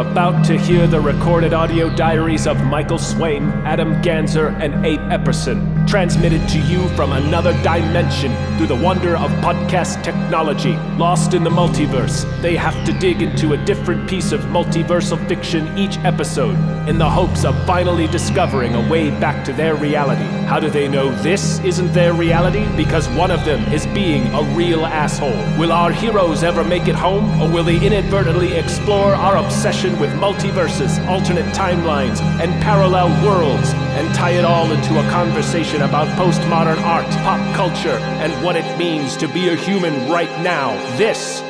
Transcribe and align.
about 0.00 0.46
to 0.46 0.56
hear 0.56 0.86
the 0.86 0.98
recorded 0.98 1.52
audio 1.52 1.94
diaries 1.94 2.46
of 2.46 2.56
Michael 2.64 2.96
Swaim, 2.96 3.52
Adam 3.66 4.00
Ganzer, 4.00 4.50
and 4.58 4.86
Abe 4.86 4.98
Epperson, 5.00 5.79
transmitted 5.86 6.48
to 6.48 6.58
you 6.58 6.88
from 6.90 7.12
another 7.12 7.52
dimension 7.62 8.34
through 8.56 8.66
the 8.66 8.74
wonder 8.74 9.16
of 9.16 9.30
podcast 9.42 10.02
technology. 10.02 10.76
Lost 10.96 11.34
in 11.34 11.44
the 11.44 11.50
multiverse, 11.50 12.24
they 12.42 12.56
have 12.56 12.84
to 12.86 12.92
dig 12.98 13.22
into 13.22 13.52
a 13.52 13.64
different 13.64 14.08
piece 14.08 14.32
of 14.32 14.40
multiversal 14.42 15.18
fiction 15.28 15.76
each 15.78 15.98
episode 15.98 16.56
in 16.88 16.98
the 16.98 17.08
hopes 17.08 17.44
of 17.44 17.54
finally 17.66 18.06
discovering 18.08 18.74
a 18.74 18.90
way 18.90 19.10
back 19.20 19.44
to 19.44 19.52
their 19.52 19.74
reality. 19.74 20.24
How 20.46 20.58
do 20.58 20.68
they 20.68 20.88
know 20.88 21.10
this 21.22 21.60
isn't 21.60 21.92
their 21.92 22.12
reality? 22.12 22.66
Because 22.76 23.08
one 23.10 23.30
of 23.30 23.44
them 23.44 23.60
is 23.72 23.86
being 23.86 24.26
a 24.34 24.42
real 24.56 24.84
asshole. 24.84 25.30
Will 25.58 25.72
our 25.72 25.92
heroes 25.92 26.42
ever 26.42 26.64
make 26.64 26.88
it 26.88 26.96
home, 26.96 27.40
or 27.40 27.48
will 27.48 27.64
they 27.64 27.84
inadvertently 27.84 28.54
explore 28.54 29.14
our 29.14 29.36
obsession 29.36 29.98
with 30.00 30.10
multiverses, 30.14 31.04
alternate 31.06 31.54
timelines, 31.54 32.20
and 32.40 32.50
parallel 32.62 33.08
worlds, 33.24 33.72
and 33.96 34.12
tie 34.14 34.32
it 34.32 34.44
all 34.44 34.70
into 34.72 34.98
a 34.98 35.10
conversation 35.10 35.69
about 35.76 36.06
postmodern 36.18 36.80
art, 36.82 37.06
pop 37.24 37.40
culture, 37.54 37.96
and 38.22 38.32
what 38.44 38.56
it 38.56 38.78
means 38.78 39.16
to 39.16 39.26
be 39.28 39.48
a 39.48 39.54
human 39.56 40.10
right 40.10 40.28
now? 40.42 40.72
This 40.96 41.42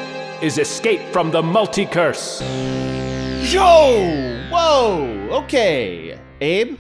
is 0.43 0.59
Escape 0.59 1.01
from 1.13 1.31
the 1.31 1.43
Multiverse. 1.43 2.41
Yo! 3.53 4.49
Whoa! 4.51 5.29
Okay. 5.43 6.19
Abe, 6.41 6.77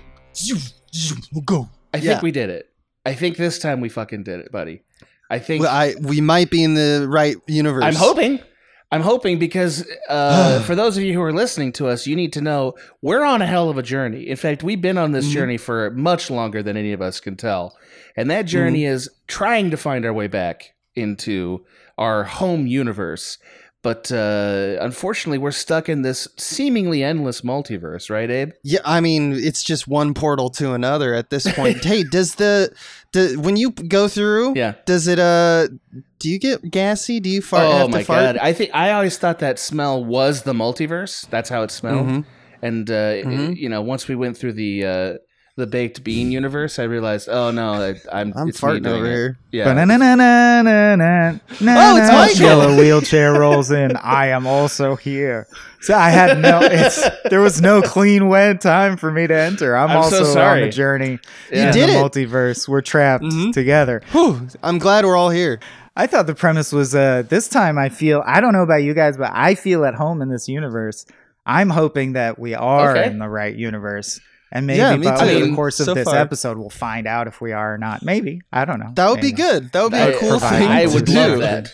We'll 1.32 1.42
go. 1.44 1.68
I 1.92 1.98
think 1.98 2.10
Yeah. 2.12 2.20
we 2.22 2.30
did 2.30 2.50
it. 2.50 2.68
I 3.04 3.14
think 3.14 3.36
this 3.36 3.58
time 3.58 3.80
we 3.80 3.88
fucking 3.88 4.22
did 4.22 4.40
it, 4.40 4.52
buddy. 4.52 4.82
I 5.30 5.38
think 5.38 5.62
Well, 5.62 5.72
I 5.74 5.94
we 6.00 6.20
might 6.20 6.50
be 6.50 6.62
in 6.62 6.74
the 6.74 7.06
right 7.08 7.36
universe. 7.46 7.84
I'm 7.84 7.94
hoping. 7.94 8.40
I'm 8.92 9.02
hoping 9.02 9.38
because 9.38 9.86
uh, 10.08 10.60
for 10.66 10.74
those 10.74 10.96
of 10.96 11.04
you 11.04 11.12
who 11.14 11.22
are 11.22 11.32
listening 11.32 11.72
to 11.72 11.86
us, 11.88 12.06
you 12.06 12.16
need 12.16 12.32
to 12.34 12.40
know 12.40 12.74
we're 13.02 13.22
on 13.24 13.40
a 13.42 13.46
hell 13.46 13.68
of 13.70 13.78
a 13.78 13.82
journey. 13.82 14.28
In 14.28 14.36
fact, 14.36 14.62
we've 14.62 14.80
been 14.82 14.98
on 14.98 15.12
this 15.12 15.28
Mhm. 15.28 15.32
journey 15.32 15.56
for 15.56 15.90
much 15.90 16.30
longer 16.30 16.62
than 16.62 16.76
any 16.76 16.92
of 16.92 17.00
us 17.00 17.20
can 17.20 17.36
tell. 17.36 17.76
And 18.16 18.30
that 18.30 18.42
journey 18.46 18.84
is 18.84 19.08
trying 19.28 19.70
to 19.70 19.76
find 19.76 20.04
our 20.04 20.12
way 20.12 20.26
back 20.26 20.72
into 20.96 21.64
our 21.96 22.24
home 22.24 22.66
universe. 22.66 23.38
But 23.82 24.12
uh, 24.12 24.76
unfortunately, 24.80 25.38
we're 25.38 25.52
stuck 25.52 25.88
in 25.88 26.02
this 26.02 26.28
seemingly 26.36 27.02
endless 27.02 27.40
multiverse, 27.40 28.10
right, 28.10 28.30
Abe? 28.30 28.50
Yeah, 28.62 28.80
I 28.84 29.00
mean, 29.00 29.32
it's 29.32 29.62
just 29.62 29.88
one 29.88 30.12
portal 30.12 30.50
to 30.50 30.74
another 30.74 31.14
at 31.14 31.30
this 31.30 31.50
point. 31.52 31.82
hey, 31.84 32.02
does 32.02 32.34
the, 32.34 32.74
the 33.12 33.36
when 33.40 33.56
you 33.56 33.70
go 33.70 34.08
through, 34.08 34.54
Yeah. 34.56 34.74
does 34.86 35.06
it 35.08 35.18
uh 35.18 35.68
do 36.18 36.28
you 36.30 36.38
get 36.38 36.70
gassy? 36.70 37.20
Do 37.20 37.28
you 37.30 37.42
fart 37.42 37.66
oh 37.66 37.72
have 37.78 37.90
my 37.90 37.98
to 38.00 38.04
fart? 38.04 38.20
god! 38.20 38.36
I 38.38 38.52
think 38.52 38.70
I 38.74 38.92
always 38.92 39.16
thought 39.18 39.38
that 39.40 39.58
smell 39.58 40.04
was 40.04 40.42
the 40.42 40.52
multiverse. 40.52 41.28
That's 41.30 41.48
how 41.48 41.62
it 41.62 41.70
smelled. 41.70 42.06
Mhm. 42.06 42.24
And 42.62 42.90
uh, 42.90 42.94
Mhm. 43.24 43.56
you 43.56 43.68
know, 43.68 43.80
once 43.82 44.06
we 44.06 44.14
went 44.14 44.36
through 44.36 44.52
the 44.52 44.84
uh, 44.84 45.12
the 45.60 45.66
baked 45.68 46.02
bean 46.02 46.32
universe, 46.32 46.78
I 46.78 46.84
realized, 46.84 47.28
oh 47.30 47.50
no, 47.52 47.74
I, 47.74 47.88
I'm 48.12 48.32
I'm 48.36 48.48
it's 48.48 48.60
farting 48.60 48.86
over 48.86 49.06
it. 49.06 49.10
here. 49.10 49.38
Yeah, 49.52 49.64
Oh, 49.70 49.74
Oh, 51.62 51.96
it's 51.96 52.08
Michael. 52.10 52.36
Yellow 52.46 52.76
wheelchair 52.76 53.32
rolls 53.34 53.70
in. 53.70 53.96
I 53.96 54.26
am 54.28 54.46
also 54.46 54.96
here. 54.96 55.46
So 55.82 55.94
I 55.94 56.10
had 56.10 56.38
no. 56.38 56.60
It's 56.62 57.08
there 57.30 57.40
was 57.40 57.60
no 57.60 57.82
clean 57.82 58.28
wet 58.28 58.60
time 58.60 58.96
for 58.96 59.10
me 59.10 59.26
to 59.26 59.34
enter. 59.34 59.76
I'm, 59.76 59.90
I'm 59.90 60.10
so 60.10 60.18
also 60.20 60.40
on 60.40 60.60
the 60.60 60.68
journey. 60.68 61.18
Yeah. 61.50 61.68
in 61.68 61.72
did 61.74 61.88
the 61.88 61.92
it. 61.94 61.96
multiverse. 62.02 62.68
We're 62.68 62.80
trapped 62.82 63.24
Mhm. 63.24 63.52
together. 63.52 64.02
Whew, 64.12 64.46
I'm 64.62 64.78
glad 64.78 65.04
we're 65.04 65.16
all 65.16 65.30
here. 65.30 65.60
I 65.96 66.06
thought 66.06 66.26
the 66.26 66.34
premise 66.34 66.72
was 66.72 66.94
uh 66.94 67.22
this 67.28 67.48
time 67.48 67.78
I 67.78 67.88
feel 67.88 68.22
I 68.26 68.40
don't 68.40 68.52
know 68.52 68.62
about 68.62 68.82
you 68.82 68.94
guys, 68.94 69.16
but 69.16 69.30
I 69.34 69.54
feel 69.54 69.84
at 69.84 69.94
home 69.94 70.22
in 70.22 70.28
this 70.30 70.48
universe. 70.48 71.06
I'm 71.46 71.70
hoping 71.70 72.12
that 72.12 72.38
we 72.38 72.54
are 72.54 72.96
Okay. 72.96 73.06
in 73.10 73.18
the 73.18 73.28
right 73.28 73.54
universe. 73.54 74.20
And 74.52 74.66
maybe 74.66 74.78
Yeah, 74.78 74.96
by 74.96 75.16
too. 75.26 75.36
over 75.36 75.46
the 75.46 75.54
course 75.54 75.78
of 75.80 75.86
so 75.86 75.94
this 75.94 76.04
far. 76.06 76.16
episode 76.16 76.58
we'll 76.58 76.70
find 76.70 77.06
out 77.06 77.26
if 77.28 77.40
we 77.40 77.52
are 77.52 77.74
or 77.74 77.78
not. 77.78 78.02
Maybe. 78.02 78.42
I 78.52 78.64
don't 78.64 78.80
know. 78.80 78.90
That 78.94 79.08
would 79.10 79.20
be 79.20 79.30
good. 79.32 79.70
That 79.72 79.82
would 79.84 79.92
be 79.92 79.98
I, 79.98 80.06
a 80.08 80.18
cool 80.18 80.38
thing. 80.40 80.68
I 80.68 80.86
to 80.86 80.94
would 80.94 81.04
do. 81.04 81.14
love 81.14 81.38
that. 81.40 81.72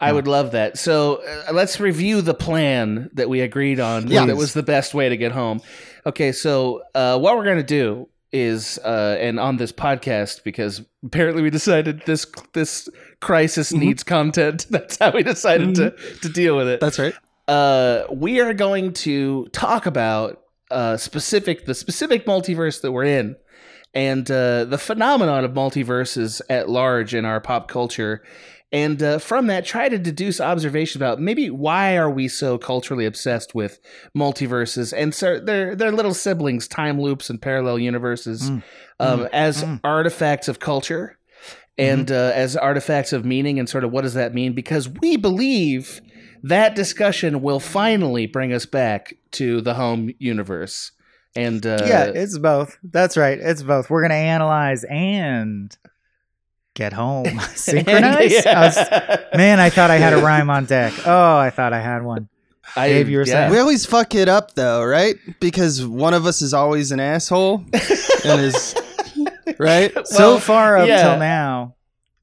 I 0.00 0.12
would 0.12 0.26
love 0.26 0.52
that. 0.52 0.78
So 0.78 1.16
uh, 1.48 1.52
let's 1.52 1.78
review 1.80 2.22
the 2.22 2.34
plan 2.34 3.10
that 3.14 3.28
we 3.28 3.40
agreed 3.40 3.78
on. 3.80 4.08
Yeah. 4.08 4.26
That 4.26 4.36
was 4.36 4.54
the 4.54 4.62
best 4.62 4.94
way 4.94 5.08
to 5.08 5.16
get 5.16 5.32
home. 5.32 5.60
Okay, 6.06 6.32
so 6.32 6.82
uh, 6.94 7.18
what 7.18 7.36
we're 7.36 7.44
gonna 7.44 7.62
do 7.62 8.08
is, 8.32 8.78
uh, 8.84 9.16
and 9.20 9.38
on 9.38 9.58
this 9.58 9.70
podcast, 9.72 10.42
because 10.42 10.80
apparently 11.04 11.42
we 11.42 11.50
decided 11.50 12.02
this 12.06 12.26
this 12.54 12.88
crisis 13.20 13.70
Mhm. 13.72 13.78
needs 13.78 14.02
content. 14.02 14.66
That's 14.70 14.98
how 14.98 15.12
we 15.12 15.22
decided 15.22 15.74
to 15.76 15.90
to 16.22 16.28
deal 16.28 16.56
with 16.56 16.68
it. 16.68 16.80
That's 16.80 16.98
right. 16.98 17.14
uh, 17.48 18.04
we 18.10 18.40
are 18.40 18.54
going 18.54 18.94
to 18.94 19.46
talk 19.52 19.86
about 19.86 20.41
uh, 20.72 20.96
specific 20.96 21.66
the 21.66 21.74
specific 21.74 22.26
multiverse 22.26 22.80
that 22.80 22.92
we're 22.92 23.04
in, 23.04 23.36
and 23.94 24.30
uh, 24.30 24.64
the 24.64 24.78
phenomenon 24.78 25.44
of 25.44 25.52
multiverses 25.52 26.40
at 26.48 26.68
large 26.68 27.14
in 27.14 27.24
our 27.24 27.40
pop 27.40 27.68
culture, 27.68 28.22
and 28.72 29.02
uh, 29.02 29.18
from 29.18 29.46
that 29.48 29.64
try 29.66 29.88
to 29.88 29.98
deduce 29.98 30.40
observations 30.40 30.96
about 30.96 31.20
maybe 31.20 31.50
why 31.50 31.96
are 31.96 32.10
we 32.10 32.26
so 32.28 32.56
culturally 32.58 33.04
obsessed 33.06 33.54
with 33.54 33.78
multiverses 34.16 34.92
and 34.96 35.14
so 35.14 35.38
their 35.40 35.74
their 35.76 35.92
little 35.92 36.14
siblings, 36.14 36.66
time 36.68 37.00
loops 37.00 37.28
and 37.30 37.40
parallel 37.42 37.78
universes, 37.78 38.50
Mm. 38.50 38.62
um, 39.00 39.28
as 39.32 39.62
Mm. 39.64 39.80
artifacts 39.84 40.48
of 40.48 40.58
culture. 40.58 41.18
And 41.78 42.12
uh, 42.12 42.32
as 42.34 42.54
artifacts 42.54 43.14
of 43.14 43.24
meaning, 43.24 43.58
and 43.58 43.66
sort 43.66 43.82
of 43.82 43.90
what 43.90 44.02
does 44.02 44.12
that 44.12 44.34
mean? 44.34 44.52
Because 44.52 44.90
we 44.90 45.16
believe 45.16 46.02
that 46.42 46.74
discussion 46.74 47.42
will 47.42 47.60
finally 47.60 48.26
bring 48.26 48.52
us 48.52 48.66
back 48.66 49.14
to 49.32 49.60
the 49.60 49.74
home 49.74 50.10
universe. 50.18 50.92
And 51.34 51.64
uh, 51.64 51.78
yeah, 51.86 52.04
it's 52.14 52.36
both. 52.36 52.78
That's 52.82 53.16
right. 53.16 53.38
It's 53.38 53.62
both. 53.62 53.88
We're 53.88 54.02
gonna 54.02 54.14
analyze 54.14 54.84
and 54.84 55.74
get 56.74 56.92
home. 56.92 57.40
Synchronize. 57.54 58.46
I 58.46 58.66
was- 58.66 59.36
man, 59.36 59.60
I 59.60 59.70
thought 59.70 59.90
I 59.90 59.96
had 59.96 60.12
a 60.12 60.18
rhyme 60.18 60.50
on 60.50 60.66
deck. 60.66 60.92
Oh, 61.06 61.36
I 61.36 61.50
thought 61.50 61.72
I 61.72 61.80
had 61.80 62.02
one. 62.02 62.28
I, 62.76 62.88
Dave, 62.88 63.08
you 63.08 63.18
were 63.18 63.26
saying? 63.26 63.50
We 63.50 63.58
always 63.58 63.84
fuck 63.84 64.14
it 64.14 64.28
up 64.28 64.54
though, 64.54 64.84
right? 64.84 65.16
Because 65.40 65.84
one 65.84 66.14
of 66.14 66.26
us 66.26 66.42
is 66.42 66.54
always 66.54 66.92
an 66.92 67.00
asshole 67.00 67.64
and 68.24 68.40
is 68.40 68.74
right. 69.58 69.92
so 70.06 70.38
far 70.38 70.78
up 70.78 70.88
yeah. 70.88 71.02
till 71.02 71.18
now, 71.18 71.74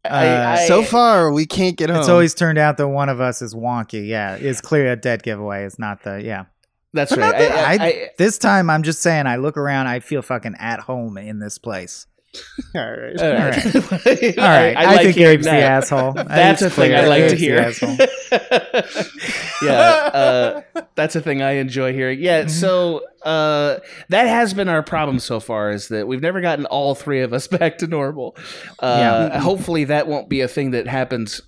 I- 0.05 0.27
uh, 0.27 0.49
I- 0.51 0.67
so 0.67 0.83
far 0.83 1.31
we 1.31 1.45
can't 1.45 1.77
get 1.77 1.89
home. 1.89 1.99
it's 1.99 2.09
always 2.09 2.33
turned 2.33 2.57
out 2.57 2.77
that 2.77 2.87
one 2.87 3.09
of 3.09 3.19
us 3.21 3.41
is 3.41 3.53
wonky. 3.53 4.07
Yeah, 4.07 4.35
it's 4.35 4.61
clear 4.61 4.91
a 4.91 4.95
dead 4.95 5.23
giveaway 5.23 5.65
It's 5.65 5.77
not 5.79 6.03
the 6.03 6.21
yeah. 6.23 6.45
that's 6.93 7.11
But 7.11 7.19
right. 7.19 7.31
not 7.31 7.37
that- 7.37 7.51
I- 7.51 7.83
I- 7.83 7.87
I- 7.87 8.09
This 8.17 8.37
time, 8.37 8.69
I'm 8.69 8.83
just 8.83 9.01
saying, 9.01 9.27
I 9.27 9.35
look 9.37 9.57
around, 9.57 9.87
I 9.87 9.99
feel 9.99 10.21
fucking 10.21 10.55
at 10.59 10.79
home 10.81 11.17
in 11.17 11.39
this 11.39 11.57
place. 11.57 12.05
all 12.75 12.81
right. 12.81 13.19
all 13.19 13.33
right. 13.33 13.65
All 13.65 13.81
right, 14.37 14.77
I, 14.77 14.85
like 14.85 15.01
think 15.01 15.15
hearing 15.15 15.37
Abe's 15.39 15.45
the 15.45 15.51
asshole. 15.51 16.13
That's 16.13 16.61
a 16.61 16.69
thing 16.69 16.93
I 16.93 17.07
like 17.07 17.27
to 17.29 17.35
Abe's 17.35 17.79
the 17.79 17.87
hear. 17.87 19.23
yeah, 19.61 19.71
uh, 20.13 20.61
that's 20.95 21.15
a 21.15 21.21
thing 21.21 21.41
I 21.41 21.51
enjoy 21.53 21.93
hearing. 21.93 22.19
Yeah, 22.19 22.41
Mm-hmm. 22.41 22.49
so 22.49 23.01
uh, 23.23 23.79
that 24.09 24.27
has 24.27 24.53
been 24.53 24.69
our 24.69 24.81
problem 24.83 25.19
so 25.19 25.39
far 25.39 25.71
is 25.71 25.87
that 25.89 26.07
we've 26.07 26.21
never 26.21 26.41
gotten 26.41 26.65
all 26.65 26.95
three 26.95 27.21
of 27.21 27.33
us 27.33 27.47
back 27.59 27.77
to 27.79 27.87
normal. 27.87 28.35
Uh, 28.79 29.29
Yeah. 29.31 29.39
Hopefully, 29.39 29.83
that 29.85 30.07
won't 30.07 30.29
be 30.29 30.41
a 30.41 30.47
thing 30.47 30.71
that 30.71 30.87
happens 30.87 31.41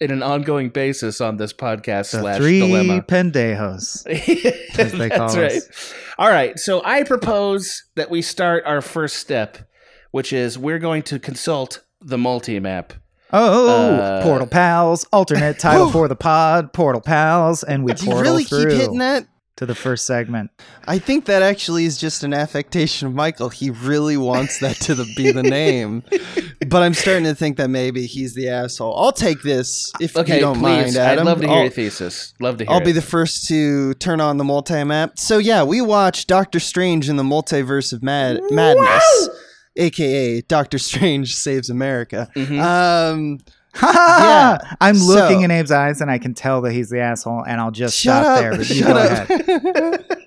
in 0.00 0.10
an 0.10 0.22
ongoing 0.22 0.68
basis 0.68 1.20
on 1.20 1.36
this 1.36 1.52
podcast 1.52 2.10
The 2.10 2.20
slash 2.20 2.36
three 2.38 2.58
dilemma. 2.58 3.02
pendejos. 3.08 4.04
as 4.78 4.92
they 4.92 5.08
call 5.10 5.32
That's 5.32 5.36
us. 5.36 5.36
right. 5.36 5.94
All 6.18 6.28
right. 6.30 6.58
So 6.58 6.82
I 6.84 7.04
propose 7.04 7.84
that 7.94 8.10
we 8.10 8.20
start 8.20 8.64
our 8.66 8.80
first 8.82 9.16
step, 9.16 9.58
which 10.10 10.32
is 10.32 10.58
we're 10.58 10.80
going 10.80 11.02
to 11.04 11.18
consult 11.20 11.82
the 12.00 12.18
multi 12.18 12.58
map. 12.58 12.94
Oh, 13.32 13.68
Uh, 13.96 14.22
Portal 14.22 14.46
Pals, 14.46 15.06
alternate 15.12 15.58
title 15.58 15.90
for 15.90 16.08
the 16.08 16.16
pod, 16.16 16.72
Portal 16.72 17.00
Pals, 17.00 17.62
and 17.62 17.84
we 17.84 17.94
portal 17.94 18.20
really 18.22 18.44
through 18.44 18.70
keep 18.70 18.78
hitting 18.80 18.98
that? 18.98 19.26
to 19.56 19.66
the 19.66 19.74
first 19.74 20.06
segment. 20.06 20.50
I 20.88 20.98
think 20.98 21.26
that 21.26 21.42
actually 21.42 21.84
is 21.84 21.98
just 21.98 22.24
an 22.24 22.32
affectation 22.32 23.06
of 23.06 23.14
Michael. 23.14 23.50
He 23.50 23.68
really 23.70 24.16
wants 24.16 24.60
that 24.60 24.76
to 24.76 24.94
the, 24.94 25.04
be 25.14 25.30
the 25.30 25.42
name, 25.42 26.02
but 26.66 26.82
I'm 26.82 26.94
starting 26.94 27.24
to 27.24 27.34
think 27.34 27.58
that 27.58 27.68
maybe 27.68 28.06
he's 28.06 28.34
the 28.34 28.48
asshole. 28.48 28.96
I'll 28.96 29.12
take 29.12 29.42
this 29.42 29.92
if 30.00 30.16
Okay, 30.16 30.36
you 30.36 30.40
don't 30.40 30.54
please. 30.54 30.62
mind, 30.62 30.96
Adam. 30.96 31.28
I'd 31.28 31.30
love 31.30 31.40
to 31.42 31.46
hear 31.46 31.56
I'll, 31.56 31.62
your 31.64 31.70
thesis. 31.70 32.32
Love 32.40 32.56
to 32.58 32.64
hear. 32.64 32.72
I'll 32.72 32.80
be 32.84 32.92
the 32.92 33.02
first 33.02 33.46
to 33.48 33.92
turn 33.94 34.22
on 34.22 34.38
the 34.38 34.44
multi-map. 34.44 35.18
So 35.18 35.36
yeah, 35.36 35.62
we 35.62 35.82
watched 35.82 36.28
Doctor 36.28 36.58
Strange 36.58 37.10
in 37.10 37.16
the 37.16 37.22
Multiverse 37.22 37.92
of 37.92 38.02
Mad- 38.02 38.40
Madness, 38.50 39.28
aka 39.76 40.40
Doctor 40.42 40.78
Strange 40.78 41.34
Saves 41.36 41.70
America. 41.70 42.28
Mhm. 42.36 42.60
Um, 42.60 43.38
Yeah, 43.82 44.58
I'm 44.82 44.96
so- 44.96 45.06
looking 45.14 45.40
in 45.42 45.50
Abe's 45.50 45.70
eyes 45.70 46.00
and 46.02 46.10
I 46.10 46.18
can 46.18 46.34
tell 46.34 46.60
that 46.60 46.72
he's 46.72 46.90
the 46.90 47.00
asshole, 47.00 47.42
and 47.46 47.58
I'll 47.60 47.70
just 47.70 47.96
Shut 47.98 48.22
stop 48.22 48.36
up. 48.36 48.40
there. 48.42 48.56
But 48.56 48.66
Shut 48.66 50.00
up. 50.00 50.22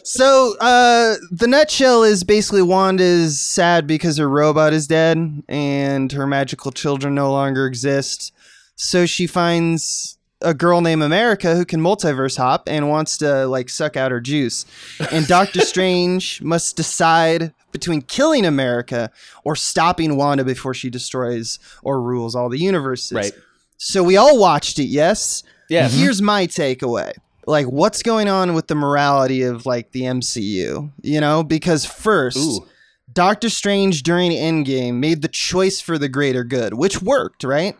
so 0.04 0.54
uh, 0.60 1.14
the 1.30 1.46
nutshell 1.46 2.02
is 2.02 2.24
basically 2.24 2.62
Wanda's 2.62 3.40
sad 3.40 3.86
because 3.86 4.16
her 4.16 4.28
robot 4.28 4.72
is 4.72 4.86
dead 4.86 5.42
and 5.48 6.10
her 6.12 6.26
magical 6.26 6.72
children 6.72 7.14
no 7.14 7.30
longer 7.30 7.66
exist. 7.66 8.32
So 8.76 9.06
she 9.06 9.26
finds 9.26 10.16
a 10.42 10.54
girl 10.54 10.80
named 10.80 11.02
America 11.02 11.54
who 11.54 11.64
can 11.66 11.80
multiverse 11.80 12.38
hop 12.38 12.64
and 12.66 12.88
wants 12.88 13.18
to 13.18 13.46
like 13.46 13.68
suck 13.68 13.96
out 13.96 14.10
her 14.10 14.20
juice. 14.20 14.64
And 15.12 15.26
Doctor 15.28 15.60
Strange 15.64 16.40
must 16.42 16.76
decide 16.76 17.52
between 17.72 18.02
killing 18.02 18.44
America 18.44 19.10
or 19.44 19.56
stopping 19.56 20.16
Wanda 20.16 20.44
before 20.44 20.74
she 20.74 20.90
destroys 20.90 21.58
or 21.82 22.00
rules 22.00 22.34
all 22.34 22.48
the 22.48 22.58
universes. 22.58 23.12
Right. 23.12 23.32
So 23.78 24.02
we 24.02 24.16
all 24.16 24.38
watched 24.38 24.78
it, 24.78 24.84
yes. 24.84 25.42
Yes. 25.68 25.94
Here's 25.94 26.20
my 26.20 26.46
takeaway. 26.46 27.12
Like 27.46 27.66
what's 27.66 28.02
going 28.02 28.28
on 28.28 28.54
with 28.54 28.66
the 28.66 28.74
morality 28.74 29.42
of 29.42 29.66
like 29.66 29.92
the 29.92 30.02
MCU, 30.02 30.92
you 31.02 31.20
know? 31.20 31.42
Because 31.42 31.84
first, 31.84 32.36
Ooh. 32.36 32.66
Doctor 33.12 33.48
Strange 33.48 34.02
during 34.02 34.30
Endgame 34.32 34.94
made 34.94 35.22
the 35.22 35.28
choice 35.28 35.80
for 35.80 35.98
the 35.98 36.08
greater 36.08 36.44
good, 36.44 36.74
which 36.74 37.02
worked, 37.02 37.42
right? 37.42 37.76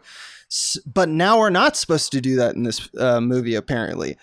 S- 0.51 0.79
but 0.87 1.09
now 1.09 1.39
we're 1.39 1.51
not 1.51 1.77
supposed 1.77 2.11
to 2.13 2.21
do 2.21 2.37
that 2.37 2.55
in 2.55 2.65
this 2.65 2.89
uh, 2.99 3.21
movie, 3.21 3.55
apparently. 3.55 4.17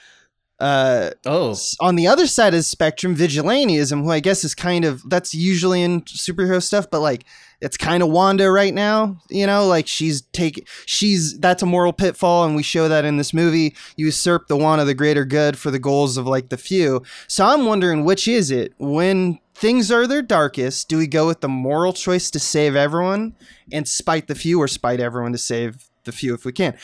Uh, 0.60 1.12
Oh. 1.26 1.56
on 1.80 1.96
the 1.96 2.08
other 2.08 2.26
side 2.26 2.54
of 2.54 2.60
the 2.60 2.64
spectrum, 2.64 3.16
vigilantism, 3.16 4.02
who 4.04 4.10
I 4.12 4.20
guess 4.20 4.44
is 4.44 4.56
kind 4.56 4.86
of 4.86 5.08
that's 5.08 5.36
usually 5.36 5.84
in 5.84 6.02
superhero 6.02 6.62
stuff, 6.64 6.88
but 6.90 7.00
like 7.02 7.26
it's 7.62 7.78
kind 7.78 8.02
of 8.02 8.10
Wanda 8.10 8.50
right 8.52 8.74
now, 8.74 9.18
you 9.30 9.46
know, 9.46 9.68
like 9.68 9.88
she's 9.88 10.22
taking 10.34 10.64
she's 10.88 11.38
that's 11.40 11.62
a 11.62 11.68
moral 11.68 11.94
pitfall, 11.94 12.44
and 12.46 12.56
we 12.56 12.64
show 12.64 12.88
that 12.88 13.06
in 13.06 13.18
this 13.18 13.34
movie. 13.36 13.76
You 13.98 14.08
usurp 14.08 14.48
the 14.48 14.58
want 14.58 14.82
of 14.82 14.88
the 14.88 14.94
greater 14.96 15.26
good 15.26 15.58
for 15.60 15.70
the 15.70 15.80
goals 15.80 16.18
of 16.18 16.26
like 16.26 16.50
the 16.50 16.58
few. 16.58 17.04
So 17.28 17.46
I'm 17.46 17.66
wondering 17.66 18.04
which 18.04 18.28
is 18.28 18.50
it 18.50 18.74
when 18.80 19.38
things 19.54 19.92
are 19.92 20.08
their 20.08 20.22
darkest? 20.24 20.88
Do 20.90 20.98
we 20.98 21.08
go 21.08 21.28
with 21.28 21.42
the 21.42 21.50
moral 21.50 21.94
choice 21.94 22.30
to 22.32 22.40
save 22.40 22.76
everyone 22.76 23.36
and 23.72 23.88
spite 23.88 24.28
the 24.28 24.36
few, 24.36 24.60
or 24.62 24.68
spite 24.68 25.00
everyone 25.00 25.32
to 25.34 25.38
save 25.40 25.88
the 26.04 26.12
few 26.12 26.34
if 26.34 26.46
we 26.46 26.52
can? 26.52 26.76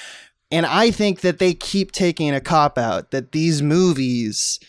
And 0.54 0.68
I 0.68 0.92
think 0.92 1.22
that 1.22 1.40
they 1.40 1.56
keep 1.56 1.92
taking 1.92 2.34
a 2.34 2.40
cop 2.40 2.78
out 2.78 3.10
that 3.10 3.32
these 3.32 3.62
movies 3.62 4.60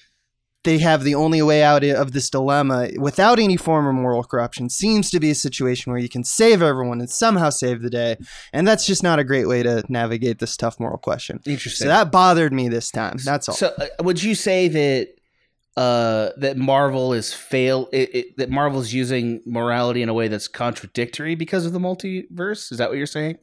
they 0.65 0.79
have 0.79 1.05
the 1.05 1.15
only 1.15 1.43
way 1.43 1.63
out 1.63 1.85
of 1.85 2.13
this 2.13 2.31
dilemma 2.31 2.89
without 2.97 3.39
any 3.39 3.55
form 3.55 3.87
of 3.87 3.95
moral 3.95 4.25
corruption 4.25 4.71
seems 4.71 5.11
to 5.11 5.21
be 5.21 5.31
a 5.31 5.35
situation 5.35 5.93
where 5.93 6.01
you 6.01 6.09
can 6.09 6.25
save 6.25 6.63
everyone 6.63 7.01
and 7.01 7.11
somehow 7.11 7.51
save 7.51 7.83
the 7.83 7.91
day 7.91 8.17
and 8.51 8.67
that's 8.67 8.87
just 8.87 9.03
not 9.03 9.19
a 9.19 9.25
great 9.25 9.47
way 9.47 9.63
to 9.63 9.85
navigate 9.91 10.39
this 10.39 10.57
tough 10.57 10.81
moral 10.81 10.97
question 10.97 11.39
Interesting. 11.45 11.85
so 11.85 11.89
that 11.89 12.11
bothered 12.11 12.55
me 12.55 12.71
this 12.71 12.91
time 12.91 13.19
that's 13.23 13.47
all 13.47 13.55
So, 13.55 13.75
uh, 13.79 14.03
would 14.03 14.23
you 14.23 14.35
say 14.35 14.69
that 14.69 15.09
uh, 15.77 16.31
that 16.39 16.57
Marvel 16.57 17.13
is 17.13 17.35
fail 17.35 17.89
it, 17.93 18.15
it, 18.15 18.37
that 18.39 18.49
Marvel's 18.49 18.93
using 18.93 19.43
morality 19.45 20.03
in 20.03 20.09
a 20.09 20.15
way 20.15 20.29
that's 20.29 20.49
contradictory 20.49 21.35
because 21.35 21.67
of 21.67 21.73
the 21.73 21.81
multiverse? 21.81 22.71
Is 22.71 22.79
that 22.79 22.91
what 22.91 22.97
you're 22.97 23.07
saying? 23.07 23.39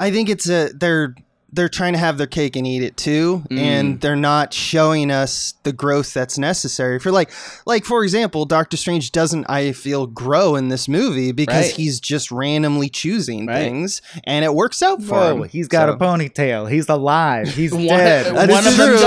I 0.00 0.10
think 0.10 0.28
it's 0.28 0.48
a 0.48 0.70
they're 0.74 1.14
they're 1.50 1.68
trying 1.68 1.94
to 1.94 1.98
have 1.98 2.18
their 2.18 2.26
cake 2.26 2.56
and 2.56 2.66
eat 2.66 2.82
it 2.82 2.96
too, 2.96 3.42
Mm. 3.50 3.58
and 3.58 4.00
they're 4.02 4.14
not 4.16 4.52
showing 4.52 5.10
us 5.10 5.54
the 5.62 5.72
growth 5.72 6.12
that's 6.12 6.36
necessary 6.36 6.98
for 6.98 7.10
like 7.10 7.30
like 7.64 7.84
for 7.86 8.04
example, 8.04 8.44
Doctor 8.44 8.76
Strange 8.76 9.12
doesn't 9.12 9.46
I 9.48 9.72
feel 9.72 10.06
grow 10.06 10.56
in 10.56 10.68
this 10.68 10.88
movie 10.88 11.32
because 11.32 11.66
Right. 11.68 11.74
he's 11.74 12.00
just 12.00 12.30
randomly 12.30 12.88
choosing 12.90 13.46
Right. 13.46 13.56
things 13.62 14.02
and 14.24 14.44
it 14.44 14.54
works 14.54 14.82
out 14.82 15.02
for 15.02 15.14
Whoa, 15.14 15.42
him. 15.44 15.48
he's 15.48 15.68
got 15.68 15.88
So- 15.88 15.94
a 15.94 15.96
ponytail. 15.98 16.70
He's 16.70 16.88
alive. 16.88 17.48
He's 17.48 17.72
One- 17.72 17.86
dead. 17.86 18.34
one 18.34 18.46
this 18.48 18.58
of 18.66 18.66
is 18.72 18.76
them 18.76 18.90
does. 18.90 19.02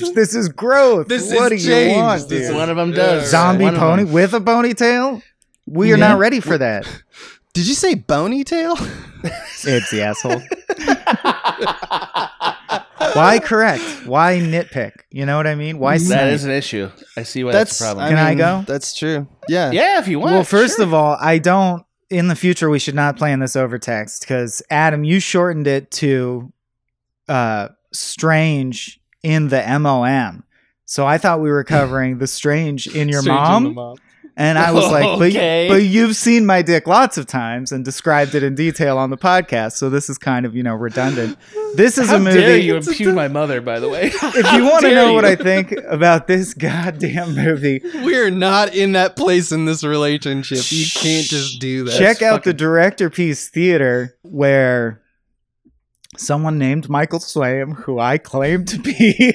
change. 0.00 0.14
This 0.14 0.34
is 0.34 0.48
growth. 0.48 1.06
This 1.08 1.32
what 1.32 1.52
is 1.52 1.62
do 1.64 1.68
you 1.70 1.74
change. 1.74 1.96
want, 1.96 2.28
This? 2.28 2.52
One 2.52 2.70
of 2.70 2.76
them 2.76 2.90
does. 2.92 3.30
Zombie 3.30 3.64
One 3.64 3.76
pony 3.76 4.04
with 4.04 4.34
a 4.34 4.40
ponytail? 4.40 5.22
We 5.66 5.92
are 5.92 5.96
Yeah. 5.96 6.08
not 6.08 6.18
ready 6.18 6.40
for 6.40 6.58
that. 6.58 6.86
Did 7.54 7.68
you 7.68 7.74
say 7.74 7.94
bony 7.94 8.44
tail? 8.44 8.76
It's 9.66 9.90
the 9.90 10.02
asshole. 10.02 10.42
Why 13.14 13.38
correct? 13.38 13.82
Why 14.04 14.38
nitpick? 14.38 14.92
You 15.10 15.24
know 15.24 15.38
what 15.38 15.46
I 15.46 15.54
mean? 15.54 15.78
Why 15.78 15.96
that 15.96 16.28
is 16.28 16.44
an 16.44 16.50
issue. 16.50 16.90
I 17.16 17.22
see 17.22 17.44
why 17.44 17.52
that's, 17.52 17.78
that's 17.78 17.80
a 17.80 17.94
problem. 17.94 18.08
Can 18.10 18.18
I 18.18 18.34
go? 18.34 18.64
That's 18.66 18.94
true. 18.94 19.26
Yeah. 19.48 19.70
yeah, 19.70 19.98
if 20.00 20.08
you 20.08 20.18
want. 20.18 20.32
well, 20.34 20.44
first 20.44 20.76
sure. 20.76 20.84
of 20.84 20.92
all, 20.92 21.16
I 21.18 21.38
don't. 21.38 21.84
In 22.10 22.28
the 22.28 22.36
future, 22.36 22.68
we 22.68 22.78
should 22.78 22.94
not 22.94 23.16
plan 23.16 23.38
this 23.38 23.56
over 23.56 23.78
text 23.78 24.20
because 24.22 24.62
Adam, 24.68 25.04
you 25.04 25.18
shortened 25.20 25.66
it 25.66 25.90
to 25.92 26.52
uh, 27.28 27.68
strange 27.92 29.00
in 29.22 29.48
the 29.48 29.64
MOM. 29.78 30.44
So 30.84 31.06
I 31.06 31.16
thought 31.16 31.40
we 31.40 31.50
were 31.50 31.64
covering 31.64 32.18
the 32.18 32.26
strange 32.26 32.86
in 32.86 33.08
your 33.08 33.22
mom, 33.22 33.96
and 34.36 34.58
I 34.58 34.72
was 34.72 34.90
like, 34.90 35.04
but, 35.18 35.28
Okay. 35.30 35.68
but 35.68 35.82
you've 35.84 36.16
seen 36.16 36.44
my 36.46 36.62
dick 36.62 36.86
lots 36.86 37.16
of 37.18 37.26
times 37.26 37.70
and 37.72 37.84
described 37.84 38.34
it 38.34 38.42
in 38.42 38.54
detail 38.54 38.98
on 38.98 39.10
the 39.10 39.16
podcast, 39.16 39.72
so 39.72 39.88
this 39.90 40.10
is 40.10 40.18
kind 40.18 40.44
of 40.46 40.54
you 40.56 40.62
know 40.62 40.74
redundant. 40.74 41.38
This 41.74 41.98
is 41.98 42.08
How 42.08 42.16
a 42.16 42.18
movie. 42.20 42.38
dare 42.40 42.56
you 42.56 42.76
impugn 42.76 43.14
my 43.14 43.28
mother? 43.28 43.60
By 43.60 43.80
the 43.80 43.88
way, 43.88 44.06
if 44.14 44.52
you 44.52 44.64
want 44.64 44.84
to 44.84 44.94
know 44.94 45.12
what. 45.14 45.24
I 45.24 45.36
think 45.36 45.72
about 45.88 46.26
this 46.26 46.54
goddamn 46.54 47.34
movie, 47.34 47.80
We're 47.94 48.30
not 48.30 48.74
in 48.74 48.92
that 48.92 49.16
place 49.16 49.52
in 49.52 49.64
this 49.64 49.82
relationship. 49.84 50.70
You 50.70 50.84
can't 50.94 51.26
just 51.26 51.60
do 51.60 51.84
that. 51.84 51.98
check 51.98 52.22
out 52.22 52.44
the 52.44 52.54
director 52.54 53.10
piece 53.10 53.48
theater 53.48 54.16
where 54.22 55.00
someone 56.16 56.58
named 56.58 56.88
Michael 56.88 57.18
Swaim, 57.18 57.74
who 57.74 57.98
I 57.98 58.18
claim 58.18 58.64
to 58.66 58.78
be, 58.78 59.34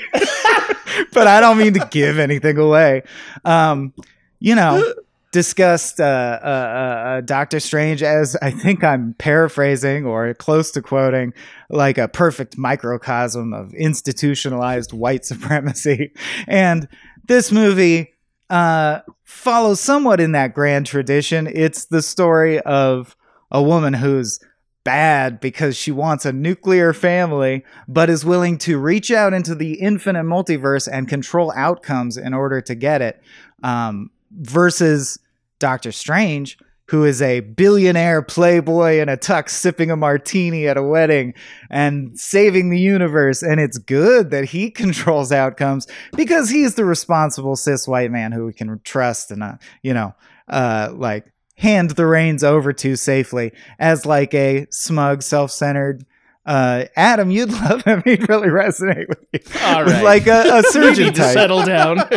but 1.14 1.28
I 1.28 1.42
don't 1.42 1.58
mean 1.58 1.74
to 1.74 1.88
give 1.92 2.20
anything 2.20 2.58
away. 2.58 3.04
Um, 3.44 3.94
you 4.40 4.56
know, 4.56 4.94
discussed 5.32 6.00
uh, 6.00 6.40
uh, 6.44 6.48
uh, 6.48 6.50
uh, 6.50 7.22
Doctor 7.22 7.60
Strange 7.60 8.02
as 8.02 8.36
I 8.42 8.52
think 8.52 8.84
I'm 8.84 9.14
paraphrasing 9.16 10.06
or 10.06 10.34
close 10.34 10.72
to 10.72 10.82
quoting, 10.82 11.34
like 11.70 11.98
a 11.98 12.08
perfect 12.08 12.58
microcosm 12.58 13.54
of 13.54 13.74
institutionalized 13.74 14.92
white 14.94 15.26
supremacy. 15.26 16.14
And 16.48 16.88
this 17.28 17.52
movie 17.52 18.14
uh, 18.50 19.02
follows 19.24 19.80
somewhat 19.80 20.20
in 20.20 20.32
that 20.32 20.54
grand 20.54 20.88
tradition. 20.88 21.48
It's 21.48 21.86
the 21.86 22.02
story 22.02 22.60
of 22.62 23.16
a 23.52 23.62
woman 23.62 23.94
who's 23.94 24.40
bad 24.84 25.40
because 25.40 25.76
she 25.76 25.92
wants 25.92 26.26
a 26.26 26.34
nuclear 26.34 26.94
family, 26.94 27.64
but 27.88 28.10
is 28.10 28.26
willing 28.26 28.58
to 28.58 28.80
reach 28.80 29.12
out 29.12 29.34
into 29.34 29.54
the 29.54 29.74
infinite 29.74 30.24
multiverse 30.24 30.88
and 30.92 31.08
control 31.08 31.52
outcomes 31.56 32.18
in 32.18 32.34
order 32.34 32.62
to 32.62 32.74
get 32.74 33.02
it. 33.02 33.22
Um, 33.62 34.10
versus 34.32 35.20
Doctor 35.60 35.92
Strange, 35.92 36.58
who 36.90 37.06
is 37.06 37.22
a 37.22 37.42
billionaire 37.42 38.22
playboy 38.22 39.00
in 39.00 39.10
a 39.10 39.18
tux 39.18 39.50
sipping 39.50 39.92
a 39.92 39.96
martini 39.96 40.68
at 40.68 40.78
a 40.78 40.84
wedding 40.84 41.34
and 41.70 42.20
saving 42.20 42.70
the 42.70 42.80
universe. 42.80 43.44
And 43.44 43.60
it's 43.60 43.78
good 43.78 44.32
that 44.32 44.46
he 44.46 44.72
controls 44.72 45.32
outcomes 45.32 45.88
because 46.16 46.50
he's 46.50 46.76
the 46.76 46.86
responsible 46.86 47.56
cis 47.56 47.88
white 47.88 48.12
man 48.12 48.32
who 48.32 48.46
we 48.46 48.54
can 48.54 48.80
trust 48.84 49.30
and, 49.32 49.44
uh, 49.44 49.58
you 49.84 49.94
know, 49.94 50.16
uh, 50.48 50.92
like 50.94 51.32
hand 51.58 51.92
the 51.92 52.08
reins 52.08 52.44
over 52.44 52.74
to 52.74 52.96
safely 52.96 53.52
as 53.78 54.06
like 54.06 54.34
a 54.34 54.66
smug, 54.72 55.22
self 55.22 55.52
centered. 55.52 56.06
Uh, 56.46 56.86
Adam, 56.96 57.30
you'd 57.30 57.52
love 57.62 57.84
him. 57.84 58.02
He'd 58.06 58.28
really 58.30 58.48
resonate 58.48 59.08
with 59.08 59.20
you. 59.34 59.40
All 59.62 59.86
With 59.86 60.02
like 60.02 60.26
a, 60.28 60.42
a 60.42 60.56
you 60.64 60.72
surgeon 60.72 61.06
need 61.06 61.16
to 61.16 61.22
type. 61.22 61.34
settle 61.34 61.64
down. 61.64 62.00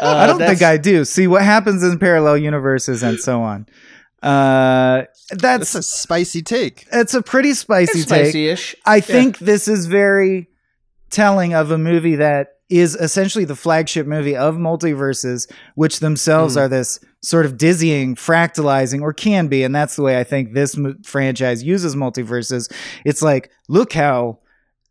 I 0.00 0.26
don't 0.26 0.38
think 0.38 0.62
I 0.62 0.76
do. 0.76 1.04
See 1.04 1.26
what 1.26 1.42
happens 1.42 1.82
in 1.82 1.98
parallel 1.98 2.38
universes 2.38 3.02
and 3.02 3.18
so 3.18 3.42
on. 3.42 3.66
Uh, 4.22 5.04
that's 5.30 5.40
That's 5.42 5.74
a 5.76 5.82
spicy 5.82 6.42
take. 6.42 6.86
it's 6.92 7.14
a 7.14 7.22
pretty 7.22 7.54
spicy 7.54 8.00
It's 8.00 8.08
take. 8.08 8.24
spicy-ish. 8.26 8.74
I 8.84 9.00
think 9.00 9.38
this 9.38 9.68
is 9.68 9.86
very 9.86 10.48
telling 11.10 11.54
of 11.54 11.70
a 11.70 11.78
movie 11.78 12.16
that 12.16 12.54
is 12.68 12.94
essentially 12.96 13.44
the 13.46 13.56
flagship 13.56 14.06
movie 14.06 14.36
of 14.36 14.56
multiverses, 14.56 15.50
which 15.74 16.00
themselves 16.00 16.54
Mm. 16.54 16.60
are 16.60 16.68
this 16.68 17.00
sort 17.22 17.46
of 17.46 17.56
dizzying, 17.56 18.14
fractalizing, 18.14 19.00
or 19.00 19.12
can 19.14 19.48
be. 19.48 19.62
And 19.62 19.74
that's 19.74 19.96
the 19.96 20.02
way 20.02 20.18
I 20.20 20.24
think 20.24 20.52
this 20.52 20.76
m- 20.76 20.98
franchise 21.02 21.62
uses 21.64 21.96
multiverses. 21.96 22.70
It's 23.06 23.22
like, 23.22 23.50
look 23.68 23.94
how, 23.94 24.38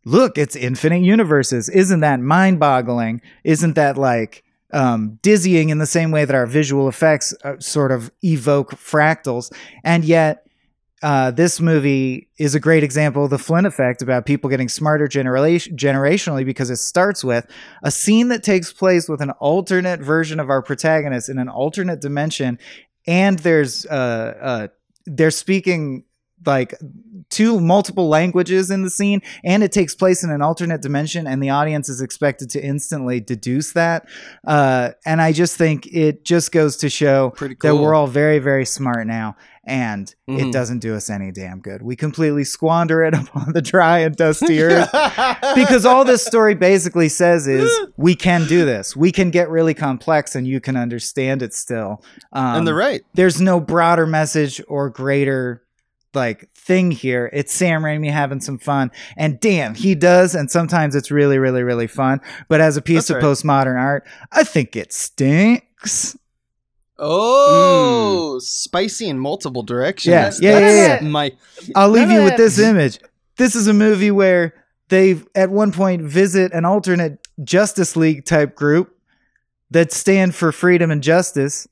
look, 0.04 0.36
it's 0.36 0.56
infinite 0.56 1.02
universes. 1.02 1.68
Isn't 1.68 2.00
that 2.00 2.18
mind 2.20 2.58
boggling? 2.58 3.20
Isn't 3.44 3.74
that 3.74 3.96
like, 3.96 4.42
um, 4.72 5.18
dizzying 5.22 5.70
in 5.70 5.78
the 5.78 5.86
same 5.86 6.10
way 6.10 6.24
that 6.26 6.34
our 6.34 6.46
visual 6.46 6.88
effects 6.88 7.32
uh, 7.44 7.54
sort 7.58 7.90
of 7.92 8.10
evoke 8.22 8.72
fractals. 8.72 9.50
And 9.84 10.04
yet, 10.04 10.44
uh, 11.02 11.30
this 11.30 11.60
movie 11.60 12.28
is 12.38 12.54
a 12.54 12.60
great 12.60 12.82
example 12.82 13.24
of 13.24 13.30
the 13.30 13.38
Flynn 13.38 13.66
effect 13.66 14.02
about 14.02 14.26
people 14.26 14.50
getting 14.50 14.68
smarter 14.68 15.06
generation 15.06 15.76
generationally 15.76 16.44
because 16.44 16.70
it 16.70 16.76
starts 16.76 17.22
with 17.22 17.46
a 17.82 17.90
scene 17.90 18.28
that 18.28 18.42
takes 18.42 18.72
place 18.72 19.08
with 19.08 19.20
an 19.20 19.30
alternate 19.32 20.00
version 20.00 20.40
of 20.40 20.50
our 20.50 20.62
protagonist 20.62 21.28
in 21.28 21.38
an 21.38 21.48
alternate 21.48 22.00
dimension, 22.00 22.58
and 23.06 23.38
there's 23.40 23.86
uh, 23.86 24.34
uh, 24.40 24.68
they're 25.06 25.30
speaking 25.30 26.04
like 26.46 26.74
two 27.30 27.60
multiple 27.60 28.08
languages 28.08 28.70
in 28.70 28.82
the 28.82 28.90
scene 28.90 29.20
and 29.44 29.62
it 29.62 29.70
takes 29.72 29.94
place 29.94 30.22
in 30.24 30.30
an 30.30 30.40
alternate 30.40 30.80
dimension 30.80 31.26
and 31.26 31.42
the 31.42 31.50
audience 31.50 31.88
is 31.88 32.00
expected 32.00 32.48
to 32.50 32.62
instantly 32.64 33.20
deduce 33.20 33.72
that. 33.72 34.06
Uh, 34.46 34.90
and 35.04 35.20
i 35.20 35.32
just 35.32 35.56
think 35.56 35.86
it 35.88 36.24
just 36.24 36.52
goes 36.52 36.76
to 36.76 36.88
show 36.88 37.30
Pretty 37.30 37.56
that 37.60 37.74
we're 37.76 37.94
all 37.94 38.06
very 38.06 38.38
very 38.38 38.64
smart 38.64 39.06
now 39.06 39.36
and 39.64 40.14
it 40.26 40.44
Mhm. 40.46 40.52
doesn't 40.52 40.78
do 40.78 40.94
us 40.94 41.10
any 41.10 41.30
damn 41.30 41.60
good. 41.60 41.82
We 41.82 41.94
completely 41.94 42.44
squander 42.44 43.02
it 43.04 43.12
upon 43.22 43.52
the 43.52 43.60
dry 43.60 43.98
and 43.98 44.16
dusty 44.16 44.62
earth. 44.62 44.88
Because 45.54 45.84
all 45.84 46.04
this 46.06 46.24
story 46.24 46.54
basically 46.54 47.08
says 47.10 47.46
is 47.46 47.70
we 47.98 48.14
can 48.14 48.46
do 48.46 48.64
this. 48.64 48.96
We 48.96 49.12
can 49.12 49.30
get 49.30 49.50
really 49.50 49.74
complex 49.74 50.34
and 50.34 50.46
you 50.46 50.60
can 50.60 50.76
understand 50.76 51.42
it 51.42 51.52
still. 51.52 52.02
Um, 52.32 52.58
and 52.58 52.66
they're 52.66 52.74
right. 52.74 53.02
there's 53.14 53.40
no 53.42 53.60
broader 53.60 54.06
message 54.06 54.62
or 54.68 54.88
greater 54.88 55.62
like 56.14 56.50
thing 56.54 56.90
here. 56.90 57.30
It's 57.32 57.52
Sam 57.52 57.82
Raimi 57.82 58.10
having 58.10 58.40
some 58.40 58.58
fun, 58.58 58.90
and 59.16 59.38
damn, 59.40 59.74
he 59.74 59.94
does. 59.94 60.34
And 60.34 60.50
sometimes 60.50 60.94
it's 60.94 61.10
really, 61.10 61.38
really, 61.38 61.62
really 61.62 61.86
fun. 61.86 62.20
But 62.48 62.60
as 62.60 62.76
a 62.76 62.82
piece 62.82 63.08
That's 63.08 63.10
of 63.10 63.16
right. 63.16 63.24
postmodern 63.24 63.78
art, 63.78 64.06
I 64.32 64.44
think 64.44 64.76
it 64.76 64.92
stinks. 64.92 66.16
Oh, 67.00 68.38
spicy 68.40 69.08
in 69.08 69.18
multiple 69.18 69.62
directions. 69.62 70.10
Yeah, 70.10 70.22
That's- 70.22 70.42
yeah, 70.42 70.58
yeah, 70.58 71.00
yeah. 71.02 71.08
My 71.08 71.32
I'll 71.76 71.90
leave 71.90 72.10
you 72.10 72.24
with 72.24 72.36
this 72.36 72.58
image. 72.58 72.98
This 73.36 73.54
is 73.54 73.68
a 73.68 73.72
movie 73.74 74.10
where 74.10 74.54
they 74.88 75.20
at 75.34 75.50
one 75.50 75.70
point 75.70 76.02
visit 76.02 76.52
an 76.52 76.64
alternate 76.64 77.20
Justice 77.44 77.94
League 77.94 78.24
type 78.24 78.56
group 78.56 78.96
that 79.70 79.92
stand 79.92 80.34
for 80.34 80.50
freedom 80.50 80.90
and 80.90 81.02
justice, 81.02 81.68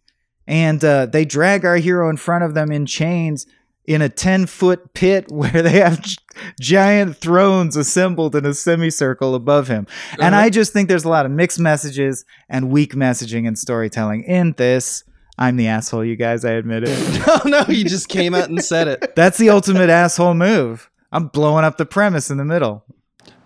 and 0.46 0.84
uh, 0.84 1.06
they 1.06 1.24
drag 1.24 1.64
our 1.64 1.76
hero 1.76 2.08
in 2.08 2.16
front 2.16 2.44
of 2.44 2.54
them 2.54 2.70
in 2.70 2.86
chains 2.86 3.46
in 3.86 4.02
a 4.02 4.08
10 4.08 4.46
foot 4.46 4.92
pit 4.94 5.26
where 5.30 5.62
they 5.62 5.78
have 5.80 6.00
gi- 6.02 6.16
giant 6.60 7.16
thrones 7.16 7.76
assembled 7.76 8.34
in 8.34 8.44
a 8.44 8.52
semicircle 8.54 9.34
above 9.34 9.68
him. 9.68 9.86
And 10.20 10.34
Uh-huh. 10.34 10.44
I 10.44 10.50
just 10.50 10.72
think 10.72 10.88
there's 10.88 11.04
a 11.04 11.08
lot 11.08 11.26
of 11.26 11.32
mixed 11.32 11.60
messages 11.60 12.24
and 12.48 12.70
weak 12.70 12.94
messaging 12.94 13.46
and 13.46 13.58
storytelling 13.58 14.24
in 14.24 14.52
this. 14.56 15.04
I'm 15.38 15.56
the 15.56 15.68
asshole, 15.68 16.04
you 16.04 16.16
guys, 16.16 16.44
I 16.44 16.52
admit 16.52 16.84
it. 16.86 17.26
no, 17.46 17.58
no, 17.60 17.64
you 17.68 17.84
just 17.84 18.08
came 18.08 18.34
out 18.34 18.48
and 18.48 18.64
said 18.64 18.88
it. 18.88 19.14
That's 19.16 19.36
the 19.38 19.50
ultimate 19.50 19.90
asshole 19.90 20.34
move. 20.34 20.90
I'm 21.12 21.28
blowing 21.28 21.64
up 21.64 21.76
the 21.76 21.86
premise 21.86 22.30
in 22.30 22.38
the 22.38 22.44
middle. 22.44 22.84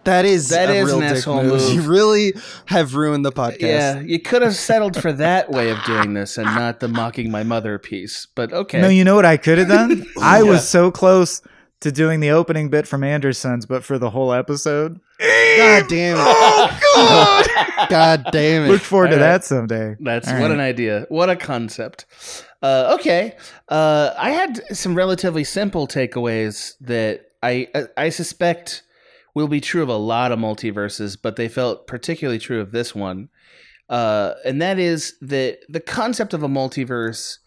That 0.04 0.25
is 0.25 0.49
That 0.49 0.71
a 0.71 0.75
is 0.76 0.87
real 0.87 0.97
an 0.97 1.00
dick 1.09 1.11
asshole 1.19 1.42
move. 1.42 1.52
move. 1.61 1.73
You 1.75 1.83
really 1.83 2.33
have 2.66 2.95
ruined 2.95 3.25
the 3.25 3.33
podcast. 3.33 3.61
Yeah, 3.61 4.00
you 4.00 4.19
could 4.19 4.42
have 4.42 4.54
settled 4.57 5.00
for 5.00 5.12
that 5.12 5.50
way 5.50 5.71
of 5.71 5.83
doing 5.85 6.14
this 6.14 6.38
and 6.38 6.47
not 6.47 6.80
the 6.80 6.88
mocking 6.88 7.30
my 7.30 7.42
mother 7.42 7.78
piece. 7.78 8.26
But 8.35 8.52
okay. 8.52 8.80
No, 8.80 8.88
you 8.88 9.04
know 9.04 9.14
what 9.14 9.26
I 9.26 9.37
could 9.37 9.59
have 9.59 9.69
done? 9.69 10.07
I 10.21 10.38
Yeah. 10.38 10.45
was 10.50 10.69
so 10.69 10.90
close 10.90 11.42
to 11.80 11.90
doing 11.92 12.21
the 12.21 12.30
opening 12.30 12.69
bit 12.71 12.87
from 12.87 13.02
Anderson's, 13.04 13.64
but 13.66 13.85
for 13.85 13.99
the 13.99 14.11
whole 14.11 14.33
episode. 14.33 15.00
God 15.19 15.87
damn 15.88 16.16
it. 16.16 16.23
Oh, 16.23 16.78
God 16.97 17.88
god 17.90 18.26
damn 18.33 18.64
it! 18.64 18.69
Look 18.69 18.80
it. 18.80 18.85
forward 18.85 19.09
to 19.09 19.14
All 19.16 19.21
right. 19.21 19.26
that 19.33 19.45
someday. 19.45 19.97
That's 20.00 20.28
All 20.28 20.35
what 20.35 20.42
right. 20.42 20.50
an 20.52 20.61
idea. 20.61 21.07
What 21.11 21.28
a 21.28 21.37
concept. 21.37 22.07
Uh, 22.62 22.97
okay. 22.99 23.37
Uh, 23.69 24.12
I 24.19 24.30
had 24.30 24.62
some 24.76 24.95
relatively 24.95 25.45
simple 25.45 25.87
takeaways 25.87 26.75
that 26.83 27.33
I 27.42 27.69
I 27.97 28.09
suspect 28.11 28.83
will 29.34 29.49
be 29.49 29.60
true 29.60 29.82
of 29.82 29.88
a 29.88 29.96
lot 29.96 30.32
of 30.32 30.38
multiverses, 30.38 31.16
but 31.20 31.37
they 31.37 31.49
felt 31.49 31.87
particularly 31.87 32.38
true 32.38 32.60
of 32.60 32.72
this 32.72 32.94
one. 32.94 33.28
Uh, 33.88 34.34
and 34.44 34.62
that 34.62 34.78
is 34.78 35.14
that 35.20 35.58
the 35.68 35.80
concept 35.80 36.32
of 36.34 36.42
a 36.42 36.49
multiverse 36.49 37.38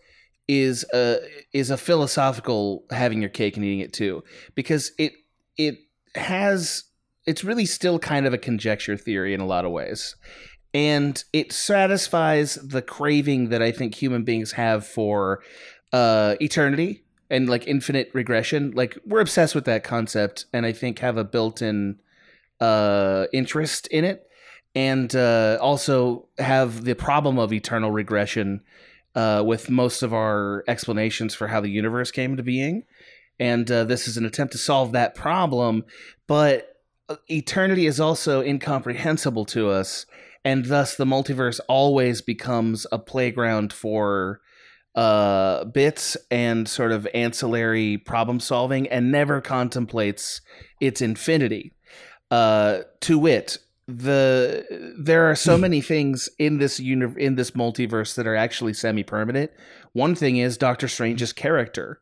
is 0.47 0.85
a 0.93 1.19
is 1.53 1.69
a 1.69 1.77
philosophical 1.77 2.83
having 2.91 3.21
your 3.21 3.29
cake 3.29 3.55
and 3.55 3.65
eating 3.65 3.79
it 3.79 3.93
too, 3.93 4.23
because 4.55 4.91
it 4.97 5.13
it 5.57 5.77
has 6.15 6.83
it's 7.25 7.43
really 7.45 7.65
still 7.65 7.97
kind 7.97 8.25
of 8.25 8.33
a 8.33 8.37
conjecture 8.37 8.97
theory 8.97 9.33
in 9.33 9.39
a 9.39 9.45
lot 9.45 9.63
of 9.63 9.71
ways 9.71 10.15
and 10.73 11.23
it 11.33 11.51
satisfies 11.51 12.55
the 12.55 12.81
craving 12.81 13.49
that 13.49 13.61
I 13.61 13.71
think 13.71 13.93
human 13.93 14.23
beings 14.23 14.53
have 14.53 14.85
for 14.85 15.43
uh, 15.91 16.35
eternity 16.41 17.02
and 17.29 17.49
like 17.49 17.67
infinite 17.67 18.09
regression. 18.13 18.71
Like 18.71 18.97
we're 19.05 19.21
obsessed 19.21 19.55
with 19.55 19.65
that 19.65 19.83
concept, 19.83 20.45
and 20.53 20.65
I 20.65 20.71
think 20.71 20.99
have 20.99 21.17
a 21.17 21.23
built-in 21.23 21.99
uh, 22.59 23.25
interest 23.33 23.87
in 23.87 24.05
it, 24.05 24.27
and 24.75 25.15
uh, 25.15 25.57
also 25.61 26.27
have 26.37 26.83
the 26.83 26.95
problem 26.95 27.37
of 27.39 27.53
eternal 27.53 27.91
regression 27.91 28.61
uh, 29.15 29.43
with 29.45 29.69
most 29.69 30.03
of 30.03 30.13
our 30.13 30.63
explanations 30.67 31.35
for 31.35 31.47
how 31.47 31.61
the 31.61 31.69
universe 31.69 32.11
came 32.11 32.31
into 32.31 32.43
being. 32.43 32.83
And 33.39 33.69
uh, 33.69 33.83
this 33.83 34.07
is 34.07 34.17
an 34.17 34.25
attempt 34.25 34.53
to 34.53 34.57
solve 34.57 34.91
that 34.91 35.15
problem, 35.15 35.85
but 36.27 36.77
uh, 37.09 37.15
eternity 37.29 37.87
is 37.87 37.99
also 37.99 38.41
incomprehensible 38.41 39.45
to 39.45 39.69
us 39.69 40.05
and 40.45 40.65
thus 40.65 40.95
the 40.95 41.05
multiverse 41.05 41.59
always 41.67 42.21
becomes 42.21 42.85
a 42.91 42.99
playground 42.99 43.71
for 43.71 44.41
uh 44.95 45.65
bits 45.65 46.15
and 46.29 46.67
sort 46.67 46.91
of 46.91 47.07
ancillary 47.13 47.97
problem 47.97 48.39
solving 48.39 48.87
and 48.89 49.11
never 49.11 49.41
contemplates 49.41 50.41
its 50.79 51.01
infinity. 51.01 51.73
Uh 52.29 52.79
to 53.01 53.17
wit 53.17 53.57
the 53.87 54.93
there 54.97 55.29
are 55.29 55.35
so 55.35 55.57
many 55.65 55.81
things 55.81 56.29
in 56.39 56.57
this 56.57 56.79
uni- 56.79 57.21
in 57.21 57.35
this 57.35 57.51
multiverse 57.51 58.15
that 58.15 58.27
are 58.27 58.35
actually 58.35 58.73
semi-permanent. 58.73 59.51
One 59.93 60.15
thing 60.15 60.37
is 60.37 60.57
doctor 60.57 60.87
strange's 60.87 61.33
character. 61.33 61.99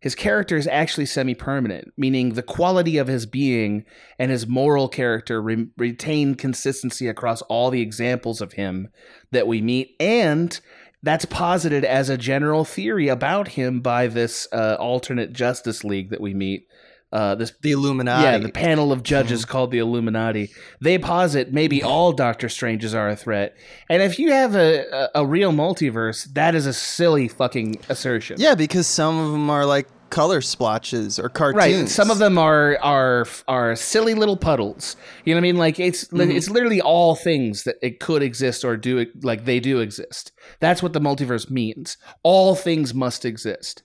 His 0.00 0.14
character 0.14 0.58
is 0.58 0.66
actually 0.66 1.06
semi-permanent 1.06 1.92
meaning 1.96 2.34
the 2.34 2.42
quality 2.42 2.98
of 2.98 3.08
his 3.08 3.24
being 3.24 3.84
and 4.18 4.30
his 4.30 4.46
moral 4.46 4.88
character 4.88 5.40
re- 5.40 5.68
retain 5.78 6.34
consistency 6.34 7.08
across 7.08 7.40
all 7.42 7.70
the 7.70 7.80
examples 7.80 8.40
of 8.40 8.52
him 8.52 8.88
that 9.32 9.46
we 9.46 9.62
meet 9.62 9.96
and 9.98 10.60
that's 11.04 11.26
posited 11.26 11.84
as 11.84 12.08
a 12.08 12.16
general 12.16 12.64
theory 12.64 13.08
about 13.08 13.48
him 13.48 13.80
by 13.80 14.06
this 14.06 14.48
uh, 14.52 14.76
alternate 14.80 15.34
justice 15.34 15.84
league 15.84 16.08
that 16.08 16.20
we 16.20 16.32
meet 16.32 16.66
uh, 17.14 17.34
this 17.36 17.52
The 17.62 17.72
Illuminati. 17.72 18.24
yeah, 18.24 18.36
the 18.38 18.50
panel 18.50 18.92
of 18.92 19.02
judges 19.02 19.44
called 19.46 19.70
the 19.70 19.78
Illuminati. 19.78 20.50
They 20.82 20.98
posit 20.98 21.52
maybe 21.52 21.82
all 21.82 22.12
Doctor 22.12 22.48
Stranges 22.50 22.94
are 22.94 23.08
a 23.08 23.16
threat, 23.16 23.56
and 23.88 24.02
if 24.02 24.18
you 24.18 24.32
have 24.32 24.54
a, 24.54 24.84
a, 25.14 25.22
a 25.22 25.26
real 25.26 25.52
multiverse, 25.52 26.24
that 26.34 26.54
is 26.54 26.66
a 26.66 26.72
silly 26.74 27.28
fucking 27.28 27.76
assertion. 27.88 28.36
Yeah, 28.38 28.54
because 28.54 28.86
some 28.86 29.16
of 29.18 29.32
them 29.32 29.48
are 29.48 29.64
like 29.64 29.88
color 30.10 30.40
splotches 30.40 31.18
or 31.18 31.28
cartoons. 31.28 31.56
Right. 31.56 31.88
Some 31.88 32.08
of 32.10 32.18
them 32.18 32.38
are 32.38 32.78
are 32.82 33.26
are 33.48 33.74
silly 33.74 34.14
little 34.14 34.36
puddles. 34.36 34.94
You 35.24 35.34
know 35.34 35.38
what 35.38 35.44
I 35.46 35.48
mean? 35.48 35.56
Like 35.56 35.80
it's 35.80 36.04
Mhm. 36.08 36.32
it's 36.36 36.48
literally 36.48 36.80
all 36.80 37.16
things 37.16 37.64
that 37.64 37.76
it 37.82 37.98
could 37.98 38.22
exist 38.22 38.64
or 38.64 38.76
do 38.76 39.06
like 39.22 39.44
they 39.44 39.58
do 39.58 39.80
exist. 39.80 40.30
That's 40.60 40.82
what 40.84 40.92
the 40.92 41.00
multiverse 41.00 41.50
means. 41.50 41.96
All 42.22 42.54
things 42.54 42.94
must 42.94 43.24
exist. 43.24 43.82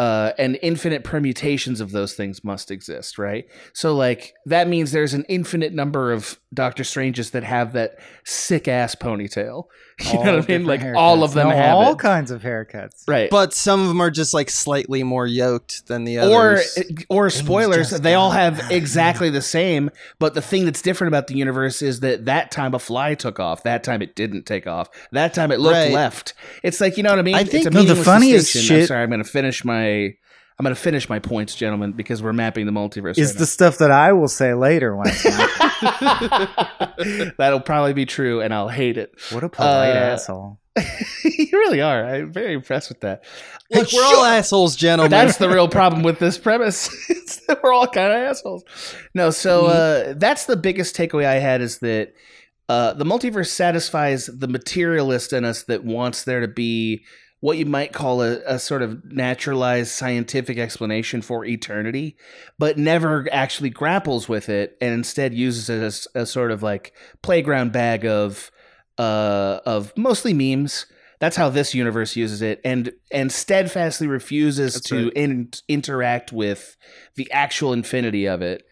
Uh, 0.00 0.32
and 0.38 0.58
infinite 0.62 1.04
permutations 1.04 1.78
of 1.78 1.90
those 1.90 2.14
things 2.14 2.42
must 2.42 2.70
exist, 2.70 3.18
right? 3.18 3.44
So, 3.74 3.94
like, 3.94 4.32
that 4.46 4.66
means 4.66 4.92
there's 4.92 5.12
an 5.12 5.26
infinite 5.28 5.74
number 5.74 6.10
of 6.10 6.40
Doctor 6.54 6.84
Stranges 6.84 7.32
that 7.32 7.44
have 7.44 7.74
that 7.74 7.98
sick 8.24 8.66
ass 8.66 8.94
ponytail. 8.94 9.64
You 10.12 10.18
All 10.18 10.24
know 10.24 10.36
what 10.36 10.44
I 10.50 10.52
mean? 10.52 10.66
different 10.66 10.66
Like, 10.66 10.96
all 10.96 11.22
of 11.22 11.34
them 11.34 11.48
No, 11.48 11.54
have 11.56 11.74
all 11.76 11.92
it. 11.92 11.98
kinds 11.98 12.30
of 12.30 12.42
haircuts. 12.42 13.04
Right. 13.06 13.30
But 13.30 13.52
some 13.52 13.80
of 13.82 13.88
them 13.88 14.00
are 14.00 14.10
just 14.10 14.32
like 14.34 14.48
slightly 14.50 15.02
more 15.02 15.26
yoked 15.26 15.86
than 15.88 16.04
the 16.04 16.18
others. 16.18 16.76
Eh, 16.78 16.82
or 17.08 17.28
spoilers, 17.30 17.90
they 17.90 18.14
all 18.14 18.30
have 18.30 18.60
exactly 18.70 19.30
the 19.30 19.42
same 19.42 19.90
but 20.18 20.34
the 20.34 20.42
thing 20.42 20.64
that's 20.64 20.82
different 20.82 21.08
about 21.08 21.26
the 21.26 21.34
universe 21.34 21.82
is 21.82 22.00
that 22.00 22.24
that 22.24 22.50
time 22.50 22.74
a 22.74 22.78
fly 22.78 23.14
took 23.14 23.38
off 23.38 23.62
that 23.64 23.84
time 23.84 24.00
it 24.02 24.14
didn't 24.16 24.44
take 24.44 24.66
off 24.66 24.88
that 25.12 25.34
time 25.34 25.50
it 25.52 25.60
looked 25.60 25.74
Right. 25.74 25.92
left 25.92 26.34
it's 26.62 26.80
like 26.80 26.96
you 26.96 27.02
know 27.02 27.10
what 27.10 27.18
i 27.18 27.22
mean 27.22 27.34
I 27.34 27.44
think- 27.44 27.66
it's 27.66 27.66
a 27.66 27.70
No, 27.70 27.82
the 27.82 27.96
funniest 27.96 28.46
distinction. 28.52 28.76
i'm 28.76 28.80
shit- 28.82 28.88
sorry 28.88 29.02
i'm 29.02 29.10
gonna 29.10 29.24
finish 29.24 29.64
my 29.64 30.14
i'm 30.60 30.62
gonna 30.64 30.74
finish 30.74 31.08
my 31.08 31.18
points 31.18 31.54
gentlemen 31.54 31.92
because 31.92 32.22
we're 32.22 32.34
mapping 32.34 32.66
the 32.66 32.72
multiverse 32.72 33.16
Is 33.16 33.30
right 33.30 33.38
the 33.38 33.46
stuff 33.46 33.78
that 33.78 33.90
I 33.90 34.12
will 34.12 34.28
say 34.28 34.52
later 34.52 34.94
when 34.94 35.06
it's 35.08 35.24
not. 35.24 35.50
now. 37.00 37.30
that'll 37.38 37.60
probably 37.60 37.94
be 37.94 38.04
true 38.04 38.42
and 38.42 38.52
i'll 38.52 38.68
hate 38.68 38.98
it 38.98 39.10
What 39.32 39.42
a 39.42 39.48
polite 39.48 39.96
Uh, 39.96 40.00
asshole. 40.00 40.58
you 41.24 41.48
really 41.52 41.80
are 41.80 42.04
i'm 42.04 42.30
very 42.30 42.52
impressed 42.52 42.90
with 42.90 43.00
that 43.00 43.24
Look, 43.72 43.90
we're 43.92 44.02
all 44.04 44.24
assholes, 44.24 44.74
gentlemen. 44.74 45.12
That's 45.12 45.36
the 45.38 45.48
real 45.48 45.68
problem 45.68 46.02
with 46.02 46.18
this 46.18 46.36
premise. 46.38 46.90
it's 47.08 47.36
that 47.46 47.62
we're 47.62 47.72
all 47.72 47.86
kind 47.86 48.08
of 48.12 48.18
assholes. 48.18 48.64
No, 49.14 49.30
so 49.30 49.66
uh, 49.66 50.14
that's 50.16 50.46
the 50.46 50.56
biggest 50.56 50.96
takeaway 50.96 51.24
I 51.24 51.34
had 51.34 51.60
is 51.60 51.78
that 51.78 52.12
uh, 52.68 52.94
the 52.94 53.04
multiverse 53.04 53.46
satisfies 53.46 54.26
the 54.26 54.48
materialist 54.48 55.32
in 55.32 55.44
us 55.44 55.62
that 55.66 55.84
wants 55.84 56.24
there 56.24 56.40
to 56.40 56.48
be 56.48 57.04
what 57.40 57.56
you 57.56 57.66
might 57.66 57.92
call 57.92 58.22
a, 58.22 58.38
a 58.46 58.58
sort 58.58 58.82
of 58.82 59.04
naturalized 59.04 59.90
scientific 59.90 60.58
explanation 60.58 61.22
for 61.22 61.44
eternity, 61.44 62.16
but 62.58 62.76
never 62.78 63.26
actually 63.32 63.70
grapples 63.70 64.28
with 64.28 64.48
it 64.48 64.76
and 64.80 64.92
instead 64.92 65.34
uses 65.34 65.68
it 65.70 65.82
as 65.82 66.06
a 66.14 66.26
sort 66.26 66.50
of 66.50 66.62
like 66.62 66.92
playground 67.22 67.72
bag 67.72 68.04
of 68.04 68.50
uh, 68.98 69.60
of 69.64 69.92
mostly 69.96 70.34
memes 70.34 70.86
That's 71.20 71.36
how 71.36 71.50
this 71.50 71.74
universe 71.74 72.16
uses 72.16 72.40
it, 72.42 72.60
and 72.64 72.92
and 73.12 73.30
steadfastly 73.30 74.06
refuses 74.06 74.74
That's 74.74 74.88
to 74.88 75.04
right. 75.04 75.12
in, 75.14 75.50
interact 75.68 76.32
with 76.32 76.76
the 77.14 77.30
actual 77.30 77.72
infinity 77.74 78.26
of 78.26 78.40
it. 78.42 78.64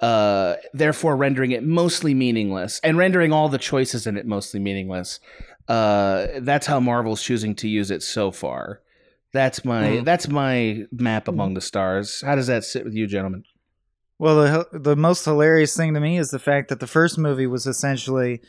Uh, 0.00 0.56
therefore, 0.74 1.16
rendering 1.16 1.52
it 1.52 1.62
mostly 1.64 2.12
meaningless, 2.12 2.78
and 2.84 2.98
rendering 2.98 3.32
all 3.32 3.48
the 3.48 3.58
choices 3.58 4.06
in 4.06 4.18
it 4.18 4.26
mostly 4.26 4.60
meaningless. 4.60 5.18
Uh, 5.68 6.26
that's 6.40 6.66
how 6.66 6.78
Marvel's 6.80 7.22
choosing 7.22 7.54
to 7.56 7.68
use 7.68 7.90
it 7.90 8.02
so 8.02 8.30
far. 8.30 8.80
That's 9.32 9.64
my 9.64 9.84
Mhm. 9.88 10.04
that's 10.04 10.28
my 10.28 10.84
map 10.92 11.26
among 11.26 11.54
the 11.54 11.60
stars. 11.60 12.20
How 12.24 12.34
does 12.36 12.46
that 12.48 12.64
sit 12.64 12.84
with 12.84 12.94
you, 12.94 13.06
gentlemen? 13.06 13.44
Well, 14.18 14.66
the 14.72 14.78
the 14.78 14.96
most 14.96 15.24
hilarious 15.24 15.76
thing 15.76 15.94
to 15.94 16.00
me 16.00 16.18
is 16.18 16.30
the 16.30 16.38
fact 16.38 16.68
that 16.68 16.80
the 16.80 16.86
first 16.86 17.18
movie 17.18 17.46
was 17.46 17.66
essentially 17.66 18.40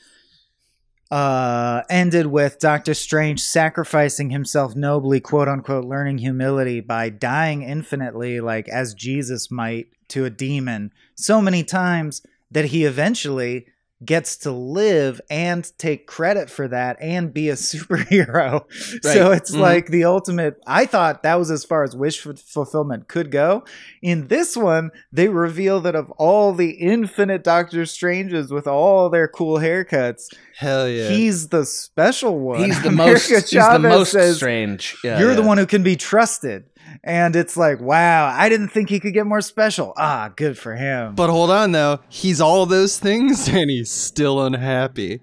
uh 1.11 1.83
ended 1.89 2.27
with 2.27 2.59
Doctor 2.59 2.93
Strange 2.93 3.41
sacrificing 3.41 4.31
himself 4.31 4.75
nobly, 4.75 5.19
quote 5.19 5.47
unquote, 5.47 5.85
learning 5.85 6.17
humility 6.17 6.81
by 6.81 7.09
dying 7.09 7.61
infinitely, 7.61 8.39
like 8.41 8.67
as 8.69 8.93
Jesus 8.93 9.49
might 9.51 9.87
to 10.09 10.25
a 10.25 10.29
demon, 10.29 10.91
so 11.15 11.41
many 11.41 11.63
times 11.63 12.21
that 12.51 12.65
he 12.65 12.85
eventually 12.85 13.65
gets 14.03 14.35
to 14.37 14.51
live 14.51 15.21
and 15.29 15.71
take 15.77 16.05
credit 16.05 16.49
for 16.49 16.67
that 16.67 16.97
and 16.99 17.33
be 17.33 17.49
a 17.49 17.53
superhero. 17.55 18.63
So 19.01 19.29
Right. 19.29 19.37
it's 19.37 19.51
Mhm. 19.55 19.59
like 19.59 19.87
the 19.87 20.03
ultimate. 20.03 20.57
I 20.67 20.85
thought 20.85 21.23
that 21.23 21.35
was 21.39 21.49
as 21.49 21.63
far 21.63 21.83
as 21.83 21.95
wish 21.95 22.19
fu- 22.19 22.33
fulfillment 22.35 23.07
could 23.07 23.31
go. 23.31 23.63
In 24.01 24.27
this 24.27 24.57
one, 24.57 24.91
they 25.13 25.29
reveal 25.29 25.79
that 25.81 25.95
of 25.95 26.11
all 26.11 26.53
the 26.53 26.71
infinite 26.71 27.43
Doctor 27.43 27.85
Stranges 27.85 28.51
with 28.51 28.67
all 28.67 29.09
their 29.09 29.27
cool 29.29 29.59
haircuts, 29.59 30.23
Hell 30.57 30.89
yeah. 30.89 31.07
he's 31.07 31.47
the 31.47 31.65
special 31.65 32.37
one. 32.37 32.65
He's 32.65 32.81
the 32.81 32.89
America 32.95 33.33
most. 33.35 33.49
He's 33.51 33.67
the 33.67 33.79
most 33.79 34.11
says, 34.11 34.35
strange. 34.35 34.97
Yeah, 35.03 35.19
You're 35.19 35.35
the 35.35 35.41
one 35.41 35.57
who 35.57 35.65
can 35.65 35.83
be 35.83 35.95
trusted. 35.95 36.65
And 37.03 37.35
it's 37.35 37.55
like, 37.57 37.79
wow, 37.81 38.25
I 38.33 38.49
didn't 38.49 38.69
think 38.69 38.89
he 38.89 38.99
could 38.99 39.13
get 39.13 39.25
more 39.25 39.41
special. 39.41 39.93
Ah, 39.97 40.31
good 40.35 40.57
for 40.57 40.75
him. 40.75 41.15
but 41.15 41.29
hold 41.29 41.51
on 41.51 41.71
though, 41.71 41.99
he's 42.09 42.41
all 42.41 42.65
those 42.65 42.99
things 42.99 43.47
and 43.51 43.69
he's 43.69 43.91
still 43.91 44.43
unhappy. 44.43 45.19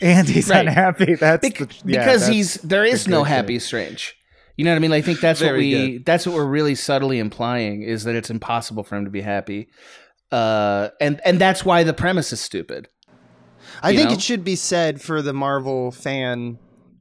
and 0.00 0.28
he's 0.28 0.48
Right. 0.50 0.66
unhappy. 0.66 1.14
That's 1.14 1.48
Bec- 1.48 1.58
the, 1.58 1.74
yeah, 1.84 1.98
because 2.04 2.20
that's- 2.22 2.28
he's 2.28 2.54
there 2.56 2.84
is 2.84 3.04
the 3.04 3.10
no 3.10 3.24
happy 3.24 3.54
thing. 3.54 3.60
strange. 3.60 4.16
You 4.56 4.64
know 4.64 4.72
what 4.72 4.76
I 4.76 4.80
mean? 4.80 4.92
I 4.92 5.00
think 5.00 5.20
that's 5.20 5.40
what 5.40 5.46
Very 5.48 5.58
we 5.74 5.98
that's 5.98 6.26
what 6.26 6.34
we're 6.34 6.44
really 6.44 6.74
subtly 6.74 7.18
implying 7.18 7.82
is 7.82 8.04
that 8.04 8.14
it's 8.14 8.28
impossible 8.30 8.82
for 8.84 8.96
him 8.96 9.04
to 9.06 9.10
be 9.10 9.22
happy. 9.22 9.68
Uh, 10.30 10.90
and 11.00 11.20
and 11.24 11.40
that's 11.40 11.64
why 11.64 11.82
the 11.82 11.94
premise 11.94 12.32
is 12.32 12.40
stupid. 12.40 12.88
I 13.82 13.90
You 13.90 13.96
think 13.98 14.10
know? 14.10 14.14
it 14.16 14.22
should 14.22 14.44
be 14.44 14.56
said 14.56 15.00
for 15.00 15.22
the 15.22 15.32
Marvel 15.32 15.90
fan 15.90 16.58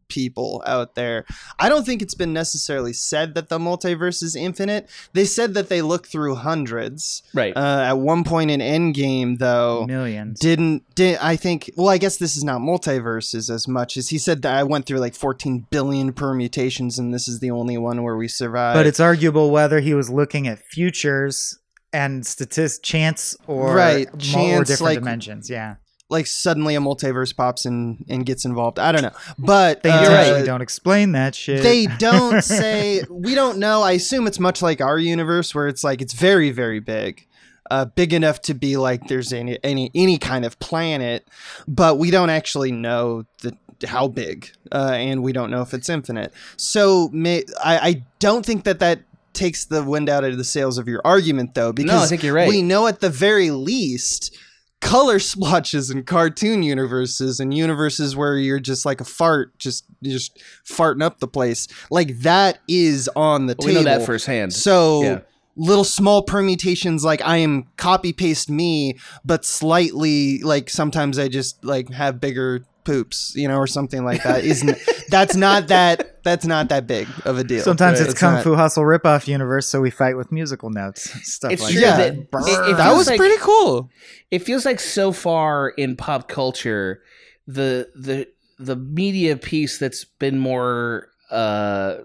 people 0.10 0.62
out 0.68 0.96
there. 0.96 1.26
I 1.58 1.70
don't 1.70 1.86
think 1.86 2.02
it's 2.02 2.16
been 2.16 2.34
necessarily 2.34 2.92
said 2.94 3.36
that 3.36 3.50
the 3.50 3.58
multiverse 3.60 4.22
is 4.22 4.36
infinite. 4.36 4.90
They 5.14 5.26
said 5.26 5.54
that 5.54 5.70
they 5.70 5.82
look 5.82 6.08
through 6.08 6.36
hundreds. 6.36 7.24
Right. 7.34 7.56
Uh, 7.56 7.84
at 7.88 7.98
one 8.00 8.24
point 8.24 8.52
in 8.52 8.60
Endgame, 8.60 9.38
though, 9.40 9.86
millions. 9.88 10.40
didn't 10.40 10.84
did 10.96 11.18
I 11.22 11.36
think? 11.36 11.70
Well, 11.78 11.90
I 11.90 11.98
guess 11.98 12.18
this 12.18 12.36
is 12.36 12.44
not 12.44 12.60
multiverses 12.62 13.50
as 13.50 13.68
much 13.68 13.96
as 13.96 14.10
he 14.10 14.18
said 14.18 14.42
that 14.42 14.56
I 14.58 14.64
went 14.64 14.86
through 14.86 15.00
like 15.00 15.16
14 15.16 15.68
billion 15.70 16.12
permutations, 16.14 17.00
and 17.00 17.14
this 17.14 17.28
is 17.28 17.40
the 17.40 17.52
only 17.52 17.78
one 17.78 18.04
where 18.04 18.18
we 18.18 18.28
survived. 18.28 18.76
but 18.76 18.86
it's 18.88 19.00
arguable 19.00 19.52
whether 19.52 19.80
he 19.80 19.94
was 19.94 20.10
looking 20.10 20.48
at 20.48 20.60
futures 20.60 21.60
and 21.94 22.26
statist 22.26 22.84
chance 22.84 23.36
or 23.48 23.74
Right, 23.76 24.08
mo- 24.08 24.14
or 24.14 24.18
chance, 24.20 24.68
different 24.68 24.82
like- 24.90 25.00
dimensions. 25.00 25.50
Yeah, 25.50 25.76
like 26.10 26.26
suddenly 26.26 26.76
a 26.76 26.80
multiverse 26.80 27.36
pops 27.36 27.66
in 27.66 28.04
and 28.10 28.26
gets 28.26 28.44
involved. 28.44 28.80
I 28.80 28.92
don't 28.92 29.04
know, 29.04 29.12
but 29.38 29.84
they 29.84 29.92
uh, 29.92 30.00
intentionally 30.00 30.46
don't 30.46 30.62
explain 30.62 31.12
that 31.14 31.36
shit. 31.36 31.62
They 31.62 31.86
don't 31.86 32.42
say. 32.44 33.04
we 33.10 33.36
don't 33.36 33.60
know. 33.60 33.84
I 33.84 33.94
assume 33.94 34.28
it's 34.28 34.40
much 34.40 34.62
like 34.62 34.82
our 34.82 34.98
universe, 34.98 35.54
where 35.54 35.68
it's 35.68 35.84
like 35.84 36.02
it's 36.02 36.14
very, 36.14 36.52
very 36.52 36.80
big, 36.80 37.28
uh, 37.70 37.86
big 37.86 38.14
enough 38.14 38.42
to 38.44 38.54
be 38.54 38.76
like 38.76 39.08
there's 39.08 39.32
any 39.32 39.60
any 39.64 39.92
any 39.94 40.18
kind 40.18 40.46
of 40.46 40.60
planet, 40.60 41.28
but 41.68 42.00
we 42.00 42.10
don't 42.10 42.32
actually 42.32 42.72
know 42.72 43.26
the 43.42 43.56
how 43.88 44.08
big, 44.08 44.50
uh, 44.72 44.92
and 44.94 45.24
we 45.24 45.32
don't 45.32 45.52
know 45.52 45.62
if 45.62 45.74
it's 45.74 45.90
infinite. 45.90 46.34
So 46.58 47.10
may, 47.14 47.44
I, 47.64 47.78
I 47.78 48.04
don't 48.18 48.46
think 48.46 48.64
that 48.64 48.80
that 48.80 49.02
takes 49.34 49.66
the 49.66 49.84
wind 49.84 50.10
out 50.10 50.24
of 50.24 50.38
the 50.38 50.44
sails 50.44 50.78
of 50.78 50.88
your 50.88 51.02
argument, 51.06 51.54
though, 51.54 51.72
because 51.72 51.92
no, 51.92 52.00
I 52.00 52.08
think 52.08 52.24
you're 52.24 52.34
right. 52.34 52.50
we 52.50 52.62
know 52.62 52.88
at 52.88 53.00
the 53.00 53.10
very 53.10 53.52
least 53.52 54.36
color 54.82 55.20
splotches 55.20 55.90
and 55.90 56.06
cartoon 56.08 56.64
universes 56.64 57.40
and 57.40 57.54
universes 57.54 58.16
where 58.16 58.38
you're 58.38 58.60
just 58.60 58.86
like 58.86 59.02
a 59.02 59.06
fart 59.06 59.58
just 59.60 59.86
just 60.02 60.38
farting 60.66 61.04
up 61.04 61.20
the 61.20 61.28
place 61.28 61.68
like 61.92 62.18
that 62.20 62.60
is 62.68 63.10
on 63.16 63.46
the 63.48 63.56
Well, 63.60 63.68
we 63.68 63.74
table 63.74 63.84
know 63.92 63.98
that 63.98 64.06
firsthand. 64.06 64.54
so 64.54 65.02
Yeah. 65.04 65.20
little 65.58 65.84
small 65.84 66.24
permutations 66.24 67.04
like 67.04 67.22
i 67.26 67.38
am 67.38 67.68
copy 67.76 68.14
paste 68.14 68.50
me 68.50 68.98
but 69.26 69.44
slightly 69.44 70.40
like 70.44 70.70
sometimes 70.70 71.20
i 71.20 71.28
just 71.28 71.64
like 71.66 71.90
have 71.92 72.22
bigger 72.22 72.64
poops 72.90 73.34
you 73.36 73.48
know 73.48 73.58
or 73.58 73.68
something 73.68 74.04
like 74.04 74.24
that 74.24 74.44
isn't 74.44 74.78
that's 75.10 75.36
not 75.36 75.68
that 75.68 76.24
that's 76.24 76.46
not 76.46 76.70
that 76.70 76.86
big 76.88 77.08
of 77.26 77.38
a 77.38 77.44
deal. 77.44 77.62
Sometimes 77.64 78.00
it's 78.00 78.12
It's 78.12 78.20
Kung 78.20 78.34
not- 78.36 78.44
Fu 78.44 78.56
Hustle 78.56 78.84
ripoff 78.84 79.28
universe, 79.28 79.68
so 79.68 79.80
we 79.82 79.90
fight 79.90 80.18
with 80.18 80.32
musical 80.32 80.70
notes, 80.70 81.10
stuff 81.28 81.52
It's 81.52 81.62
like 81.62 81.74
true. 81.74 81.82
Yeah. 81.82 81.98
that. 81.98 82.32
that 82.32 82.48
it- 82.48 82.72
it 82.72 82.78
that 82.78 82.94
was 82.94 83.08
like- 83.08 83.18
pretty 83.18 83.38
cool. 83.42 83.90
It 84.32 84.40
feels 84.40 84.66
like 84.66 84.80
so 84.80 85.12
far 85.12 85.70
in 85.70 85.96
pop 85.96 86.28
culture 86.28 87.02
the 87.48 87.90
the 87.96 88.28
the 88.60 88.76
media 88.76 89.38
piece 89.38 89.78
that's 89.80 90.04
been 90.06 90.38
more 90.38 91.08
uh, 91.32 91.98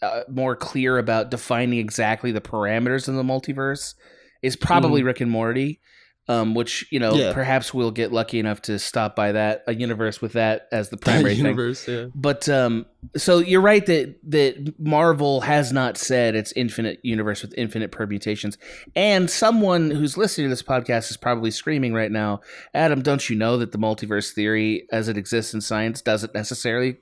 uh 0.00 0.20
more 0.28 0.56
clear 0.56 0.98
about 0.98 1.30
defining 1.30 1.78
exactly 1.78 2.32
the 2.32 2.40
parameters 2.40 3.08
of 3.08 3.14
the 3.14 3.22
multiverse 3.22 3.94
is 4.40 4.56
probably 4.56 5.02
Rick 5.02 5.20
and 5.20 5.30
Morty 5.30 5.80
um 6.28 6.54
which 6.54 6.86
you 6.92 7.00
know 7.00 7.14
Yeah. 7.14 7.32
perhaps 7.32 7.74
we'll 7.74 7.90
get 7.90 8.12
lucky 8.12 8.38
enough 8.38 8.62
to 8.62 8.78
stop 8.78 9.16
by 9.16 9.32
that 9.32 9.64
a 9.66 9.74
universe 9.74 10.20
with 10.22 10.34
that 10.34 10.68
as 10.70 10.88
the 10.88 10.96
primary 11.06 11.34
thing 11.34 11.44
universe, 11.46 11.86
yeah. 11.88 12.06
but 12.14 12.48
um 12.48 12.86
so 13.16 13.38
you're 13.38 13.60
right 13.60 13.84
that 13.86 14.14
that 14.30 14.74
Marvel 14.78 15.40
has 15.40 15.72
not 15.72 15.98
said 15.98 16.36
it's 16.36 16.52
infinite 16.52 17.00
universe 17.02 17.42
with 17.42 17.52
infinite 17.58 17.90
permutations. 17.90 18.56
And 18.94 19.28
someone 19.28 19.90
who's 19.90 20.16
listening 20.16 20.46
to 20.46 20.50
this 20.50 20.62
podcast 20.62 21.10
is 21.10 21.16
probably 21.16 21.50
screaming 21.50 21.92
right 21.94 22.12
now, 22.12 22.40
Adam, 22.72 23.02
don't 23.02 23.28
you 23.28 23.34
know 23.34 23.56
that 23.58 23.72
the 23.72 23.78
multiverse 23.78 24.32
theory 24.32 24.86
as 24.92 25.08
it 25.08 25.16
exists 25.16 25.52
in 25.52 25.60
science 25.60 26.00
doesn't 26.00 26.32
necessarily 26.32 26.98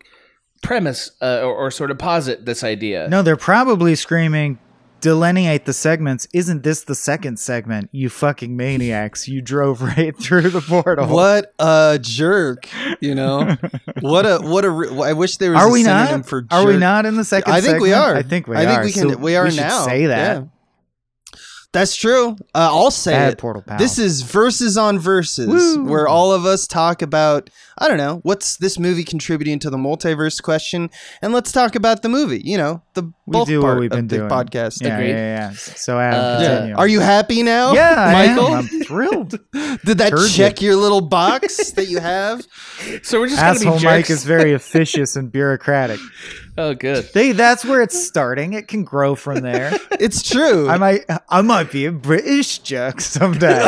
premise 0.63 1.11
uh, 1.21 1.41
or, 1.43 1.55
or 1.55 1.71
sort 1.71 1.91
of 1.91 1.99
posit 1.99 2.47
this 2.47 2.65
idea? 2.65 3.07
No, 3.09 3.21
they're 3.21 3.37
probably 3.37 3.95
screaming, 3.95 4.59
delineate 5.01 5.65
the 5.65 5.73
segments. 5.73 6.27
Isn't 6.33 6.63
this 6.63 6.85
the 6.85 6.95
second 6.95 7.39
segment? 7.39 7.89
You 7.93 8.09
fucking 8.09 8.57
maniacs. 8.57 9.29
You 9.29 9.41
drove 9.43 9.83
right 9.97 10.17
through 10.17 10.51
the 10.51 10.61
portal. 10.61 11.07
What 11.09 11.55
a 11.59 11.99
jerk! 12.01 12.69
You 13.01 13.15
know 13.15 13.57
what 14.01 14.27
a 14.27 14.39
what 14.39 14.65
a. 14.65 14.71
re- 14.71 15.03
I 15.03 15.13
wish 15.13 15.37
there 15.39 15.53
was. 15.53 15.61
Are 15.63 15.69
a 15.69 15.73
we 15.73 15.83
not? 15.83 16.27
For 16.27 16.47
Are 16.51 16.67
we 16.67 16.77
not 16.77 17.07
in 17.07 17.17
the 17.17 17.25
second 17.25 17.53
I 17.53 17.61
think 17.61 17.81
we 17.81 17.93
are. 17.93 18.15
I 18.15 18.23
think 18.23 18.47
we 18.47 18.57
I 18.57 18.65
are. 18.65 18.83
think 18.83 18.85
we 18.85 18.93
can. 18.93 19.11
So 19.11 19.17
we 19.19 19.37
are 19.37 19.51
should 19.51 19.61
now. 19.61 19.85
say 19.85 20.07
that. 20.07 20.37
Yeah. 20.39 20.45
That's 21.73 21.95
true. 21.95 22.31
Uh, 22.53 22.69
I'll 22.73 22.91
say 22.91 23.13
Bad 23.13 23.35
it. 23.35 23.39
portal 23.39 23.63
pal. 23.63 23.79
This 23.79 23.97
is 23.97 24.23
verses 24.23 24.77
on 24.77 24.99
verses, 24.99 25.47
Woo. 25.47 25.85
where 25.85 26.09
all 26.09 26.33
of 26.33 26.45
us 26.45 26.67
talk 26.67 27.01
about 27.01 27.49
I 27.79 27.87
don't 27.89 27.97
know 27.97 28.19
what's 28.25 28.57
this 28.57 28.77
movie 28.79 29.05
contributing 29.05 29.59
to 29.61 29.71
the 29.71 29.77
multiverse 29.77 30.43
question, 30.43 30.91
and 31.23 31.33
let's 31.33 31.53
talk 31.53 31.77
about 31.77 32.03
the 32.03 32.09
movie. 32.09 32.43
You 32.45 32.59
know, 32.59 32.83
the 32.95 33.03
we 33.05 33.13
both 33.33 33.47
do 33.47 33.61
part 33.61 33.75
what 33.77 33.81
we've 33.83 33.91
been 33.91 34.01
of 34.01 34.09
the 34.09 34.17
doing. 34.19 34.29
podcast. 34.29 34.83
Yeah, 34.83 34.89
yeah, 34.89 34.95
Agreed. 34.97 35.09
yeah, 35.11 35.17
yeah. 35.39 35.51
So 35.53 35.99
Adam, 36.01 36.21
Uh, 36.21 36.39
continue. 36.51 36.75
Are 36.77 36.89
you 36.89 36.99
happy 37.01 37.43
now? 37.45 37.73
Yeah, 37.73 37.95
I 37.97 38.25
am. 38.25 38.37
Michael. 38.37 38.53
I'm 38.55 38.67
thrilled. 38.83 39.31
Did 39.85 39.99
that 39.99 40.11
Turgid. 40.11 40.35
check 40.35 40.61
your 40.61 40.75
little 40.75 41.01
box 41.01 41.71
that 41.73 41.87
you 41.87 42.01
have? 42.01 42.45
So 43.05 43.21
we're 43.21 43.29
just 43.29 43.41
gonna 43.41 43.51
Asshole 43.53 43.79
be 43.79 43.85
Mike 43.85 44.07
jerks. 44.07 44.11
is 44.11 44.25
very 44.25 44.53
officious 44.55 45.15
and 45.15 45.31
bureaucratic. 45.31 46.01
oh, 46.61 46.75
good. 46.75 47.09
They, 47.15 47.33
that's 47.33 47.65
where 47.65 47.83
it's 47.83 48.01
starting. 48.07 48.53
It 48.53 48.69
can 48.69 48.85
grow 48.85 49.15
from 49.15 49.41
there. 49.43 49.73
It's 50.01 50.23
true. 50.23 50.67
I 50.67 50.79
might, 50.79 51.05
I 51.29 51.43
might 51.43 51.71
be 51.71 51.85
a 51.85 51.93
British 51.93 52.61
jerk 52.61 53.03
someday 53.03 53.49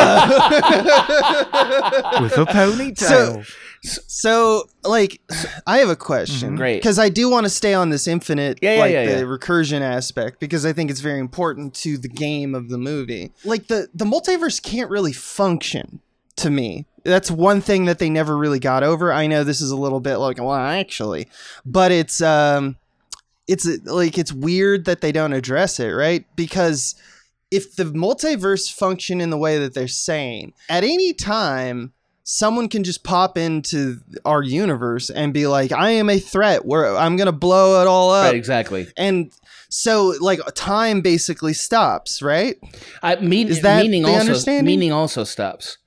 with 2.20 2.38
a 2.38 2.46
ponytail. 2.48 3.44
So, 3.82 4.02
so 4.06 4.64
like, 4.82 5.20
I 5.66 5.78
have 5.78 5.88
a 5.90 5.96
question. 5.96 6.54
Mhm. 6.54 6.56
Great. 6.56 6.76
Because 6.80 6.98
I 6.98 7.08
do 7.10 7.28
want 7.28 7.44
to 7.44 7.50
stay 7.50 7.74
on 7.74 7.90
this 7.90 8.06
infinite, 8.08 8.58
Yeah, 8.62 8.74
yeah, 8.76 8.80
like 8.80 8.92
yeah, 8.92 9.04
the 9.06 9.12
yeah. 9.12 9.22
recursion 9.24 9.80
aspect, 9.82 10.40
because 10.40 10.64
I 10.64 10.72
think 10.72 10.90
it's 10.90 11.00
very 11.00 11.18
important 11.18 11.74
to 11.74 11.98
the 11.98 12.08
game 12.08 12.54
of 12.54 12.68
the 12.70 12.78
movie. 12.78 13.32
Like, 13.44 13.66
the, 13.68 13.88
the 13.94 14.04
multiverse 14.06 14.62
can't 14.62 14.88
really 14.90 15.12
function 15.12 16.00
to 16.36 16.48
me. 16.50 16.86
That's 17.04 17.30
one 17.30 17.60
thing 17.60 17.84
that 17.86 17.98
they 17.98 18.08
never 18.08 18.38
really 18.38 18.60
got 18.60 18.82
over. 18.84 19.12
I 19.12 19.26
know 19.26 19.44
this 19.44 19.60
is 19.60 19.70
a 19.70 19.76
little 19.76 20.00
bit 20.00 20.16
like, 20.16 20.38
well, 20.38 20.54
actually, 20.54 21.28
but 21.66 21.92
it's, 21.92 22.22
um, 22.22 22.76
it's 23.52 23.66
like, 23.84 24.16
it's 24.16 24.32
weird 24.32 24.86
that 24.86 25.00
they 25.02 25.12
don't 25.12 25.32
address 25.32 25.78
it, 25.78 25.90
right? 25.90 26.24
Because 26.36 26.94
if 27.50 27.76
the 27.76 27.84
multiverse 27.84 28.72
function 28.72 29.20
in 29.20 29.30
the 29.30 29.36
way 29.36 29.58
that 29.58 29.74
they're 29.74 29.88
saying, 29.88 30.54
at 30.68 30.84
any 30.84 31.12
time, 31.12 31.92
someone 32.24 32.68
can 32.68 32.84
just 32.84 33.04
pop 33.04 33.36
into 33.36 33.98
our 34.24 34.42
universe 34.42 35.10
and 35.10 35.34
be 35.34 35.46
like, 35.46 35.72
I 35.72 35.90
am 35.90 36.08
a 36.08 36.18
threat 36.18 36.64
where 36.64 36.96
I'm 36.96 37.16
gonna 37.16 37.32
blow 37.32 37.82
it 37.82 37.86
all 37.86 38.12
up. 38.12 38.26
Right, 38.26 38.34
exactly. 38.34 38.88
And 38.96 39.32
so 39.68 40.14
like 40.20 40.40
time 40.54 41.00
basically 41.00 41.52
stops, 41.52 42.22
right? 42.22 42.56
I 43.02 43.16
mean, 43.16 43.48
Is 43.48 43.62
that 43.62 43.82
meaning 43.82 44.04
also 44.04 44.20
understanding? 44.20 44.64
meaning 44.66 44.92
also 44.92 45.24
stops. 45.24 45.78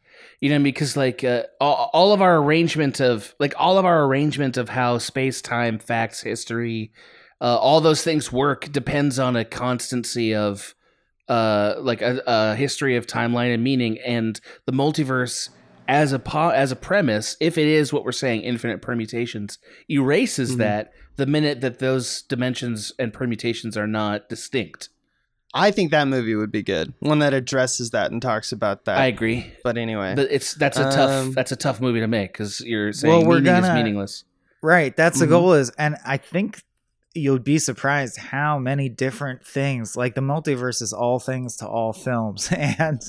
You 0.41 0.49
know, 0.49 0.59
because 0.59 0.95
like 0.97 1.23
uh, 1.23 1.43
all, 1.59 1.89
all 1.93 2.13
of 2.13 2.21
our 2.21 2.37
arrangement 2.37 2.99
of 2.99 3.33
like 3.39 3.55
all 3.57 3.77
of 3.79 3.85
our 3.85 4.03
arrangement 4.03 4.57
of 4.57 4.69
how 4.69 4.99
space, 4.99 5.41
time, 5.41 5.79
facts, 5.79 6.21
history, 6.21 6.91
uh, 7.41 7.57
all 7.57 7.81
those 7.81 8.03
things 8.03 8.31
work 8.31 8.71
depends 8.71 9.19
on 9.19 9.35
a 9.35 9.45
constancy 9.45 10.33
of 10.35 10.73
uh 11.27 11.73
like 11.79 12.01
a, 12.03 12.21
a 12.27 12.55
history 12.55 12.95
of 12.95 13.07
timeline 13.07 13.51
and 13.53 13.63
meaning 13.63 13.97
and 14.05 14.39
the 14.67 14.71
multiverse 14.71 15.49
as 15.87 16.11
a 16.13 16.19
po- 16.19 16.49
as 16.49 16.71
a 16.71 16.75
premise 16.75 17.35
if 17.39 17.57
it 17.57 17.67
is 17.67 17.91
what 17.91 18.03
we're 18.05 18.11
saying 18.11 18.41
infinite 18.41 18.79
permutations 18.81 19.57
erases 19.89 20.53
Mhm. 20.55 20.57
that 20.59 20.91
the 21.15 21.25
minute 21.25 21.61
that 21.61 21.79
those 21.79 22.21
dimensions 22.23 22.91
and 22.99 23.11
permutations 23.11 23.75
are 23.75 23.87
not 23.87 24.29
distinct 24.29 24.89
I 25.57 25.71
think 25.71 25.91
that 25.91 26.09
movie 26.09 26.35
would 26.35 26.51
be 26.51 26.63
good. 26.63 26.93
One 26.99 27.19
that 27.19 27.33
addresses 27.33 27.91
that 27.91 28.11
and 28.11 28.21
talks 28.21 28.51
about 28.51 28.83
that. 28.85 28.97
i 28.97 29.05
agree 29.05 29.51
but 29.63 29.77
anyway. 29.77 30.13
But 30.13 30.27
it's 30.29 30.53
that's 30.53 30.77
a 30.77 30.83
tough 30.91 31.09
Um, 31.09 31.31
that's 31.31 31.51
a 31.53 31.55
tough 31.55 31.79
movie 31.81 32.01
to 32.01 32.07
make 32.07 32.33
because 32.33 32.59
you're 32.61 32.91
saying 32.93 33.11
Well, 33.11 33.25
we're 33.25 33.39
meaning 33.39 33.55
is 33.55 33.61
gonna- 33.61 33.73
meaningless. 33.75 34.25
Right. 34.61 34.95
That's 34.95 35.17
the 35.19 35.25
Mhm. 35.25 35.29
goal 35.29 35.53
is 35.53 35.69
and 35.77 35.95
I 36.05 36.17
think 36.17 36.61
you'll 37.15 37.39
be 37.39 37.57
surprised 37.57 38.17
how 38.17 38.59
many 38.59 38.89
different 38.89 39.43
things 39.45 39.95
like 39.95 40.13
the 40.15 40.21
multiverse 40.21 40.81
is 40.81 40.93
all 40.93 41.19
things 41.19 41.57
to 41.57 41.67
all 41.67 41.93
films 41.93 42.51
and 42.57 43.01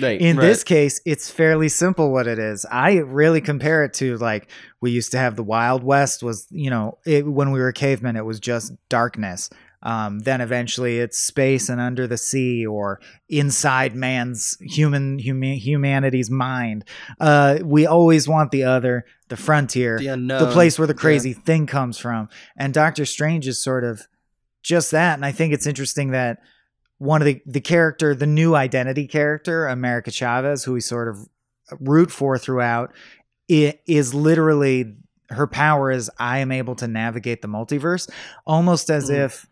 Right. 0.00 0.20
in 0.20 0.36
Right. 0.36 0.46
this 0.46 0.62
case 0.62 1.00
it's 1.04 1.28
fairly 1.30 1.68
simple 1.68 2.12
what 2.12 2.28
it 2.28 2.38
is 2.38 2.64
i 2.70 2.98
really 2.98 3.40
compare 3.40 3.82
it 3.82 3.92
to 3.94 4.16
like 4.18 4.48
we 4.80 4.92
used 4.92 5.10
to 5.12 5.18
have 5.18 5.34
the 5.34 5.42
wild 5.42 5.82
west 5.82 6.22
was 6.22 6.46
you 6.50 6.70
know 6.70 6.98
it, 7.04 7.26
when 7.26 7.50
we 7.50 7.58
were 7.58 7.72
cavemen 7.72 8.14
it 8.14 8.24
was 8.24 8.38
just 8.38 8.72
darkness 8.88 9.50
um, 9.84 10.18
then 10.20 10.40
eventually 10.40 10.98
it's 10.98 11.18
space 11.18 11.68
and 11.68 11.80
under 11.80 12.06
the 12.06 12.16
sea 12.18 12.66
or 12.66 13.00
inside 13.28 13.94
man's 13.94 14.56
human 14.60 15.18
huma- 15.18 15.58
humanity's 15.58 16.30
mind 16.30 16.84
uh, 17.20 17.58
we 17.62 17.86
always 17.86 18.26
want 18.26 18.50
the 18.50 18.64
other 18.64 19.04
the 19.28 19.36
frontier 19.36 19.98
the 19.98 20.08
unknown. 20.08 20.40
the 20.40 20.50
place 20.52 20.78
where 20.78 20.86
the 20.86 20.94
Yeah. 20.94 21.00
crazy 21.00 21.32
thing 21.32 21.66
comes 21.66 21.98
from. 21.98 22.28
And 22.56 22.74
Doctor 22.74 23.04
Strange 23.06 23.46
is 23.48 23.62
sort 23.62 23.84
of 23.84 24.02
just 24.62 24.90
that. 24.90 25.14
And 25.14 25.24
I 25.24 25.32
think 25.32 25.52
it's 25.54 25.66
interesting 25.66 26.10
that 26.10 26.38
one 26.98 27.22
of 27.22 27.26
the 27.26 27.40
the 27.46 27.60
character, 27.60 28.14
the 28.14 28.26
new 28.26 28.54
identity 28.54 29.06
character, 29.06 29.66
America 29.66 30.10
Chavez, 30.10 30.64
who 30.64 30.72
we 30.74 30.80
sort 30.80 31.08
of 31.08 31.18
root 31.80 32.10
for 32.10 32.36
throughout, 32.38 32.92
it 33.48 33.80
is 33.86 34.12
literally 34.14 34.94
her 35.30 35.46
power 35.46 35.90
is 35.90 36.10
I 36.18 36.38
am 36.38 36.52
able 36.52 36.74
to 36.76 36.86
navigate 36.86 37.40
the 37.42 37.48
multiverse, 37.48 38.08
almost 38.46 38.90
as 38.90 39.08
Mhm. 39.10 39.24
if. 39.24 39.46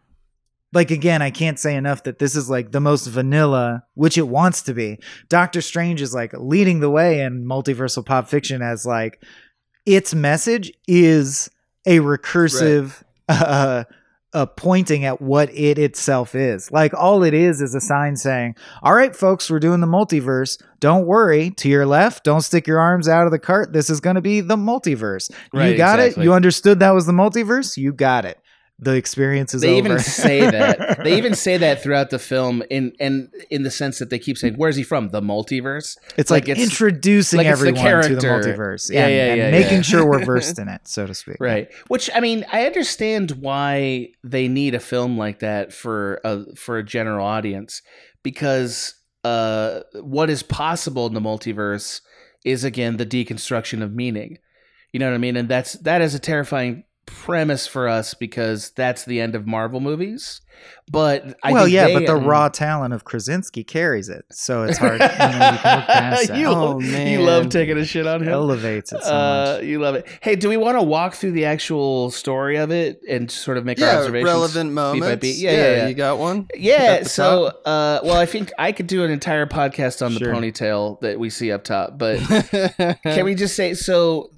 Like 0.72 0.90
again, 0.90 1.20
I 1.20 1.30
can't 1.30 1.58
say 1.58 1.76
enough 1.76 2.04
that 2.04 2.18
this 2.18 2.34
is 2.34 2.48
like 2.48 2.72
the 2.72 2.80
most 2.80 3.06
vanilla, 3.06 3.84
which 3.94 4.16
it 4.16 4.28
wants 4.28 4.62
to 4.62 4.74
be. 4.74 4.98
Doctor 5.28 5.60
Strange 5.60 6.00
is 6.00 6.14
like 6.14 6.32
leading 6.34 6.80
the 6.80 6.90
way 6.90 7.20
in 7.20 7.44
multiversal 7.44 8.04
pop 8.04 8.28
fiction 8.28 8.62
as 8.62 8.86
like 8.86 9.22
its 9.84 10.14
message 10.14 10.72
is 10.88 11.50
a 11.84 11.98
recursive 11.98 13.02
uh, 13.28 13.84
uh 14.32 14.46
pointing 14.46 15.04
at 15.04 15.20
what 15.20 15.50
it 15.54 15.78
itself 15.78 16.34
is. 16.34 16.70
Like 16.70 16.94
all 16.94 17.22
it 17.22 17.34
is 17.34 17.60
is 17.60 17.74
a 17.74 17.80
sign 17.80 18.16
saying 18.16 18.54
all 18.82 18.94
right 18.94 19.14
folks 19.14 19.50
we're 19.50 19.60
doing 19.60 19.80
the 19.80 19.86
multiverse. 19.86 20.58
Don't 20.80 21.06
worry. 21.06 21.50
To 21.50 21.68
your 21.68 21.84
left 21.84 22.24
don't 22.24 22.40
stick 22.40 22.66
your 22.66 22.80
arms 22.80 23.08
out 23.08 23.26
of 23.26 23.30
the 23.30 23.38
cart. 23.38 23.74
This 23.74 23.90
is 23.90 24.00
going 24.00 24.16
to 24.16 24.22
be 24.22 24.40
the 24.40 24.56
multiverse. 24.56 25.30
You 25.52 25.76
got 25.76 25.98
exactly. 25.98 26.22
it 26.22 26.24
you 26.24 26.32
understood 26.32 26.78
that 26.78 26.92
was 26.92 27.04
the 27.04 27.12
multiverse? 27.12 27.76
You 27.76 27.92
got 27.92 28.24
it 28.24 28.38
the 28.82 28.94
experience 28.94 29.54
is 29.54 29.62
They 29.62 29.70
over 29.78 29.78
even 29.78 29.98
say 30.00 30.40
that. 30.50 30.98
They 31.04 31.16
even 31.16 31.34
say 31.34 31.56
that 31.56 31.82
throughout 31.82 32.10
the 32.10 32.18
film 32.18 32.62
in 32.68 32.92
and 32.98 33.32
in 33.50 33.62
the 33.62 33.70
sense 33.70 33.98
that 34.00 34.10
they 34.10 34.18
keep 34.18 34.36
saying, 34.36 34.54
"Where's 34.56 34.76
he 34.76 34.82
from? 34.82 35.08
The 35.10 35.20
multiverse." 35.20 35.96
it's 36.16 36.30
like, 36.30 36.44
like 36.44 36.48
it's- 36.50 36.64
introducing 36.64 37.38
like 37.38 37.46
it's 37.46 37.60
the 37.60 37.68
everyone 37.68 38.02
to 38.02 38.16
the 38.16 38.20
multiverse 38.26 38.90
Yeah, 38.90 39.06
and, 39.06 39.14
yeah, 39.14 39.24
and 39.26 39.38
yeah, 39.38 39.50
making 39.50 39.76
yeah. 39.78 39.82
sure 39.82 40.04
we're 40.06 40.24
versed 40.32 40.58
in 40.58 40.68
it 40.68 40.82
so 40.88 41.06
to 41.06 41.14
speak 41.14 41.36
Right. 41.38 41.68
Which 41.88 42.10
I 42.14 42.20
mean, 42.20 42.44
I 42.52 42.66
understand 42.66 43.32
why 43.32 44.08
they 44.24 44.48
need 44.48 44.74
a 44.74 44.80
film 44.80 45.16
like 45.16 45.38
that 45.38 45.72
for 45.72 46.20
a 46.24 46.54
for 46.56 46.78
a 46.78 46.84
general 46.84 47.24
audience 47.26 47.82
because 48.22 48.94
uh 49.24 49.80
what 50.00 50.28
is 50.28 50.42
possible 50.42 51.06
in 51.06 51.14
the 51.14 51.20
multiverse 51.20 52.00
is 52.44 52.64
again 52.64 52.96
the 52.96 53.06
deconstruction 53.06 53.82
of 53.82 53.94
meaning. 53.94 54.38
You 54.92 54.98
know 55.00 55.08
what 55.08 55.14
I 55.14 55.18
mean? 55.18 55.36
And 55.36 55.48
that's 55.48 55.74
that 55.74 56.02
is 56.02 56.14
a 56.14 56.18
terrifying 56.18 56.84
premise 57.06 57.66
for 57.66 57.88
us 57.88 58.14
because 58.14 58.70
that's 58.70 59.04
the 59.04 59.20
end 59.20 59.34
of 59.34 59.46
Marvel 59.46 59.80
movies. 59.80 60.40
But 60.90 61.38
I 61.42 61.52
well, 61.52 61.64
think 61.64 61.74
yeah, 61.74 61.86
they, 61.86 61.94
but 61.94 62.06
the 62.06 62.16
um, 62.16 62.24
raw 62.24 62.48
talent 62.48 62.92
of 62.94 63.04
Krasinski 63.04 63.64
carries 63.64 64.08
it, 64.08 64.24
so 64.30 64.62
it's 64.64 64.78
hard. 64.78 65.00
you, 65.00 65.06
know, 65.08 65.08
you 65.08 65.58
can 65.58 65.76
look 65.76 65.86
past 65.86 66.34
you, 66.36 66.46
Oh, 66.46 66.78
you 66.80 67.20
love 67.22 67.48
taking 67.48 67.78
a 67.78 67.84
shit 67.84 68.06
on 68.06 68.22
him. 68.22 68.28
elevates 68.28 68.92
it 68.92 69.02
so 69.02 69.10
Uh, 69.10 69.54
much. 69.56 69.64
you 69.64 69.80
love 69.80 69.94
it. 69.96 70.06
Hey, 70.20 70.36
do 70.36 70.48
we 70.48 70.56
want 70.56 70.76
to 70.78 70.82
walk 70.82 71.14
through 71.14 71.32
the 71.32 71.46
actual 71.46 72.10
story 72.10 72.56
of 72.58 72.70
it 72.70 73.00
and 73.08 73.30
sort 73.30 73.56
of 73.58 73.64
make 73.64 73.80
our 73.80 73.86
yeah, 73.88 73.98
observations? 73.98 74.28
relevant 74.30 74.94
beat 74.94 75.00
by 75.00 75.16
beat? 75.16 75.36
Yeah, 75.36 75.50
yeah, 75.52 75.76
yeah. 75.76 75.88
You 75.88 75.94
got 75.94 76.18
one? 76.18 76.46
Yeah. 76.54 76.74
At 76.74 77.04
the 77.04 77.08
So, 77.08 77.46
uh, 77.64 78.00
well, 78.04 78.16
I 78.16 78.26
think 78.26 78.52
I 78.58 78.70
could 78.72 78.86
do 78.86 79.02
an 79.04 79.10
entire 79.10 79.46
podcast 79.46 80.04
on 80.04 80.14
the 80.14 80.20
ponytail 80.20 81.00
that 81.00 81.18
we 81.18 81.30
see 81.30 81.50
up 81.50 81.64
top, 81.64 81.96
but 81.98 82.18
can 83.02 83.24
we 83.24 83.34
just 83.34 83.56
say 83.56 83.74
so? 83.74 84.30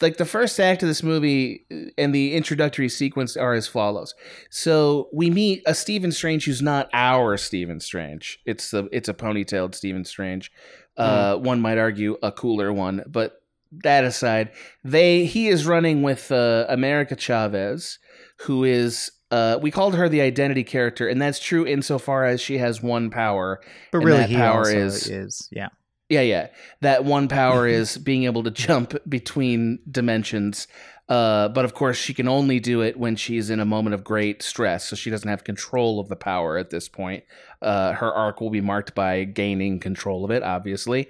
Like 0.00 0.16
the 0.16 0.24
first 0.24 0.58
act 0.60 0.82
of 0.82 0.88
this 0.88 1.02
movie 1.02 1.66
and 1.98 2.14
the 2.14 2.34
introductory 2.34 2.88
sequence 2.88 3.36
are 3.36 3.54
as 3.54 3.66
follows. 3.68 4.14
So 4.50 5.08
we 5.12 5.30
meet 5.30 5.62
a 5.66 5.74
Stephen 5.74 6.12
Strange 6.12 6.44
who's 6.44 6.62
not 6.62 6.88
our 6.92 7.36
Stephen 7.36 7.80
Strange. 7.80 8.38
It's 8.46 8.70
the 8.70 8.88
it's 8.92 9.08
a 9.08 9.14
ponytailed 9.14 9.74
Stephen 9.74 10.04
Strange. 10.04 10.50
Uh, 10.96 11.36
One 11.36 11.60
might 11.60 11.78
argue 11.78 12.16
a 12.22 12.32
cooler 12.32 12.72
one, 12.72 13.02
but 13.06 13.42
that 13.82 14.04
aside, 14.04 14.52
they 14.84 15.24
he 15.26 15.48
is 15.48 15.66
running 15.66 16.02
with 16.02 16.30
uh, 16.32 16.64
America 16.68 17.16
Chavez, 17.16 17.98
who 18.42 18.64
is 18.64 19.10
uh, 19.30 19.58
we 19.60 19.70
called 19.70 19.94
her 19.96 20.08
the 20.08 20.20
identity 20.20 20.62
character, 20.64 21.08
and 21.08 21.20
that's 21.20 21.38
true 21.40 21.66
insofar 21.66 22.24
as 22.24 22.40
she 22.40 22.58
has 22.58 22.80
one 22.82 23.10
power. 23.10 23.60
But 23.92 23.98
and 23.98 24.06
really, 24.06 24.34
power 24.34 24.70
is- 24.70 25.08
is, 25.08 25.48
yeah. 25.50 25.68
Yeah, 26.08 26.20
yeah. 26.20 26.48
That 26.82 27.04
one 27.04 27.28
power 27.28 27.66
is 27.66 27.98
being 27.98 28.24
able 28.24 28.44
to 28.44 28.50
jump 28.50 28.94
between 29.08 29.80
dimensions. 29.90 30.68
Uh, 31.08 31.48
but 31.48 31.64
of 31.64 31.74
course, 31.74 31.96
she 31.96 32.14
can 32.14 32.26
only 32.26 32.58
do 32.58 32.80
it 32.80 32.98
when 32.98 33.14
she's 33.16 33.48
in 33.50 33.60
a 33.60 33.64
moment 33.64 33.94
of 33.94 34.02
great 34.02 34.42
stress. 34.42 34.88
So 34.88 34.96
she 34.96 35.10
doesn't 35.10 35.28
have 35.28 35.44
control 35.44 36.00
of 36.00 36.08
the 36.08 36.16
power 36.16 36.58
at 36.58 36.70
this 36.70 36.88
point. 36.88 37.24
Uh, 37.62 37.92
her 37.92 38.12
arc 38.12 38.40
will 38.40 38.50
be 38.50 38.60
marked 38.60 38.94
by 38.94 39.24
gaining 39.24 39.78
control 39.78 40.24
of 40.24 40.30
it, 40.30 40.42
obviously. 40.42 41.08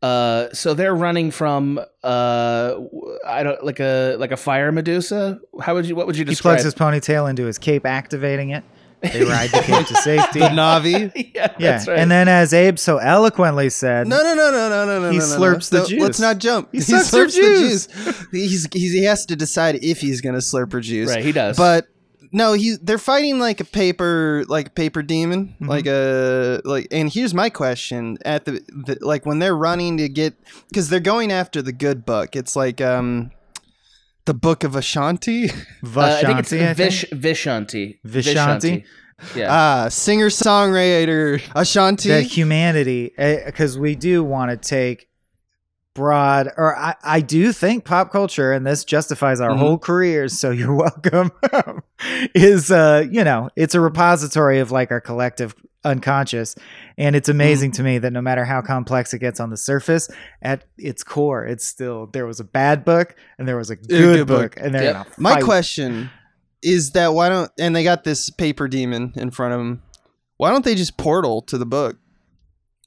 Uh, 0.00 0.48
so 0.52 0.74
they're 0.74 0.94
running 0.94 1.30
from 1.32 1.78
uh, 2.04 2.74
I 3.26 3.42
don't 3.42 3.64
like 3.64 3.80
a 3.80 4.16
like 4.18 4.30
a 4.30 4.36
fire 4.36 4.70
Medusa. 4.70 5.40
How 5.60 5.74
would 5.74 5.86
you? 5.86 5.96
What 5.96 6.06
would 6.06 6.16
you 6.16 6.24
describe? 6.24 6.58
He 6.58 6.62
plugs 6.62 6.64
his 6.64 6.74
ponytail 6.74 7.28
into 7.28 7.44
his 7.44 7.58
cape, 7.58 7.84
activating 7.84 8.50
it. 8.50 8.62
They 9.00 9.22
ride 9.24 9.50
the 9.50 9.60
cape 9.60 9.86
to 9.86 9.94
safety. 9.96 10.40
the 10.40 10.46
Navi. 10.48 11.12
yeah, 11.34 11.54
yeah, 11.58 11.70
that's 11.72 11.86
right. 11.88 11.98
and 11.98 12.10
then 12.10 12.26
as 12.28 12.52
Abe 12.52 12.78
so 12.78 12.98
eloquently 12.98 13.70
said, 13.70 14.08
No, 14.08 14.18
no, 14.22 14.34
no, 14.34 14.50
no, 14.50 14.68
no, 14.68 14.86
no, 14.86 15.00
no. 15.02 15.10
He 15.10 15.18
no, 15.18 15.24
no, 15.26 15.38
slurps 15.38 15.72
no. 15.72 15.82
the 15.84 15.88
Don't- 15.90 16.00
Let's 16.00 16.16
juice. 16.18 16.20
not 16.20 16.38
jump. 16.38 16.68
He 16.72 16.80
sucks 16.80 17.10
her 17.12 17.26
slurps 17.26 17.34
the 17.34 17.40
juice. 17.40 17.86
He's, 18.32 18.68
he's 18.72 18.92
he 18.92 19.04
has 19.04 19.24
to 19.26 19.36
decide 19.36 19.76
if 19.82 20.00
he's 20.00 20.20
gonna 20.20 20.38
slurp 20.38 20.72
her 20.72 20.80
juice. 20.80 21.08
right, 21.10 21.24
he 21.24 21.32
does. 21.32 21.56
But 21.56 21.86
no, 22.32 22.52
he 22.54 22.76
they're 22.82 22.98
fighting 22.98 23.38
like 23.38 23.60
a 23.60 23.64
paper 23.64 24.44
like 24.48 24.66
a 24.66 24.70
paper 24.70 25.02
demon, 25.02 25.54
Mhm. 25.62 25.68
like 25.68 25.86
a 25.86 26.60
like. 26.64 26.88
And 26.90 27.10
here's 27.10 27.32
my 27.32 27.48
question: 27.50 28.18
at 28.24 28.44
the, 28.44 28.60
the 28.68 28.98
like 29.00 29.24
when 29.24 29.38
they're 29.38 29.56
running 29.56 29.96
to 29.98 30.08
get 30.10 30.34
because 30.68 30.88
they're 30.90 31.00
going 31.00 31.32
after 31.32 31.62
the 31.62 31.72
good 31.72 32.04
book. 32.04 32.36
It's 32.36 32.54
like 32.56 32.80
um 32.80 33.30
the 34.28 34.34
book 34.34 34.62
of 34.62 34.76
Ashanti. 34.76 35.50
Uh, 35.96 36.00
I 36.00 36.22
think 36.22 36.38
it's 36.38 36.52
Vashanti, 36.52 36.68
I 36.68 36.74
think? 36.74 36.76
Vish, 36.76 37.04
Vishanti. 37.12 37.98
Vishanti? 38.06 38.84
Yeah. 39.34 39.48
Ah, 39.50 39.88
singer 39.88 40.28
songwriter 40.28 41.42
Ashanti. 41.56 42.08
that 42.10 42.22
humanity 42.22 43.12
because 43.16 43.76
we 43.76 43.96
do 43.96 44.22
want 44.22 44.50
to 44.52 44.56
take 44.56 45.08
broad 45.94 46.48
or 46.56 46.76
I, 46.76 46.94
I 47.02 47.20
do 47.20 47.52
think 47.52 47.84
pop 47.84 48.12
culture 48.12 48.52
and 48.52 48.64
this 48.64 48.84
justifies 48.84 49.40
our 49.40 49.50
Mhm. 49.50 49.58
whole 49.58 49.78
careers 49.78 50.38
so 50.38 50.50
you're 50.52 50.72
welcome 50.86 51.32
is 52.34 52.70
uh 52.70 53.04
you 53.10 53.24
know 53.24 53.50
it's 53.56 53.74
a 53.74 53.80
repository 53.80 54.60
of 54.60 54.70
like 54.70 54.92
our 54.92 55.00
collective 55.00 55.56
unconscious 55.88 56.54
and 56.96 57.16
it's 57.16 57.28
hmm. 57.28 57.32
amazing 57.32 57.72
to 57.72 57.82
me 57.82 57.98
that 57.98 58.12
no 58.12 58.20
matter 58.20 58.44
how 58.44 58.60
complex 58.60 59.14
it 59.14 59.18
gets 59.18 59.40
on 59.40 59.50
the 59.50 59.56
surface 59.56 60.08
at 60.42 60.64
its 60.76 61.02
core 61.02 61.44
it's 61.44 61.64
still 61.64 62.06
there 62.06 62.26
was 62.26 62.40
a 62.40 62.44
bad 62.44 62.84
book 62.84 63.14
and 63.38 63.48
there 63.48 63.56
was 63.56 63.70
a 63.70 63.76
good, 63.76 63.88
good 63.88 64.26
book, 64.26 64.54
book. 64.54 64.64
and 64.64 64.74
they're 64.74 64.84
Yep. 64.84 64.94
gonna 64.94 65.06
My 65.18 65.40
question 65.40 66.10
is 66.62 66.90
that 66.92 67.14
why 67.14 67.28
don't 67.28 67.50
and 67.58 67.74
they 67.74 67.84
got 67.84 68.04
this 68.04 68.30
paper 68.30 68.68
demon 68.68 69.12
in 69.16 69.30
front 69.30 69.54
of 69.54 69.58
them. 69.58 69.82
Why 70.36 70.50
don't 70.50 70.64
they 70.64 70.74
just 70.74 70.96
portal 70.96 71.42
to 71.42 71.58
the 71.58 71.66
book? 71.66 71.96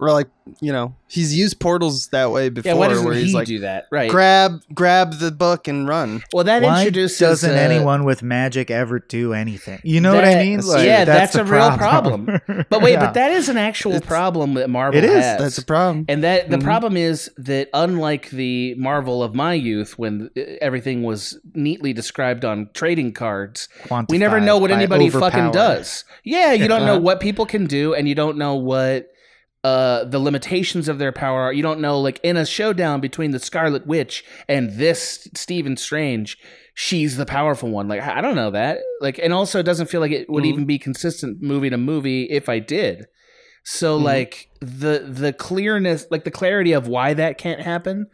Or 0.02 0.12
like 0.12 0.28
you 0.60 0.74
know, 0.74 0.94
he's 1.08 1.34
used 1.38 1.60
portals 1.62 2.08
that 2.10 2.32
way 2.32 2.50
before. 2.50 2.72
Yeah, 2.74 2.78
why 2.78 2.90
doesn't 2.90 3.06
where 3.06 3.14
he 3.14 3.32
like, 3.32 3.48
do 3.48 3.60
that? 3.60 3.86
Right. 3.92 4.10
grab 4.10 4.62
grab 4.74 5.14
the 5.20 5.32
book 5.32 5.68
and 5.70 5.88
run. 5.88 6.24
well, 6.34 6.44
that 6.44 6.64
Why 6.64 6.80
introduces. 6.80 7.20
doesn't 7.20 7.52
uh, 7.52 7.54
anyone 7.54 8.04
with 8.04 8.22
magic 8.24 8.70
ever 8.70 9.00
do 9.00 9.32
anything? 9.34 9.80
You 9.84 10.02
know 10.02 10.14
what 10.14 10.26
I 10.26 10.34
that- 10.34 10.44
mean? 10.44 10.60
yeah, 10.84 11.06
that's 11.06 11.34
the 11.34 11.42
a 11.42 11.44
real 11.46 11.78
problem. 11.78 12.26
But 12.70 12.82
wait, 12.82 12.94
Yeah. 12.94 13.06
but 13.06 13.14
that 13.14 13.32
is 13.32 13.48
an 13.50 13.58
actual 13.58 13.94
It's- 13.94 14.08
problem 14.08 14.56
that 14.56 14.70
Marvel 14.70 14.98
It 14.98 15.04
is. 15.06 15.14
has. 15.24 15.40
That's 15.40 15.58
a 15.60 15.64
problem. 15.66 16.06
And 16.10 16.24
that 16.24 16.50
the 16.50 16.58
Mhm. 16.58 16.64
problem 16.64 16.98
is 16.98 17.30
that 17.38 17.70
unlike 17.74 18.32
the 18.32 18.74
Marvel 18.76 19.24
of 19.24 19.34
my 19.36 19.54
youth, 19.54 19.98
when 20.00 20.30
uh, 20.36 20.42
everything 20.60 21.04
was 21.04 21.40
neatly 21.54 21.94
described 21.94 22.44
on 22.44 22.70
trading 22.74 23.14
cards, 23.14 23.70
we 24.10 24.18
never 24.18 24.42
know 24.42 24.58
what 24.58 24.72
anybody 24.72 25.10
fucking 25.10 25.52
does. 25.52 26.04
Yeah, 26.24 26.52
you 26.54 26.68
don't 26.68 26.86
know 26.86 26.98
what 27.00 27.20
people 27.20 27.46
can 27.46 27.68
do, 27.68 27.94
and 27.94 28.08
you 28.10 28.16
don't 28.16 28.38
know 28.38 28.56
what 28.56 29.08
uh, 29.64 30.04
the 30.06 30.20
limitations 30.20 30.88
of 30.90 30.98
their 30.98 31.12
power 31.12 31.42
are. 31.42 31.54
You 31.54 31.62
don't 31.64 31.82
know, 31.82 32.00
like 32.00 32.20
in 32.24 32.38
a 32.38 32.46
showdown 32.46 33.00
between 33.02 33.32
the 33.32 33.40
Scarlet 33.40 33.86
Witch 33.86 34.24
and 34.48 34.72
this 34.78 35.28
Stephen 35.36 35.78
Strange, 35.78 36.38
she's 36.74 37.18
the 37.18 37.26
powerful 37.26 37.70
one. 37.70 37.88
Like 37.88 38.02
I 38.02 38.22
don't 38.22 38.36
know 38.36 38.52
that. 38.52 38.80
Like, 39.02 39.20
and 39.20 39.34
also 39.34 39.60
it 39.60 39.64
doesn't 39.64 39.88
feel 39.90 40.02
like 40.02 40.12
it 40.12 40.30
would 40.30 40.44
Mhm. 40.44 40.48
even 40.48 40.66
be 40.66 40.80
consistent 40.80 41.42
movie 41.42 41.70
to 41.70 41.78
movie 41.78 42.24
if 42.24 42.50
I 42.50 42.60
did. 42.60 43.06
So 43.64 44.00
Mhm. 44.00 44.04
like 44.04 44.48
the 44.62 45.06
the 45.08 45.34
clearness, 45.34 46.08
like 46.10 46.24
the 46.24 46.32
clarity 46.32 46.72
of 46.72 46.88
why 46.88 47.14
that 47.14 47.38
can't 47.38 47.62
happen. 47.62 48.08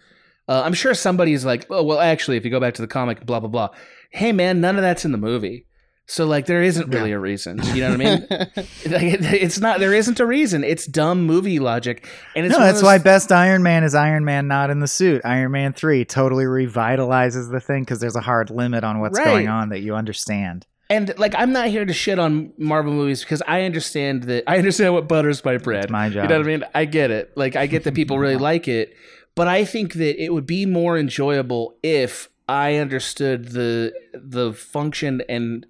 Uh, 0.50 0.64
I'm 0.66 0.74
sure 0.74 0.94
somebody's 0.94 1.46
like, 1.46 1.66
oh 1.70 1.84
well, 1.84 2.00
actually, 2.00 2.38
if 2.38 2.44
you 2.46 2.52
go 2.52 2.60
back 2.60 2.74
to 2.74 2.82
the 2.82 2.88
comic, 2.88 3.26
blah 3.26 3.40
blah 3.40 3.50
blah. 3.50 3.70
Hey 4.12 4.32
man, 4.34 4.60
none 4.60 4.76
of 4.76 4.82
that's 4.82 5.06
in 5.06 5.12
the 5.14 5.18
movie. 5.18 5.67
So 6.10 6.26
like 6.26 6.46
there 6.46 6.64
isn't 6.64 6.90
really 6.90 7.12
a 7.12 7.20
reason. 7.20 7.60
You 7.74 7.82
know 7.82 7.90
what 7.90 8.02
I 8.02 8.04
mean? 8.06 8.28
like, 8.30 9.04
it, 9.04 9.24
it's 9.26 9.60
not. 9.60 9.80
There 9.82 9.94
isn't 9.94 10.20
a 10.22 10.26
reason. 10.26 10.64
It's 10.64 10.86
dumb 10.86 11.24
movie 11.26 11.60
logic, 11.60 12.08
and 12.36 12.46
it's 12.46 12.54
No, 12.54 12.60
that's 12.60 12.78
those- 12.78 12.84
why 12.84 12.98
best 12.98 13.32
Iron 13.32 13.62
Man 13.62 13.84
is 13.84 13.94
Iron 13.94 14.24
Man 14.24 14.48
not 14.48 14.70
in 14.70 14.80
the 14.80 14.88
suit. 14.88 15.22
Iron 15.26 15.52
Man 15.52 15.74
3 15.74 16.06
totally 16.06 16.46
revitalizes 16.46 17.52
the 17.52 17.60
thing 17.60 17.84
because 17.84 18.00
there's 18.00 18.16
a 18.16 18.22
hard 18.22 18.50
limit 18.50 18.84
on 18.86 19.00
what's 19.00 19.18
Right. 19.18 19.26
going 19.26 19.48
on 19.50 19.70
that 19.70 19.80
you 19.82 19.96
understand. 19.96 20.66
And 20.90 21.14
like, 21.18 21.36
I'm 21.38 21.52
not 21.52 21.68
here 21.68 21.84
to 21.84 21.92
shit 21.94 22.18
on 22.20 22.54
Marvel 22.58 22.94
movies 22.94 23.20
because 23.22 23.42
I 23.46 23.64
understand 23.64 24.24
that 24.24 24.46
I 24.48 24.58
understand 24.58 24.94
what 24.94 25.10
butters 25.10 25.44
my 25.44 25.58
bread. 25.58 25.84
It's 25.86 25.92
my 25.92 26.08
job. 26.08 26.24
You 26.24 26.30
know 26.30 26.38
what 26.38 26.48
I 26.48 26.50
mean? 26.50 26.64
I 26.74 26.86
get 26.86 27.12
it. 27.12 27.34
Like, 27.36 27.58
I 27.58 27.68
get 27.68 27.84
that 27.84 27.94
people 27.94 28.18
really 28.18 28.38
like 28.52 28.70
it, 28.70 28.96
but 29.36 29.50
I 29.50 29.66
think 29.66 29.96
that 29.96 30.24
it 30.24 30.34
would 30.34 30.46
be 30.48 30.66
more 30.66 30.98
enjoyable 30.98 31.76
if 31.84 32.30
I 32.48 32.76
understood 32.76 33.50
the 33.50 33.92
the 34.14 34.54
function 34.54 35.22
and 35.28 35.66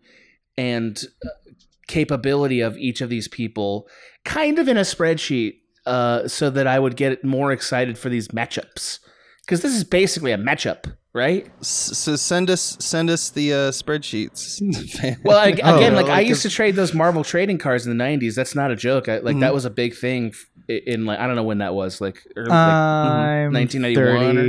and 0.57 1.01
uh, 1.25 1.29
capability 1.87 2.61
of 2.61 2.77
each 2.77 3.01
of 3.01 3.09
these 3.09 3.27
people, 3.27 3.87
kind 4.25 4.59
of 4.59 4.67
in 4.67 4.77
a 4.77 4.81
spreadsheet, 4.81 5.59
uh, 5.85 6.27
so 6.27 6.49
that 6.49 6.67
I 6.67 6.79
would 6.79 6.95
get 6.97 7.23
more 7.23 7.51
excited 7.51 7.97
for 7.97 8.09
these 8.09 8.27
matchups. 8.29 8.99
Because 9.45 9.61
this 9.61 9.73
is 9.73 9.85
basically 9.85 10.33
a 10.33 10.37
matchup, 10.37 10.93
right? 11.13 11.47
So 11.61 12.17
send 12.17 12.49
us 12.49 12.75
send 12.81 13.09
us 13.09 13.29
the 13.29 13.53
uh, 13.53 13.57
spreadsheets. 13.71 14.59
Well, 15.23 15.37
I, 15.37 15.51
Oh, 15.63 15.77
again, 15.77 15.95
like 15.95 16.07
I 16.07 16.19
used 16.19 16.41
to 16.41 16.49
trade 16.49 16.75
those 16.75 16.93
Marvel 16.93 17.23
trading 17.23 17.57
cards 17.57 17.87
in 17.87 17.97
the 17.97 18.03
'90s. 18.03 18.35
That's 18.35 18.55
not 18.55 18.71
a 18.71 18.75
joke. 18.75 19.07
I, 19.07 19.19
like 19.19 19.37
Mhm. 19.37 19.41
that 19.41 19.53
was 19.53 19.63
a 19.63 19.69
big 19.69 19.95
thing 19.95 20.27
f- 20.33 20.45
i- 20.56 20.56
in 20.67 21.05
like 21.05 21.19
I 21.19 21.27
don't 21.27 21.35
know 21.35 21.43
when 21.43 21.59
that 21.59 21.73
was, 21.73 22.01
like 22.01 22.21
early, 22.35 22.49
like 22.49 22.57
I'm 22.57 23.53
1991 23.53 24.37
or- 24.37 24.41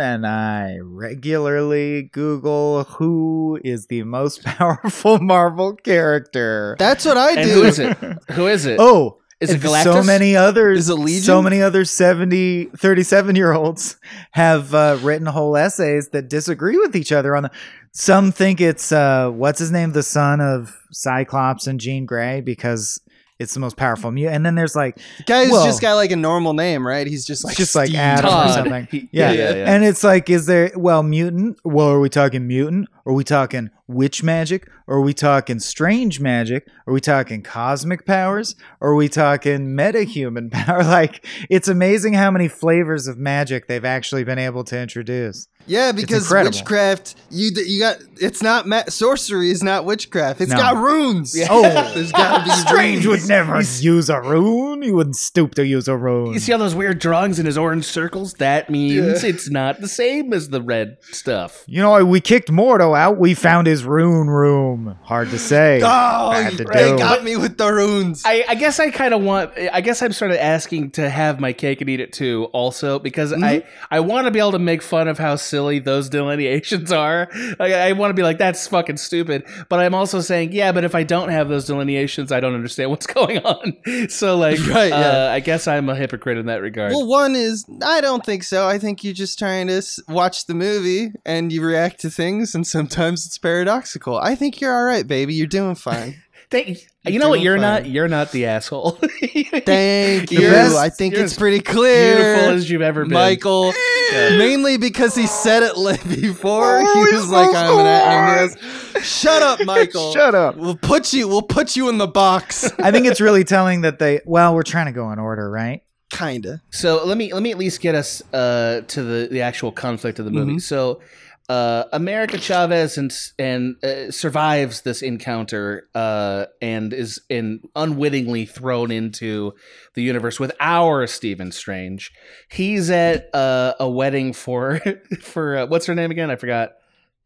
and 0.00 0.26
I 0.26 0.76
regularly 0.82 2.10
Google 2.12 2.84
who 2.84 3.58
is 3.64 3.86
the 3.86 4.02
most 4.04 4.44
powerful 4.44 5.18
Marvel 5.18 5.74
character. 5.74 6.76
That's 6.78 7.04
what 7.04 7.16
I 7.16 7.34
do. 7.34 7.40
and 7.40 7.50
who 7.50 7.64
is 7.64 7.78
it? 7.78 7.96
Who 8.32 8.46
is 8.46 8.66
it? 8.66 8.76
Oh, 8.80 9.18
Is 9.40 9.50
it 9.50 9.64
and 9.64 9.82
So 9.84 10.02
many 10.02 10.36
others, 10.36 10.78
Is 10.80 10.88
it 10.90 10.94
Legion? 10.94 11.22
so 11.22 11.40
many 11.42 11.62
other 11.62 11.84
70, 11.84 12.66
37 12.76 13.36
year 13.36 13.52
olds 13.52 13.96
have 14.32 14.74
uh, 14.74 14.98
written 15.00 15.26
whole 15.26 15.56
essays 15.56 16.08
that 16.10 16.28
disagree 16.28 16.76
with 16.76 16.94
each 16.96 17.12
other 17.12 17.34
on 17.36 17.44
the. 17.44 17.50
Some 17.92 18.30
think 18.32 18.60
it's 18.60 18.92
uh, 18.92 19.30
what's 19.30 19.58
his 19.58 19.70
name, 19.72 19.92
the 19.92 20.02
son 20.02 20.40
of 20.40 20.76
Cyclops 20.92 21.66
and 21.66 21.80
Jean 21.80 22.04
Grey, 22.06 22.40
because 22.40 23.00
it's 23.38 23.54
the 23.54 23.60
most 23.60 23.76
powerful 23.76 24.10
mutant. 24.10 24.36
And 24.36 24.46
then 24.46 24.54
there's 24.54 24.74
like 24.74 24.96
The 25.18 25.22
guy's 25.24 25.50
Well- 25.50 25.64
just 25.64 25.80
got 25.80 25.94
like 25.94 26.10
a 26.10 26.16
normal 26.16 26.54
name, 26.54 26.86
right? 26.86 27.06
He's 27.06 27.24
just 27.26 27.44
like 27.44 27.56
just 27.56 27.74
like 27.74 27.88
Steve. 27.88 28.00
Adam 28.00 28.48
or 28.48 28.52
something. 28.52 28.88
He- 28.90 29.08
Yeah. 29.12 29.30
yeah, 29.32 29.54
yeah. 29.54 29.72
And 29.74 29.84
it's 29.84 30.02
like, 30.04 30.28
is 30.30 30.46
there, 30.46 30.72
well, 30.76 31.02
mutant? 31.02 31.58
Well, 31.64 31.88
are 31.88 32.00
we 32.00 32.08
talking 32.08 32.46
mutant? 32.46 32.88
Are 33.06 33.12
we 33.12 33.24
talking 33.24 33.70
witch 33.86 34.22
magic? 34.22 34.68
Or 34.88 34.96
are 34.96 35.00
we 35.02 35.12
talking 35.14 35.60
strange 35.60 36.18
magic? 36.18 36.66
Are 36.86 36.92
we 36.94 37.00
talking 37.00 37.42
cosmic 37.42 38.06
powers? 38.06 38.56
Or 38.80 38.92
are 38.92 38.94
we 38.96 39.08
talking 39.10 39.76
metahuman 39.76 40.50
power? 40.52 40.82
Like, 40.82 41.24
it's 41.50 41.68
amazing 41.68 42.14
how 42.14 42.30
many 42.30 42.48
flavors 42.48 43.06
of 43.06 43.18
magic 43.18 43.68
they've 43.68 43.84
actually 43.84 44.24
been 44.24 44.38
able 44.38 44.64
to 44.64 44.78
introduce. 44.80 45.46
Yeah, 45.66 45.92
because 45.92 46.30
witchcraft, 46.30 47.16
you 47.30 47.50
you 47.54 47.78
got 47.78 47.98
it's 48.18 48.42
not 48.42 48.66
ma- 48.66 48.84
sorcery 48.88 49.50
is 49.50 49.62
not 49.62 49.84
witchcraft. 49.84 50.40
It's 50.40 50.50
No. 50.50 50.56
got 50.56 50.76
runes. 50.76 51.36
Yeah. 51.38 51.48
Oh, 51.50 51.92
There's 51.94 52.10
gotta 52.10 52.44
be 52.44 52.50
strange 52.66 53.04
runes. 53.04 53.22
would 53.24 53.28
never 53.28 53.60
use 53.60 54.08
a 54.08 54.18
rune. 54.22 54.82
You 54.82 54.94
wouldn't 54.94 55.16
stoop 55.16 55.54
to 55.56 55.66
use 55.66 55.86
a 55.86 55.94
rune. 55.96 56.32
You 56.32 56.38
see 56.38 56.54
all 56.54 56.58
those 56.58 56.74
weird 56.74 57.00
drawings 57.00 57.38
in 57.38 57.44
his 57.44 57.58
orange 57.58 57.84
circles? 57.84 58.32
That 58.34 58.70
means 58.70 59.22
it's 59.22 59.50
not 59.50 59.82
the 59.82 59.88
same 59.88 60.32
as 60.32 60.48
the 60.48 60.62
red 60.62 60.96
stuff. 61.02 61.64
You 61.66 61.82
know, 61.82 62.02
we 62.02 62.22
kicked 62.22 62.48
Mordo 62.50 62.96
out. 62.96 63.18
We 63.18 63.34
found 63.34 63.66
his 63.66 63.84
rune 63.84 64.28
room. 64.28 64.77
Hard 65.02 65.30
to 65.30 65.38
say. 65.38 65.80
Oh, 65.88 66.30
Bad 66.32 66.56
to 66.58 66.64
they 66.64 66.96
got 66.96 67.24
me 67.24 67.36
with 67.36 67.56
the 67.58 67.72
runes. 67.72 68.22
I, 68.24 68.44
I 68.48 68.54
guess 68.54 68.78
I 68.78 68.90
kind 68.90 69.14
of 69.14 69.22
want. 69.22 69.52
I 69.56 69.80
guess 69.80 70.02
I'm 70.02 70.12
sort 70.12 70.30
of 70.30 70.36
asking 70.36 70.90
to 70.92 71.08
have 71.08 71.40
my 71.40 71.52
cake 71.52 71.80
and 71.80 71.88
eat 71.90 72.00
it 72.00 72.12
too, 72.12 72.48
also 72.52 72.98
because 72.98 73.32
I 73.32 73.64
I 73.90 74.00
want 74.00 74.26
to 74.26 74.30
be 74.30 74.38
able 74.38 74.52
to 74.52 74.58
make 74.58 74.82
fun 74.82 75.08
of 75.08 75.18
how 75.18 75.36
silly 75.36 75.78
those 75.78 76.08
delineations 76.18 76.92
are. 76.92 77.28
I, 77.58 77.74
I 77.74 77.92
want 77.92 78.10
to 78.10 78.14
be 78.14 78.22
like 78.22 78.38
that's 78.38 78.66
fucking 78.66 78.96
stupid, 78.98 79.44
but 79.68 79.80
I'm 79.80 79.94
also 79.94 80.20
saying 80.20 80.52
yeah, 80.52 80.72
but 80.72 80.84
if 80.84 80.94
I 80.94 81.02
don't 81.02 81.30
have 81.30 81.48
those 81.48 81.64
delineations, 81.66 82.30
I 82.32 82.40
don't 82.40 82.54
understand 82.54 82.90
what's 82.90 83.06
going 83.18 83.38
on. 83.38 84.08
So 84.08 84.36
like, 84.36 84.58
Right, 84.66 84.88
yeah. 84.90 85.26
uh, 85.26 85.30
I 85.32 85.40
guess 85.40 85.66
I'm 85.66 85.88
a 85.88 85.94
hypocrite 85.96 86.38
in 86.38 86.46
that 86.46 86.60
regard. 86.60 86.92
well, 86.92 87.06
one 87.06 87.34
is 87.34 87.64
I 87.84 88.00
don't 88.00 88.24
think 88.24 88.42
so. 88.44 88.66
I 88.68 88.78
think 88.78 89.02
you're 89.04 89.14
just 89.14 89.38
trying 89.38 89.68
to 89.68 89.74
s- 89.78 90.00
watch 90.08 90.46
the 90.46 90.54
movie 90.54 91.12
and 91.24 91.52
you 91.52 91.64
react 91.64 92.00
to 92.00 92.10
things, 92.10 92.54
and 92.54 92.66
sometimes 92.66 93.24
it's 93.26 93.38
paradoxical. 93.38 94.18
I 94.18 94.34
think 94.34 94.60
you're 94.60 94.67
all 94.72 94.84
right, 94.84 95.06
baby. 95.06 95.34
You're 95.34 95.46
doing 95.46 95.74
fine. 95.74 96.16
Thank, 96.50 96.78
You're 97.04 97.12
you 97.12 97.18
know 97.18 97.28
what? 97.28 97.40
You're 97.40 97.56
fine. 97.56 97.60
not. 97.82 97.86
You're 97.86 98.08
not 98.08 98.32
the 98.32 98.46
asshole. 98.46 98.92
Thank 99.52 100.30
you. 100.32 100.40
You're 100.40 100.76
I 100.78 100.88
think 100.88 101.14
it's 101.14 101.36
pretty 101.36 101.60
clear. 101.60 102.16
Beautiful 102.16 102.50
as 102.54 102.70
you've 102.70 102.80
ever 102.82 103.04
been, 103.04 103.12
Michael, 103.12 103.72
Yeah. 104.12 104.38
mainly 104.38 104.78
because 104.78 105.14
he 105.14 105.26
said 105.26 105.62
it 105.62 105.76
li- 105.76 105.98
before. 106.20 106.78
Oh, 106.82 107.06
he 107.10 107.14
was 107.14 107.28
like, 107.30 107.50
so 107.50 107.56
"I'm 107.56 107.78
an, 107.80 107.86
I'm 107.86 108.48
this." 108.94 109.04
Shut 109.06 109.42
up, 109.42 109.60
Michael. 109.66 110.12
Shut 110.12 110.34
up. 110.34 110.56
We'll 110.56 110.76
put 110.76 111.12
you. 111.12 111.28
We'll 111.28 111.42
put 111.42 111.76
you 111.76 111.88
in 111.90 111.98
the 111.98 112.06
box. 112.08 112.70
I 112.78 112.90
think 112.92 113.06
it's 113.06 113.20
really 113.20 113.44
telling 113.44 113.82
that 113.82 113.98
they. 113.98 114.20
Well, 114.24 114.54
we're 114.54 114.62
trying 114.62 114.86
to 114.86 114.92
go 114.92 115.10
in 115.12 115.18
order, 115.18 115.50
right? 115.50 115.82
Kinda. 116.10 116.62
So 116.70 117.04
let 117.04 117.18
me 117.18 117.32
let 117.34 117.42
me 117.42 117.50
at 117.50 117.58
least 117.58 117.82
get 117.82 117.94
us 117.94 118.22
uh, 118.32 118.80
to 118.88 119.02
the, 119.02 119.28
the 119.30 119.42
actual 119.42 119.70
conflict 119.70 120.18
of 120.18 120.24
the 120.24 120.30
movie. 120.30 120.54
Mhm. 120.54 120.62
So 120.62 121.00
uh, 121.48 121.84
America 121.92 122.38
Chavez 122.38 122.98
and 122.98 123.12
and 123.38 123.76
uh, 123.82 124.10
survives 124.10 124.82
this 124.82 125.00
encounter 125.02 125.88
uh, 125.94 126.46
and 126.60 126.92
is 126.92 127.20
in 127.28 127.60
unwittingly 127.74 128.44
thrown 128.46 128.90
into 128.90 129.54
the 129.94 130.02
universe 130.02 130.38
with 130.38 130.52
our 130.60 131.06
Stephen 131.06 131.50
Strange. 131.52 132.12
He's 132.50 132.90
at 132.90 133.34
uh, 133.34 133.74
a 133.80 133.88
wedding 133.88 134.32
for 134.32 134.80
for 135.20 135.56
uh, 135.56 135.66
what's 135.66 135.86
her 135.86 135.94
name 135.94 136.10
again? 136.10 136.30
I 136.30 136.36
forgot 136.36 136.72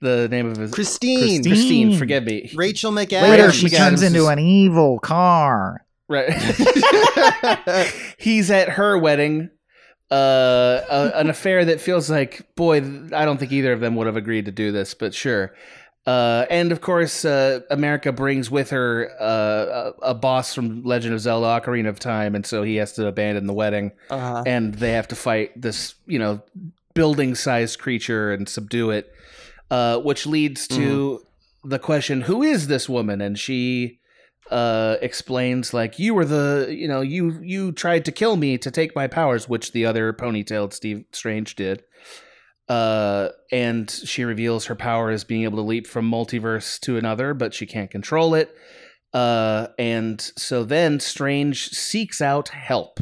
the 0.01 0.29
name 0.29 0.47
of 0.51 0.57
his 0.57 0.73
Christine. 0.73 1.19
Christine. 1.43 1.45
Christine. 1.45 1.99
Forgive 1.99 2.25
me. 2.25 2.51
Rachel 2.55 2.93
McAdams. 2.93 3.23
Later, 3.23 3.53
she 3.53 3.67
McAdams 3.69 3.77
turns 3.77 4.03
into 4.03 4.21
is- 4.21 4.29
an 4.29 4.39
evil 4.39 4.99
car. 4.99 5.85
Right. 6.09 6.33
He's 8.19 8.51
at 8.51 8.69
her 8.71 8.99
wedding. 8.99 9.51
Uh, 10.13 10.85
a, 10.91 11.19
an 11.21 11.31
affair 11.31 11.65
that 11.65 11.81
feels 11.81 12.11
like, 12.11 12.55
boy, 12.55 12.77
I 13.15 13.25
don't 13.25 13.39
think 13.39 13.51
either 13.53 13.73
of 13.73 13.81
them 13.81 13.97
would 13.97 14.07
have 14.07 14.17
agreed 14.17 14.45
to 14.45 14.53
do 14.53 14.71
this, 14.71 14.93
but 14.95 15.15
sure. 15.15 15.55
Uh, 16.07 16.45
and 16.51 16.71
of 16.73 16.81
course, 16.81 17.25
uh, 17.25 17.61
America 17.71 18.13
brings 18.13 18.51
with 18.51 18.71
her 18.71 19.09
uh, 19.21 19.93
a, 20.03 20.11
a 20.11 20.15
boss 20.15 20.53
from 20.55 20.83
Legend 20.85 21.15
of 21.15 21.21
Zelda: 21.21 21.47
Ocarina 21.47 21.89
of 21.89 21.99
Time, 22.01 22.35
and 22.35 22.45
so 22.45 22.63
he 22.63 22.77
has 22.77 22.93
to 22.95 23.07
abandon 23.07 23.47
the 23.47 23.53
wedding, 23.55 23.93
Uh-huh. 24.11 24.43
and 24.45 24.75
they 24.75 24.93
have 24.93 25.07
to 25.09 25.17
fight 25.17 25.59
this, 25.61 25.95
you 26.07 26.19
know, 26.19 26.43
building-sized 26.95 27.79
creature 27.79 28.33
and 28.33 28.49
subdue 28.49 28.91
it, 28.91 29.13
uh, 29.71 29.99
which 29.99 30.27
leads 30.27 30.67
to 30.69 31.25
the 31.65 31.79
question: 31.79 32.23
Who 32.23 32.43
is 32.43 32.67
this 32.67 32.89
woman? 32.89 33.21
And 33.21 33.39
she 33.39 34.01
uh 34.53 34.97
explains 35.01 35.73
like 35.73 35.99
you 35.99 36.13
were 36.13 36.27
the 36.27 36.69
you 36.71 36.87
know 36.87 37.01
you 37.01 37.41
you 37.43 37.73
tried 37.73 38.05
to 38.05 38.13
kill 38.13 38.37
me 38.37 38.59
to 38.59 38.71
take 38.71 38.95
my 38.95 39.07
powers 39.07 39.49
which 39.49 39.73
the 39.73 39.87
other 39.87 40.13
ponytailed 40.13 40.73
steve 40.73 41.05
strange 41.13 41.57
did. 41.57 41.83
Uh 42.69 43.31
and 43.51 43.91
she 43.91 44.25
reveals 44.25 44.67
her 44.67 44.75
power 44.75 45.11
as 45.11 45.25
being 45.25 45.45
able 45.45 45.57
to 45.57 45.63
leap 45.63 45.87
from 45.87 46.09
multiverse 46.11 46.79
to 46.81 46.99
another 46.99 47.33
but 47.35 47.55
she 47.55 47.67
can't 47.67 47.91
control 47.91 48.35
it. 48.35 48.55
Uh 49.15 49.69
and 49.79 50.21
so 50.37 50.65
then 50.65 51.01
strange 51.01 51.71
seeks 51.71 52.21
out 52.21 52.49
help 52.51 53.01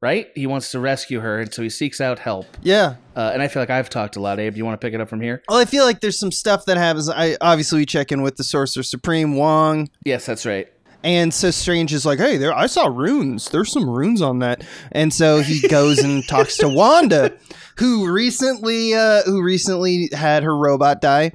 right? 0.00 0.28
He 0.34 0.46
wants 0.46 0.70
to 0.72 0.80
rescue 0.80 1.20
her, 1.20 1.40
and 1.40 1.52
so 1.52 1.62
he 1.62 1.70
seeks 1.70 2.00
out 2.00 2.18
help. 2.18 2.46
Yeah. 2.62 2.96
Uh, 3.16 3.30
and 3.32 3.42
I 3.42 3.48
feel 3.48 3.62
like 3.62 3.70
I've 3.70 3.90
talked 3.90 4.16
a 4.16 4.20
lot. 4.20 4.38
Abe, 4.38 4.54
do 4.54 4.58
you 4.58 4.64
want 4.64 4.80
to 4.80 4.84
pick 4.86 4.94
it 4.94 5.00
up 5.00 5.08
from 5.08 5.20
here? 5.20 5.42
Well, 5.48 5.58
I 5.58 5.64
feel 5.64 5.84
like 5.84 6.00
there's 6.00 6.18
some 6.18 6.30
stuff 6.30 6.64
that 6.66 6.76
happens. 6.76 7.08
I 7.08 7.36
obviously 7.40 7.80
we 7.80 7.86
check 7.86 8.12
in 8.12 8.22
with 8.22 8.36
the 8.36 8.44
Sorcerer 8.44 8.82
Supreme 8.82 9.34
Wong, 9.34 9.88
Yes, 10.04 10.24
that's 10.26 10.46
right. 10.46 10.68
And 11.04 11.32
so 11.32 11.50
Strange 11.50 11.92
is 11.92 12.04
like, 12.06 12.18
"Hey, 12.18 12.36
there, 12.36 12.54
I 12.54 12.66
saw 12.66 12.86
runes. 12.86 13.48
There's 13.50 13.72
some 13.72 13.88
runes 13.88 14.20
on 14.22 14.38
that." 14.40 14.64
And 14.92 15.12
so 15.12 15.40
he 15.40 15.66
goes 15.68 15.98
and 15.98 16.26
talks 16.28 16.56
to 16.58 16.68
Wanda, 16.68 17.32
who 17.76 18.10
recently, 18.12 18.94
uh, 18.94 19.22
who 19.22 19.42
recently 19.42 20.08
had 20.12 20.42
her 20.42 20.56
robot 20.56 21.00
die, 21.00 21.32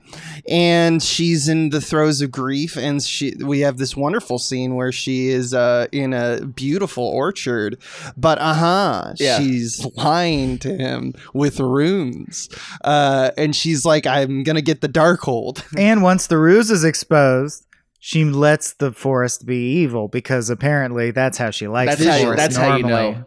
and 0.49 1.01
she's 1.01 1.47
in 1.47 1.69
the 1.69 1.79
throes 1.79 2.21
of 2.21 2.31
grief. 2.31 2.75
And 2.75 3.01
she, 3.01 3.33
we 3.39 3.61
have 3.61 3.77
this 3.77 3.95
wonderful 3.95 4.37
scene 4.39 4.75
where 4.75 4.91
she 4.91 5.29
is 5.29 5.53
uh, 5.53 5.87
in 5.93 6.13
a 6.13 6.45
beautiful 6.45 7.05
orchard, 7.05 7.77
but 8.17 8.37
uh 8.39 8.53
huh, 8.53 9.13
Yeah. 9.17 9.39
she's 9.39 9.85
lying 9.95 10.57
to 10.59 10.75
him 10.75 11.13
with 11.33 11.59
runes, 11.61 12.49
uh, 12.83 13.31
and 13.37 13.55
she's 13.55 13.85
like, 13.85 14.05
"I'm 14.05 14.43
gonna 14.43 14.61
get 14.61 14.81
the 14.81 14.89
Darkhold." 14.89 15.63
And 15.77 16.01
once 16.03 16.27
the 16.27 16.37
ruse 16.37 16.69
is 16.71 16.83
exposed, 16.83 17.65
she 18.05 18.25
lets 18.25 18.73
the 18.73 18.91
forest 18.91 19.45
be 19.45 19.55
evil 19.77 20.09
because 20.09 20.49
apparently 20.49 21.11
that's 21.11 21.37
how 21.37 21.51
she 21.51 21.69
likes 21.69 21.89
That's 21.95 22.03
the 22.03 22.11
how 22.25 22.35
that's 22.35 22.55
how 22.57 22.75
you 22.75 22.83
normally. 22.83 23.11
know. 23.13 23.25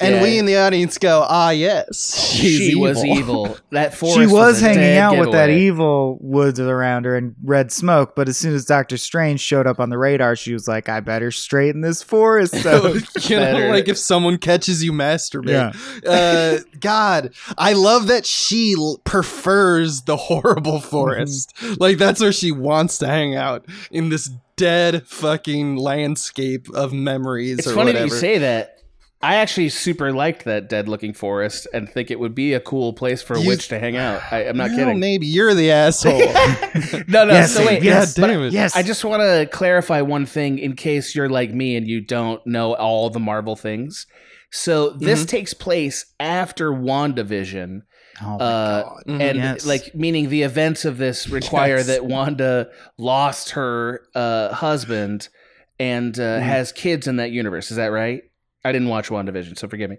And 0.00 0.16
Yeah. 0.16 0.22
we 0.22 0.38
in 0.38 0.46
the 0.46 0.56
audience 0.56 0.98
go, 0.98 1.24
ah, 1.28 1.50
yes, 1.50 2.28
she's 2.32 2.70
she 2.70 2.74
was 2.74 3.04
evil. 3.04 3.56
That 3.70 3.94
forest 3.94 4.18
She 4.18 4.26
was 4.26 4.60
a 4.62 4.66
hanging 4.66 4.80
dead 4.80 4.98
out 5.02 5.18
with 5.18 5.32
that 5.32 5.50
evil 5.50 6.18
woods 6.20 6.60
around 6.60 7.04
her 7.06 7.16
and 7.16 7.34
red 7.42 7.72
smoke, 7.72 8.14
but 8.14 8.28
as 8.28 8.36
soon 8.36 8.54
as 8.54 8.64
Doctor 8.64 8.96
Strange 8.96 9.40
showed 9.40 9.66
up 9.66 9.80
on 9.80 9.90
the 9.90 9.98
radar, 9.98 10.36
she 10.36 10.52
was 10.52 10.68
like, 10.68 10.88
"I 10.88 11.00
better 11.00 11.30
straighten 11.32 11.80
this 11.80 12.02
forest." 12.02 12.54
So 12.62 12.94
you 13.22 13.36
know, 13.36 13.68
like 13.72 13.88
if 13.88 13.98
someone 13.98 14.38
catches 14.38 14.82
you 14.84 14.92
masturbating. 14.92 15.74
Yeah. 16.04 16.10
Uh, 16.10 16.58
God, 16.80 17.34
I 17.58 17.72
love 17.72 18.06
that 18.08 18.26
she 18.26 18.74
l- 18.78 19.00
prefers 19.04 20.02
the 20.02 20.16
horrible 20.16 20.80
forest. 20.80 21.52
Like 21.80 21.98
that's 21.98 22.20
where 22.20 22.32
she 22.32 22.52
wants 22.52 22.98
to 22.98 23.06
hang 23.06 23.34
out 23.34 23.66
in 23.90 24.08
this 24.08 24.30
dead 24.56 25.04
fucking 25.06 25.76
landscape 25.76 26.68
of 26.74 26.92
memories. 26.92 27.58
It's 27.58 27.66
or 27.68 27.74
funny 27.74 27.86
whatever. 27.92 28.06
that 28.08 28.14
you 28.14 28.20
say 28.20 28.38
that. 28.38 28.73
I 29.24 29.36
actually 29.36 29.70
super 29.70 30.12
liked 30.12 30.44
that 30.44 30.68
dead 30.68 30.86
looking 30.88 31.14
forest 31.14 31.66
and 31.72 31.88
think 31.88 32.10
it 32.10 32.20
would 32.20 32.34
be 32.34 32.52
a 32.52 32.60
cool 32.60 32.92
place 32.92 33.22
for 33.22 33.34
a 33.34 33.40
You- 33.40 33.48
witch 33.48 33.68
to 33.68 33.78
hang 33.78 33.96
out. 33.96 34.20
I, 34.30 34.46
I'm 34.48 34.56
not 34.56 34.68
Well, 34.70 34.78
kidding. 34.78 35.00
Maybe 35.00 35.26
you're 35.26 35.54
the 35.54 35.70
asshole. 35.70 36.18
No, 37.08 37.24
no. 37.24 37.32
Yes, 37.32 37.54
so 37.54 37.64
wait, 37.66 37.82
yes, 37.82 38.16
but 38.18 38.26
damn 38.28 38.42
it. 38.42 38.52
yes. 38.52 38.76
I 38.76 38.82
just 38.82 39.04
want 39.04 39.22
to 39.22 39.46
clarify 39.50 40.00
one 40.02 40.26
thing 40.26 40.58
in 40.58 40.74
case 40.76 41.14
you're 41.14 41.28
like 41.28 41.52
me 41.52 41.76
and 41.76 41.86
you 41.88 42.00
don't 42.00 42.44
know 42.46 42.74
all 42.74 43.08
the 43.10 43.20
Marvel 43.20 43.56
things. 43.56 44.06
So 44.50 44.90
this 44.90 45.20
Mm-hmm. 45.20 45.26
takes 45.26 45.54
place 45.54 46.06
after 46.20 46.70
WandaVision. 46.70 47.82
Oh 48.22 48.24
my 48.26 48.34
Uh, 48.44 48.82
God. 48.82 49.02
Mhm. 49.08 49.20
and 49.20 49.38
Yes. 49.38 49.66
like 49.66 49.94
meaning 49.94 50.28
the 50.28 50.42
events 50.42 50.84
of 50.84 50.98
this 50.98 51.28
require 51.28 51.78
Yes. 51.78 51.86
that 51.88 52.04
Wanda 52.06 52.68
lost 52.98 53.50
her 53.50 54.02
uh, 54.14 54.52
husband 54.52 55.28
and 55.80 56.18
uh, 56.18 56.22
Mm-hmm. 56.22 56.46
has 56.48 56.72
kids 56.72 57.06
in 57.08 57.16
that 57.16 57.30
universe. 57.32 57.70
Is 57.70 57.76
that 57.76 57.88
right? 57.88 58.22
I 58.66 58.72
didn't 58.72 58.88
watch 58.88 59.10
WandaVision, 59.10 59.58
so 59.58 59.68
forgive 59.68 59.90
me. 59.90 59.98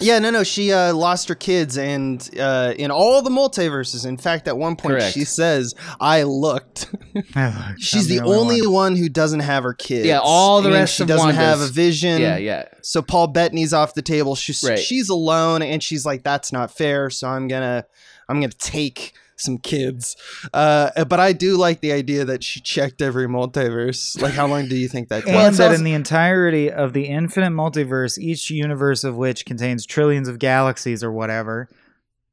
Yeah, 0.00 0.18
no, 0.18 0.30
no. 0.30 0.42
She 0.42 0.72
uh, 0.72 0.94
lost 0.94 1.28
her 1.28 1.34
kids, 1.34 1.76
and 1.76 2.26
uh, 2.40 2.72
in 2.78 2.90
all 2.90 3.20
the 3.20 3.28
multiverses. 3.30 4.06
In 4.06 4.16
fact, 4.16 4.48
at 4.48 4.56
one 4.56 4.74
point, 4.76 4.94
Correct. 4.96 5.12
she 5.14 5.24
says, 5.24 5.74
"I 6.00 6.22
looked." 6.22 6.94
She's 7.78 8.10
I'm 8.10 8.16
the 8.16 8.20
only 8.24 8.62
one. 8.62 8.72
one. 8.72 8.96
who 8.96 9.08
doesn't 9.10 9.40
have 9.40 9.64
her 9.64 9.74
kids. 9.74 10.06
Yeah, 10.06 10.20
all 10.22 10.62
the 10.62 10.68
and 10.68 10.74
rest 10.78 10.94
she 10.96 11.02
of 11.02 11.08
doesn't 11.08 11.34
have 11.34 11.60
a 11.60 11.66
vision. 11.66 12.20
Yeah, 12.20 12.36
yeah. 12.38 12.64
So 12.82 13.02
Paul 13.02 13.26
Bettany's 13.28 13.72
off 13.74 13.94
the 13.94 14.02
table. 14.02 14.34
She's 14.34 14.62
Right. 14.62 14.78
she's 14.78 15.08
alone, 15.10 15.60
and 15.62 15.82
she's 15.82 16.06
like, 16.06 16.22
"That's 16.22 16.52
not 16.52 16.70
fair." 16.70 17.10
So 17.10 17.28
I'm 17.28 17.48
gonna 17.48 17.84
I'm 18.28 18.40
gonna 18.40 18.52
take 18.52 19.12
some 19.36 19.58
kids. 19.58 20.16
Uh, 20.52 21.04
but 21.04 21.20
I 21.20 21.32
do 21.32 21.56
like 21.56 21.80
the 21.80 21.92
idea 21.92 22.24
that 22.24 22.42
she 22.42 22.60
checked 22.60 23.02
every 23.02 23.26
multiverse. 23.26 24.20
Like, 24.20 24.34
how 24.34 24.46
long 24.46 24.68
do 24.68 24.76
you 24.76 24.88
think 24.88 25.08
that? 25.08 25.16
And 25.26 25.26
took? 25.26 25.34
Well, 25.34 25.52
that 25.70 25.74
in 25.74 25.84
the 25.84 25.92
entirety 25.92 26.70
of 26.70 26.92
the 26.92 27.04
infinite 27.04 27.52
multiverse, 27.52 28.18
each 28.18 28.50
universe 28.50 29.04
of 29.04 29.16
which 29.16 29.44
contains 29.44 29.86
trillions 29.86 30.28
of 30.28 30.38
galaxies 30.38 31.04
or 31.04 31.12
whatever, 31.12 31.68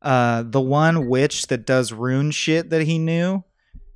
uh, 0.02 0.44
the 0.46 0.62
one 0.62 1.08
witch 1.08 1.48
that 1.48 1.66
does 1.66 1.94
rune 1.94 2.32
shit 2.32 2.70
that 2.70 2.84
he 2.84 2.98
knew 2.98 3.44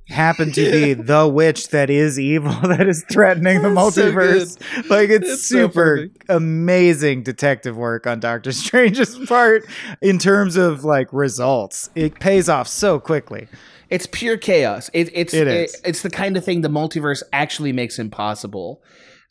happened 0.08 0.54
to 0.54 0.70
be 0.72 0.94
the 0.94 1.26
witch 1.28 1.68
that 1.68 1.90
is 1.90 2.18
evil 2.18 2.52
that 2.68 2.88
is 2.88 3.04
threatening 3.10 3.62
the 3.62 3.70
That's 3.70 3.94
so 3.94 4.10
multiverse. 4.12 4.90
like 4.90 5.10
it's, 5.10 5.28
It's 5.30 5.44
super 5.44 5.96
perfect. 6.08 6.24
amazing 6.28 7.22
detective 7.22 7.76
work 7.76 8.06
on 8.06 8.20
Doctor 8.20 8.52
Strange's 8.52 9.18
part 9.26 9.64
in 10.00 10.18
terms 10.18 10.56
of 10.56 10.84
like 10.84 11.12
results. 11.12 11.90
It 11.94 12.18
pays 12.20 12.48
off 12.48 12.68
so 12.68 12.98
quickly. 12.98 13.48
It's 13.90 14.06
pure 14.06 14.36
chaos. 14.36 14.90
It, 14.92 15.10
it's 15.14 15.32
It 15.32 15.48
is. 15.48 15.80
it's 15.84 16.02
the 16.02 16.10
kind 16.10 16.36
of 16.36 16.44
thing 16.44 16.60
the 16.60 16.68
multiverse 16.68 17.22
actually 17.32 17.72
makes 17.72 17.98
impossible. 17.98 18.82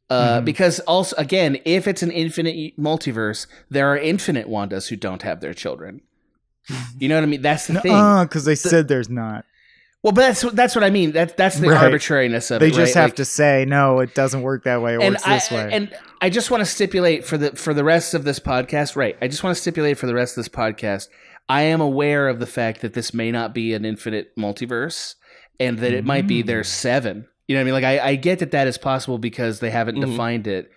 Uh, 0.10 0.40
Mhm. 0.40 0.46
Because 0.46 0.80
also, 0.82 1.16
again, 1.18 1.58
if 1.66 1.86
it's 1.88 2.02
an 2.02 2.12
infinite 2.12 2.56
multiverse, 2.80 3.46
there 3.70 3.88
are 3.92 3.98
infinite 3.98 4.48
Wandas 4.48 4.88
who 4.88 4.96
don't 4.96 5.22
have 5.22 5.42
their 5.42 5.54
children. 5.54 6.00
You 6.98 7.10
know 7.10 7.16
what 7.16 7.24
I 7.24 7.28
mean? 7.28 7.42
That's 7.42 7.68
the 7.68 7.80
thing. 7.82 8.24
because 8.24 8.46
they 8.46 8.56
said 8.56 8.88
there's 8.88 9.10
not. 9.10 9.44
Well, 10.08 10.14
but 10.14 10.22
that's 10.22 10.42
that's 10.54 10.74
what 10.74 10.86
I 10.86 10.90
mean. 10.90 11.12
That's 11.12 11.34
that's 11.34 11.60
the 11.60 11.68
Right. 11.68 11.84
arbitrariness 11.84 12.50
of 12.50 12.62
They 12.62 12.68
it. 12.68 12.70
They 12.70 12.76
just 12.78 12.96
right? 12.96 13.02
have 13.02 13.10
Like- 13.10 13.16
to 13.18 13.26
say 13.26 13.66
no. 13.68 14.00
It 14.00 14.16
doesn't 14.16 14.42
work 14.42 14.64
that 14.64 14.82
way. 14.82 14.94
It 14.94 15.02
and 15.02 15.16
works 15.16 15.28
I, 15.28 15.34
this 15.34 15.52
way. 15.52 15.70
and 15.74 15.94
I 16.22 16.30
just 16.30 16.50
want 16.50 16.62
to 16.62 16.66
stipulate 16.66 17.26
for 17.26 17.38
the 17.38 17.52
for 17.58 17.74
the 17.74 17.84
rest 17.84 18.14
of 18.14 18.24
this 18.24 18.40
podcast, 18.40 18.96
right? 18.96 19.18
I 19.22 19.28
just 19.28 19.44
want 19.44 19.54
to 19.58 19.62
stipulate 19.62 19.98
for 19.98 20.08
the 20.08 20.14
rest 20.16 20.38
of 20.38 20.46
this 20.46 20.50
podcast. 20.50 21.10
I 21.50 21.64
am 21.64 21.82
aware 21.82 22.30
of 22.30 22.40
the 22.40 22.46
fact 22.46 22.80
that 22.82 22.94
this 22.94 23.14
may 23.14 23.32
not 23.34 23.54
be 23.54 23.74
an 23.74 23.84
infinite 23.84 24.32
multiverse, 24.38 25.16
and 25.60 25.80
that 25.80 25.92
it 25.92 26.06
might 26.06 26.26
be 26.26 26.42
Mm. 26.42 26.46
there's 26.48 26.70
seven. 26.70 27.26
You 27.50 27.56
know 27.56 27.60
what 27.60 27.62
I 27.62 27.66
mean? 27.66 27.74
Like 27.74 27.84
I, 27.84 28.10
I 28.12 28.16
get 28.16 28.40
that 28.40 28.52
that 28.52 28.68
is 28.68 28.78
possible 28.78 29.18
because 29.18 29.60
they 29.60 29.72
haven't 29.72 29.98
Mhm. 29.98 30.12
defined 30.12 30.48
it. 30.48 30.72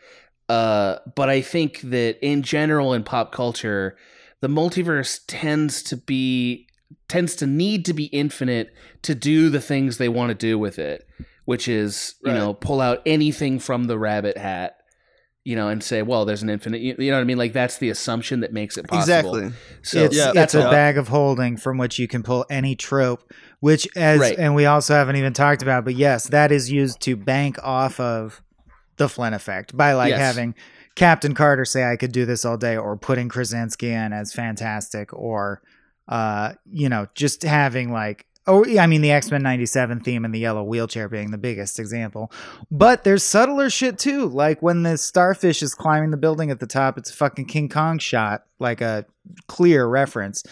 Uh, 0.49 0.97
but 1.15 1.29
I 1.29 1.41
think 1.41 1.81
that 1.83 2.19
in 2.21 2.43
general 2.43 2.93
in 2.95 3.05
pop 3.05 3.31
culture, 3.31 3.97
the 4.41 4.49
multiverse 4.49 5.21
tends 5.29 5.85
to 5.85 5.97
be 5.97 6.67
tends 7.09 7.35
to 7.37 7.47
need 7.47 7.85
to 7.87 7.93
be 7.93 8.05
infinite 8.07 8.73
to 9.03 9.15
do 9.15 9.49
the 9.51 9.61
things 9.61 9.99
they 9.99 10.09
want 10.09 10.29
to 10.31 10.35
do 10.35 10.59
with 10.59 10.79
it, 10.79 11.07
which 11.45 11.69
is 11.69 12.15
you 12.25 12.33
Right. 12.33 12.39
know 12.39 12.55
pull 12.55 12.81
out 12.81 13.01
anything 13.07 13.59
from 13.59 13.85
the 13.85 13.99
rabbit 13.99 14.37
hat, 14.39 14.77
you 15.45 15.57
know, 15.57 15.69
and 15.69 15.83
say, 15.83 16.03
well, 16.03 16.25
there's 16.25 16.43
an 16.43 16.51
infinite. 16.51 16.81
You 16.81 16.95
you 16.99 17.11
know 17.11 17.17
what 17.17 17.23
I 17.23 17.25
mean? 17.25 17.39
Like 17.39 17.53
that's 17.53 17.79
the 17.79 17.89
assumption 17.91 18.41
that 18.41 18.53
makes 18.53 18.77
it 18.77 18.87
possible. 18.87 19.37
exactly. 19.37 19.59
So 19.83 20.05
it's 20.05 20.17
Yeah, 20.17 20.33
it's 20.35 20.55
a 20.55 20.65
all. 20.67 20.71
bag 20.71 20.99
of 20.99 21.09
holding 21.09 21.57
from 21.57 21.79
which 21.79 21.99
you 21.99 22.07
can 22.07 22.23
pull 22.23 22.45
any 22.51 22.77
trope, 22.77 23.33
which 23.61 23.89
as 23.97 24.21
Right. 24.21 24.39
and 24.39 24.55
we 24.55 24.67
also 24.67 24.95
haven't 24.95 25.17
even 25.17 25.33
talked 25.33 25.63
about, 25.63 25.85
but 25.85 25.95
yes, 25.95 26.29
that 26.29 26.53
is 26.53 26.71
used 26.71 27.01
to 27.03 27.17
bank 27.17 27.59
off 27.63 27.99
of 27.99 28.43
the 28.99 29.09
Flynn 29.09 29.33
effect 29.33 29.75
by 29.77 29.95
like 29.95 30.11
Yes. 30.11 30.21
having 30.21 30.55
Captain 30.95 31.35
Carter 31.35 31.65
say 31.65 31.85
I 31.91 31.97
could 31.97 32.13
do 32.13 32.27
this 32.27 32.45
all 32.45 32.59
day, 32.59 32.77
or 32.77 32.97
putting 32.99 33.29
Krasinski 33.31 33.91
in 33.91 34.13
as 34.13 34.35
fantastic, 34.35 35.13
or 35.15 35.63
uh, 36.11 36.53
you 36.71 36.91
know, 36.91 37.07
just 37.15 37.43
having 37.43 37.91
like 37.93 38.27
Oh, 38.47 38.65
I 38.79 38.87
mean 38.87 39.03
the 39.03 39.13
X 39.13 39.31
Men 39.31 39.43
'97 39.43 40.01
theme 40.01 40.25
and 40.25 40.35
the 40.35 40.39
yellow 40.39 40.65
wheelchair 40.65 41.09
being 41.09 41.31
the 41.31 41.39
biggest 41.39 41.79
example, 41.79 42.33
but 42.71 43.05
there's 43.05 43.23
subtler 43.23 43.69
shit 43.71 43.99
too. 43.99 44.27
Like 44.27 44.61
when 44.63 44.83
the 44.83 44.97
starfish 44.97 45.63
is 45.63 45.75
climbing 45.75 46.11
the 46.11 46.17
building 46.17 46.51
at 46.51 46.59
the 46.59 46.67
top, 46.67 46.97
it's 46.99 47.11
a 47.11 47.15
fucking 47.15 47.45
King 47.45 47.69
Kong 47.69 47.99
shot, 47.99 48.45
like 48.59 48.81
a 48.81 49.05
clear 49.47 49.87
reference 49.87 50.43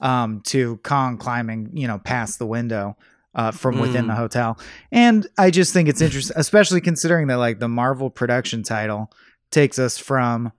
um, 0.00 0.42
to 0.46 0.78
Kong 0.78 1.16
climbing, 1.18 1.70
you 1.72 1.86
know, 1.86 1.98
past 1.98 2.38
the 2.40 2.46
window 2.46 2.96
uh, 3.34 3.52
from 3.52 3.78
within 3.78 4.04
Mm. 4.04 4.08
the 4.08 4.14
hotel. 4.16 4.58
And 4.90 5.26
I 5.38 5.50
just 5.50 5.72
think 5.72 5.88
it's 5.88 6.02
interesting, 6.02 6.36
especially 6.36 6.80
considering 6.80 7.28
that 7.28 7.36
like 7.36 7.60
the 7.60 7.68
Marvel 7.68 8.10
production 8.10 8.64
title 8.64 9.10
takes 9.50 9.78
us 9.78 9.96
from 9.98 10.52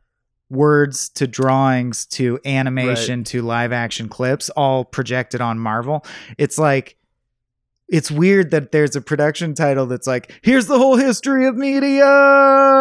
words 0.50 1.10
to 1.10 1.28
drawings 1.28 2.06
to 2.06 2.40
animation 2.46 3.24
to 3.26 3.42
live 3.42 3.72
action 3.74 4.08
clips 4.08 4.50
all 4.52 4.86
projected 4.86 5.42
on 5.42 5.60
Marvel. 5.60 6.06
It's 6.38 6.58
like 6.58 6.96
it's 7.90 8.12
weird 8.12 8.52
that 8.52 8.72
there's 8.72 8.96
a 8.96 9.02
production 9.02 9.54
title 9.54 9.86
that's 9.86 10.08
like 10.08 10.32
here's 10.42 10.68
the 10.68 10.78
whole 10.78 10.98
history 10.98 11.46
of 11.48 11.56
media 11.56 12.06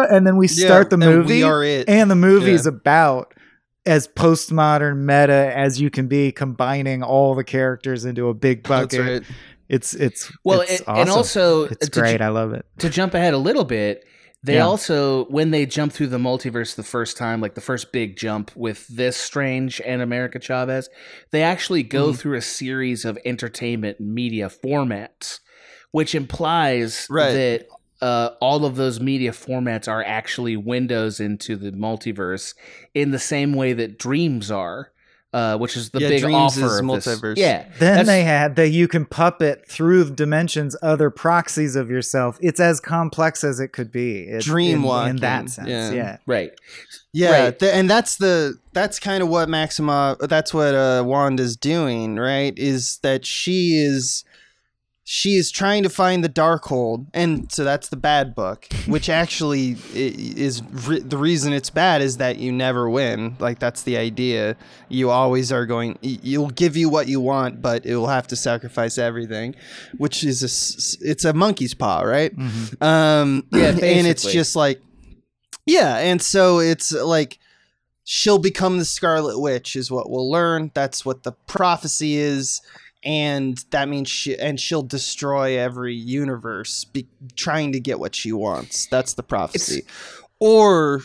and 0.09 0.27
then 0.27 0.37
we 0.37 0.47
start 0.47 0.89
the 0.89 0.97
Yeah, 0.97 1.05
and 1.07 1.15
movie 1.17 1.33
we 1.35 1.43
are 1.43 1.63
it. 1.63 1.87
and 1.89 2.11
the 2.11 2.15
movie 2.15 2.51
is 2.51 2.65
Yeah. 2.65 2.73
about 2.73 3.33
as 3.85 4.07
postmodern 4.07 4.97
meta 4.97 5.51
as 5.55 5.79
you 5.79 5.89
can 5.89 6.07
be 6.07 6.31
combining 6.33 7.03
all 7.03 7.35
the 7.35 7.43
characters 7.45 8.03
into 8.03 8.27
a 8.27 8.33
big 8.33 8.63
bucket 8.63 8.89
That's 8.91 9.09
right. 9.09 9.23
it's 9.69 9.93
it's 9.93 10.29
well, 10.43 10.59
it's 10.61 10.81
and, 10.81 10.97
and 10.97 11.09
also 11.09 11.63
it's 11.63 11.87
uh, 11.87 11.89
to, 11.89 11.99
great 12.01 12.21
i 12.21 12.27
love 12.27 12.51
it 12.51 12.65
to 12.79 12.89
jump 12.89 13.13
ahead 13.13 13.33
a 13.33 13.37
little 13.37 13.63
bit, 13.63 14.03
they 14.47 14.55
Yeah. 14.55 14.65
also 14.65 15.25
when 15.25 15.51
they 15.51 15.65
jump 15.65 15.93
through 15.93 16.07
the 16.07 16.17
multiverse 16.17 16.75
the 16.75 16.83
first 16.83 17.17
time, 17.17 17.41
like 17.41 17.53
the 17.55 17.61
first 17.61 17.91
big 17.91 18.15
jump 18.17 18.51
with 18.55 18.87
this 18.87 19.15
Strange 19.17 19.79
and 19.85 20.01
America 20.01 20.39
Chavez, 20.39 20.89
they 21.31 21.43
actually 21.43 21.83
go 21.83 22.11
Mhm. 22.11 22.17
through 22.17 22.37
a 22.37 22.41
series 22.41 23.05
of 23.05 23.17
entertainment 23.25 23.99
media 23.99 24.49
formats, 24.49 25.39
which 25.91 26.15
implies 26.15 27.07
Right. 27.09 27.33
that 27.33 27.67
uh, 27.99 28.29
all 28.41 28.63
of 28.63 28.75
those 28.75 28.99
media 28.99 29.31
formats 29.31 29.87
are 29.87 30.03
actually 30.03 30.55
windows 30.55 31.19
into 31.19 31.55
the 31.55 31.71
multiverse 31.71 32.53
in 32.93 33.09
the 33.09 33.17
same 33.17 33.53
way 33.53 33.73
that 33.73 33.97
dreams 33.97 34.51
are, 34.51 34.91
uh, 35.37 35.57
which 35.57 35.77
is 35.77 35.89
the 35.91 35.99
Yeah, 35.99 36.09
big 36.09 36.21
Dreams 36.23 36.57
offer 36.57 36.79
of 36.79 36.85
multiverse. 36.85 37.35
This. 37.35 37.39
Yeah, 37.45 37.63
Then 37.79 37.91
That's- 37.97 38.07
they 38.07 38.23
had 38.23 38.55
that 38.55 38.69
you 38.69 38.87
can 38.87 39.05
puppet 39.05 39.67
through 39.69 40.11
dimensions 40.15 40.75
other 40.81 41.09
proxies 41.09 41.75
of 41.75 41.89
yourself. 41.89 42.37
It's 42.41 42.59
as 42.59 42.79
complex 42.79 43.43
as 43.43 43.59
it 43.59 43.69
could 43.71 43.91
be. 43.91 44.21
It- 44.23 44.41
Dream 44.43 44.83
in, 44.83 45.07
in 45.09 45.15
that 45.17 45.49
sense. 45.49 45.69
yeah. 45.69 45.91
Yeah. 45.91 46.17
right. 46.25 46.51
Yeah, 47.13 47.31
Right. 47.45 47.59
th- 47.59 47.73
and 47.73 47.89
that's 47.89 48.17
the 48.17 48.57
that's 48.73 48.99
kind 48.99 49.23
of 49.23 49.29
what 49.29 49.49
Maxima 49.49 50.17
that's 50.21 50.53
what 50.53 50.75
uh 50.75 51.03
Wanda's 51.05 51.55
doing, 51.55 52.17
right? 52.17 52.53
Is 52.57 52.99
that 53.01 53.25
she 53.25 53.77
is 53.77 54.23
she 55.09 55.35
is 55.37 55.51
trying 55.51 55.83
to 55.83 55.89
find 55.89 56.21
the 56.21 56.27
Darkhold, 56.27 57.07
and 57.13 57.49
so 57.49 57.63
that's 57.63 57.87
the 57.87 57.95
bad 57.95 58.35
book, 58.35 58.67
which 58.87 59.07
actually 59.07 59.77
is 59.93 60.61
re- 60.85 60.99
the 60.99 61.17
reason 61.17 61.53
it's 61.53 61.69
bad 61.69 62.01
is 62.01 62.17
that 62.17 62.39
you 62.39 62.51
never 62.51 62.89
win. 62.89 63.37
Like 63.39 63.57
that's 63.59 63.83
the 63.83 63.95
idea. 63.95 64.57
You 64.89 65.09
always 65.09 65.49
are 65.49 65.65
going. 65.65 65.97
You'll 66.01 66.49
give 66.49 66.75
you 66.75 66.89
what 66.89 67.07
you 67.07 67.21
want, 67.21 67.61
but 67.61 67.85
it 67.85 67.95
will 67.95 68.07
have 68.07 68.27
to 68.27 68.35
sacrifice 68.35 68.97
everything, 68.97 69.55
which 69.97 70.25
is 70.25 70.41
a 70.43 70.51
it's 71.09 71.23
a 71.23 71.31
monkey's 71.31 71.73
paw, 71.73 72.01
right? 72.01 72.35
Mhm. 72.37 72.81
Um, 72.83 73.45
Yeah, 73.53 73.69
and 73.81 74.05
it's 74.07 74.29
just 74.29 74.57
like, 74.57 74.81
yeah, 75.65 75.99
and 75.99 76.21
so 76.21 76.59
it's 76.59 76.91
like 76.91 77.39
she'll 78.03 78.39
become 78.39 78.77
the 78.77 78.83
Scarlet 78.85 79.39
Witch 79.39 79.77
is 79.77 79.89
what 79.89 80.09
we'll 80.09 80.29
learn. 80.29 80.71
That's 80.73 81.05
what 81.05 81.23
the 81.23 81.31
prophecy 81.31 82.17
is, 82.17 82.59
and 83.07 83.63
that 83.69 83.87
means 83.87 84.09
she 84.09 84.37
and 84.37 84.59
she'll 84.59 84.83
destroy 84.83 85.57
every 85.57 85.95
universe, 85.95 86.83
be, 86.83 87.07
trying 87.37 87.71
to 87.71 87.79
get 87.79 88.01
what 88.01 88.13
she 88.13 88.33
wants. 88.33 88.85
That's 88.87 89.13
the 89.13 89.23
prophecy, 89.23 89.83
or 90.39 91.03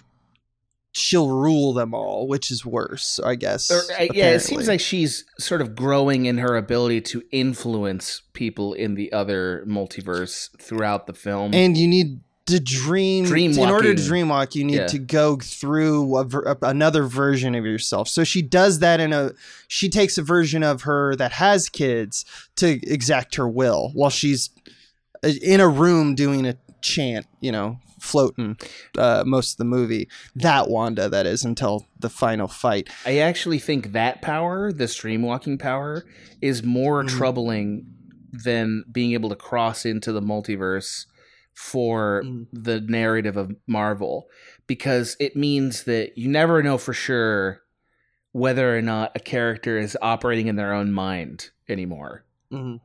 she'll 0.90 1.30
rule 1.30 1.72
them 1.72 1.94
all, 1.94 2.26
which 2.26 2.50
is 2.50 2.66
worse, 2.66 3.20
I 3.24 3.36
guess. 3.36 3.70
Or, 3.70 3.82
uh, 3.98 4.08
yeah, 4.12 4.30
it 4.30 4.40
seems 4.40 4.66
like 4.66 4.80
she's 4.80 5.24
sort 5.38 5.60
of 5.60 5.76
growing 5.76 6.26
in 6.26 6.38
her 6.38 6.56
ability 6.56 7.02
to 7.02 7.22
influence 7.30 8.22
people 8.32 8.74
in 8.74 8.96
the 8.96 9.12
other 9.12 9.64
multiverse 9.68 10.50
throughout 10.58 11.06
the 11.06 11.14
film. 11.14 11.54
and 11.54 11.78
you 11.78 11.86
need 11.86 12.20
to 12.52 12.60
dream, 12.60 13.24
Dream 13.24 13.52
in 13.52 13.68
order 13.68 13.94
to 13.94 14.02
dream 14.06 14.28
walk 14.28 14.54
you 14.54 14.64
need 14.64 14.76
Yeah. 14.76 14.86
to 14.86 14.98
go 14.98 15.36
through 15.36 16.16
a 16.16 16.56
another 16.62 17.02
version 17.04 17.54
of 17.54 17.64
yourself 17.64 18.08
so 18.08 18.24
she 18.24 18.40
does 18.42 18.78
that 18.78 19.00
in 19.00 19.12
a 19.12 19.32
she 19.68 19.88
takes 19.88 20.16
a 20.18 20.22
version 20.22 20.62
of 20.62 20.82
her 20.82 21.16
that 21.16 21.32
has 21.32 21.68
kids 21.68 22.24
to 22.56 22.68
exact 22.90 23.34
her 23.36 23.48
will 23.48 23.90
while 23.94 24.10
she's 24.10 24.50
uh, 25.24 25.30
in 25.42 25.60
a 25.60 25.68
room 25.68 26.14
doing 26.14 26.46
a 26.46 26.56
chant 26.80 27.26
you 27.40 27.52
know 27.52 27.78
floating 28.00 28.56
uh, 28.98 29.22
most 29.24 29.52
of 29.52 29.56
the 29.58 29.64
movie 29.64 30.08
that 30.34 30.68
wanda 30.68 31.08
that 31.08 31.24
is 31.26 31.44
until 31.44 31.86
the 32.00 32.08
final 32.10 32.48
fight 32.48 32.88
I 33.06 33.18
actually 33.18 33.60
think 33.60 33.92
that 33.92 34.20
power, 34.22 34.72
the 34.72 34.86
dream 34.88 35.22
walking 35.22 35.56
power, 35.56 36.04
is 36.40 36.62
more 36.64 37.04
Mhm. 37.04 37.08
troubling 37.08 37.86
than 38.32 38.84
being 38.90 39.12
able 39.12 39.28
to 39.28 39.36
cross 39.36 39.84
into 39.84 40.10
the 40.10 40.20
multiverse 40.22 41.06
for 41.54 42.22
Mhm. 42.24 42.46
the 42.52 42.80
narrative 42.80 43.36
of 43.36 43.54
Marvel 43.66 44.28
because 44.66 45.16
it 45.20 45.36
means 45.36 45.84
that 45.84 46.16
you 46.16 46.28
never 46.28 46.62
know 46.62 46.78
for 46.78 46.92
sure 46.92 47.62
whether 48.32 48.76
or 48.76 48.80
not 48.82 49.12
a 49.14 49.20
character 49.20 49.76
is 49.78 49.96
operating 50.00 50.46
in 50.46 50.56
their 50.56 50.72
own 50.72 50.92
mind 50.92 51.50
anymore. 51.68 52.24
Mhm. 52.50 52.80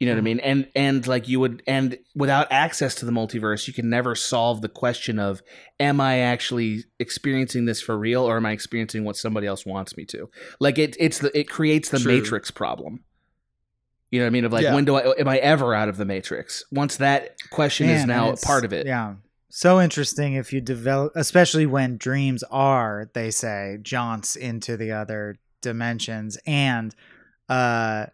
You 0.00 0.06
know 0.06 0.12
what 0.12 0.18
I 0.18 0.22
mean? 0.22 0.40
And 0.40 0.68
and 0.74 1.06
like 1.06 1.26
you 1.26 1.40
would 1.40 1.62
and 1.66 1.98
without 2.14 2.48
access 2.50 2.94
to 2.96 3.06
the 3.06 3.12
multiverse, 3.12 3.66
you 3.66 3.72
can 3.72 3.88
never 3.88 4.14
solve 4.14 4.60
the 4.60 4.68
question 4.68 5.18
of 5.18 5.42
am 5.80 6.00
I 6.02 6.18
actually 6.18 6.84
experiencing 6.98 7.64
this 7.64 7.80
for 7.80 7.96
real 7.98 8.22
or 8.22 8.36
am 8.36 8.44
I 8.44 8.52
experiencing 8.52 9.04
what 9.04 9.16
somebody 9.16 9.46
else 9.46 9.64
wants 9.64 9.96
me 9.96 10.04
to? 10.06 10.28
Like 10.60 10.78
it 10.78 10.96
it's 11.00 11.18
the 11.20 11.36
it 11.38 11.48
creates 11.48 11.88
the 11.88 11.98
True. 11.98 12.12
matrix 12.14 12.50
problem. 12.50 13.04
You 14.10 14.20
know 14.20 14.26
what 14.26 14.30
I 14.30 14.30
mean? 14.30 14.44
Of 14.44 14.52
like 14.52 14.62
Yeah. 14.64 14.74
when 14.74 14.84
do 14.84 14.94
I 14.94 15.18
am 15.18 15.28
I 15.28 15.38
ever 15.38 15.74
out 15.74 15.88
of 15.88 15.96
the 15.96 16.04
matrix? 16.04 16.64
Once 16.70 16.96
that 16.96 17.36
question 17.50 17.88
is 17.88 18.04
now 18.04 18.34
part 18.42 18.64
of 18.64 18.72
it. 18.72 18.86
Yeah. 18.86 19.14
So 19.48 19.80
interesting 19.80 20.34
if 20.34 20.52
you 20.52 20.60
develop, 20.60 21.12
especially 21.16 21.66
when 21.66 21.96
dreams 21.96 22.44
are, 22.50 23.10
they 23.14 23.30
say, 23.30 23.78
jaunts 23.80 24.36
into 24.36 24.76
the 24.76 24.92
other 24.92 25.36
dimensions. 25.62 26.36
And 26.46 26.94
uh, 27.48 28.06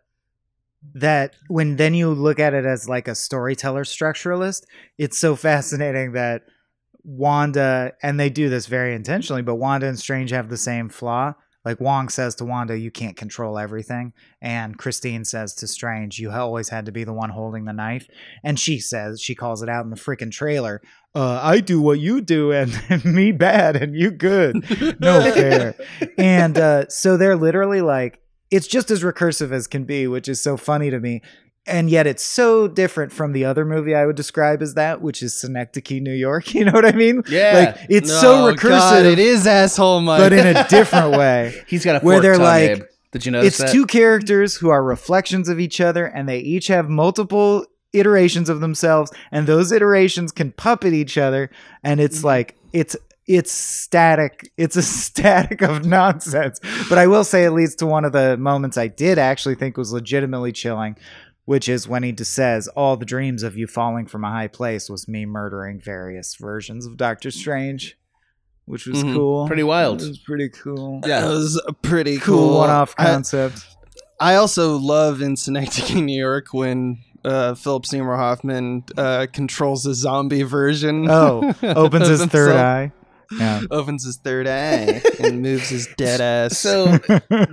that 0.94 1.34
when 1.48 1.76
then 1.76 1.94
you 1.94 2.10
look 2.10 2.38
at 2.38 2.54
it 2.54 2.64
as 2.64 2.88
like 2.88 3.08
a 3.08 3.14
storyteller 3.14 3.84
structuralist, 3.84 4.62
it's 4.98 5.18
so 5.18 5.34
fascinating 5.34 6.12
that 6.12 6.42
Wanda, 7.04 7.92
and 8.02 8.20
they 8.20 8.30
do 8.30 8.48
this 8.48 8.66
very 8.66 8.94
intentionally, 8.94 9.42
but 9.42 9.56
Wanda 9.56 9.86
and 9.88 9.98
Strange 9.98 10.30
have 10.30 10.48
the 10.48 10.56
same 10.56 10.88
flaw. 10.88 11.34
Like 11.64 11.80
Wong 11.80 12.08
says 12.08 12.34
to 12.36 12.44
Wanda, 12.44 12.76
you 12.78 12.90
can't 12.90 13.16
control 13.16 13.58
everything. 13.58 14.12
And 14.40 14.76
Christine 14.76 15.24
says 15.24 15.54
to 15.56 15.66
Strange, 15.66 16.18
you 16.18 16.30
always 16.30 16.70
had 16.70 16.86
to 16.86 16.92
be 16.92 17.04
the 17.04 17.12
one 17.12 17.30
holding 17.30 17.64
the 17.64 17.72
knife. 17.72 18.08
And 18.42 18.58
she 18.58 18.78
says, 18.80 19.20
she 19.20 19.34
calls 19.34 19.62
it 19.62 19.68
out 19.68 19.84
in 19.84 19.90
the 19.90 19.96
freaking 19.96 20.32
trailer. 20.32 20.82
Uh, 21.14 21.38
I 21.42 21.60
do 21.60 21.80
what 21.80 22.00
you 22.00 22.20
do, 22.20 22.52
and, 22.52 22.72
and 22.88 23.04
me 23.14 23.32
bad, 23.32 23.76
and 23.76 23.94
you 23.94 24.10
good. 24.10 24.64
No 25.00 25.20
fair. 25.32 25.74
and 26.16 26.56
uh, 26.56 26.88
so 26.88 27.16
they're 27.16 27.36
literally 27.36 27.80
like, 27.80 28.20
it's 28.50 28.66
just 28.66 28.90
as 28.90 29.02
recursive 29.02 29.52
as 29.52 29.66
can 29.66 29.84
be, 29.84 30.06
which 30.06 30.28
is 30.28 30.40
so 30.40 30.56
funny 30.56 30.90
to 30.90 31.00
me. 31.00 31.22
And 31.66 31.88
yet 31.88 32.08
it's 32.08 32.24
so 32.24 32.66
different 32.66 33.12
from 33.12 33.32
the 33.32 33.44
other 33.44 33.64
movie 33.64 33.94
I 33.94 34.04
would 34.04 34.16
describe 34.16 34.62
as 34.62 34.74
that, 34.74 35.00
which 35.00 35.22
is 35.22 35.32
Synecdoche, 35.34 36.00
New 36.00 36.12
York. 36.12 36.54
You 36.54 36.64
know 36.64 36.72
what 36.72 36.84
I 36.84 36.92
mean? 36.92 37.22
Yeah. 37.28 37.74
Like 37.76 37.86
it's 37.88 38.10
so 38.10 38.48
Oh, 38.48 38.52
recursive, 38.52 38.78
God, 38.78 39.06
it 39.06 39.18
is 39.18 39.46
asshole 39.46 40.00
Mike. 40.00 40.20
but 40.20 40.32
in 40.32 40.56
a 40.56 40.66
different 40.70 41.12
way. 41.12 41.62
He's 41.68 41.84
got 41.84 42.02
a 42.02 42.04
Where 42.04 42.20
they're 42.20 42.34
tongue, 42.34 42.42
like- 42.42 42.70
Abe. 42.70 42.82
Did 43.12 43.26
you 43.26 43.32
notice 43.32 43.48
it's 43.48 43.58
that? 43.58 43.72
two 43.72 43.84
characters 43.84 44.56
who 44.56 44.70
are 44.70 44.82
reflections 44.82 45.50
of 45.50 45.60
each 45.60 45.80
other 45.82 46.06
and 46.06 46.26
they 46.26 46.38
each 46.38 46.68
have 46.68 46.88
multiple 46.88 47.66
iterations 47.92 48.48
of 48.48 48.60
themselves 48.60 49.12
and 49.30 49.46
those 49.46 49.70
iterations 49.70 50.32
can 50.32 50.50
puppet 50.52 50.94
each 50.94 51.18
other 51.18 51.50
and 51.84 52.00
it's 52.00 52.20
mm. 52.20 52.24
like 52.24 52.56
it's 52.72 52.96
it's 53.26 53.52
static 53.52 54.50
it's 54.56 54.76
a 54.76 54.82
static 55.04 55.60
of 55.60 55.84
nonsense 55.84 56.58
but 56.88 56.96
i 56.96 57.06
will 57.06 57.22
say 57.22 57.44
it 57.44 57.50
leads 57.50 57.74
to 57.74 57.86
one 57.86 58.06
of 58.06 58.12
the 58.12 58.36
moments 58.38 58.78
i 58.78 58.88
did 58.88 59.18
actually 59.18 59.54
think 59.54 59.76
was 59.76 59.92
legitimately 59.92 60.52
chilling 60.52 60.96
which 61.44 61.68
is 61.68 61.88
when 61.88 62.02
he 62.02 62.12
just 62.12 62.32
says 62.32 62.68
all 62.68 62.96
the 62.96 63.04
dreams 63.06 63.42
of 63.42 63.56
you 63.56 63.66
falling 63.66 64.06
from 64.06 64.24
a 64.24 64.30
high 64.30 64.48
place 64.48 64.88
was 64.88 65.08
me 65.08 65.26
murdering 65.26 65.80
various 65.80 66.34
versions 66.36 66.86
of 66.86 66.96
doctor 66.96 67.30
strange 67.30 67.96
which 68.64 68.86
was 68.86 69.02
Mhm. 69.02 69.14
cool 69.14 69.46
Pretty 69.48 69.64
wild. 69.64 70.00
it 70.02 70.08
was 70.08 70.18
pretty 70.18 70.48
cool 70.48 71.00
Yeah, 71.04 71.24
it 71.26 71.28
was 71.28 71.60
a 71.66 71.72
pretty 71.72 72.18
cool, 72.18 72.48
cool, 72.48 72.58
one-off 72.58 72.94
concept 72.96 73.66
I 74.20 74.36
also 74.36 74.76
love 74.76 75.20
in 75.20 75.36
Synecdoche, 75.36 75.94
New 75.96 76.16
York, 76.16 76.52
when 76.54 76.98
uh, 77.24 77.54
Philip 77.54 77.84
Seymour 77.86 78.16
Hoffman 78.16 78.84
uh, 78.96 79.26
controls 79.32 79.84
a 79.84 79.94
zombie 79.94 80.44
version. 80.44 81.08
Oh, 81.10 81.52
opens 81.64 82.06
his 82.06 82.24
third 82.26 82.50
himself, 82.50 82.60
eye. 82.64 82.92
Yeah. 83.38 83.62
Opens 83.70 84.04
his 84.04 84.16
third 84.16 84.46
eye 84.46 85.02
and 85.22 85.42
moves 85.42 85.68
his 85.68 85.88
dead 85.96 86.20
ass. 86.20 86.58
So 86.58 86.98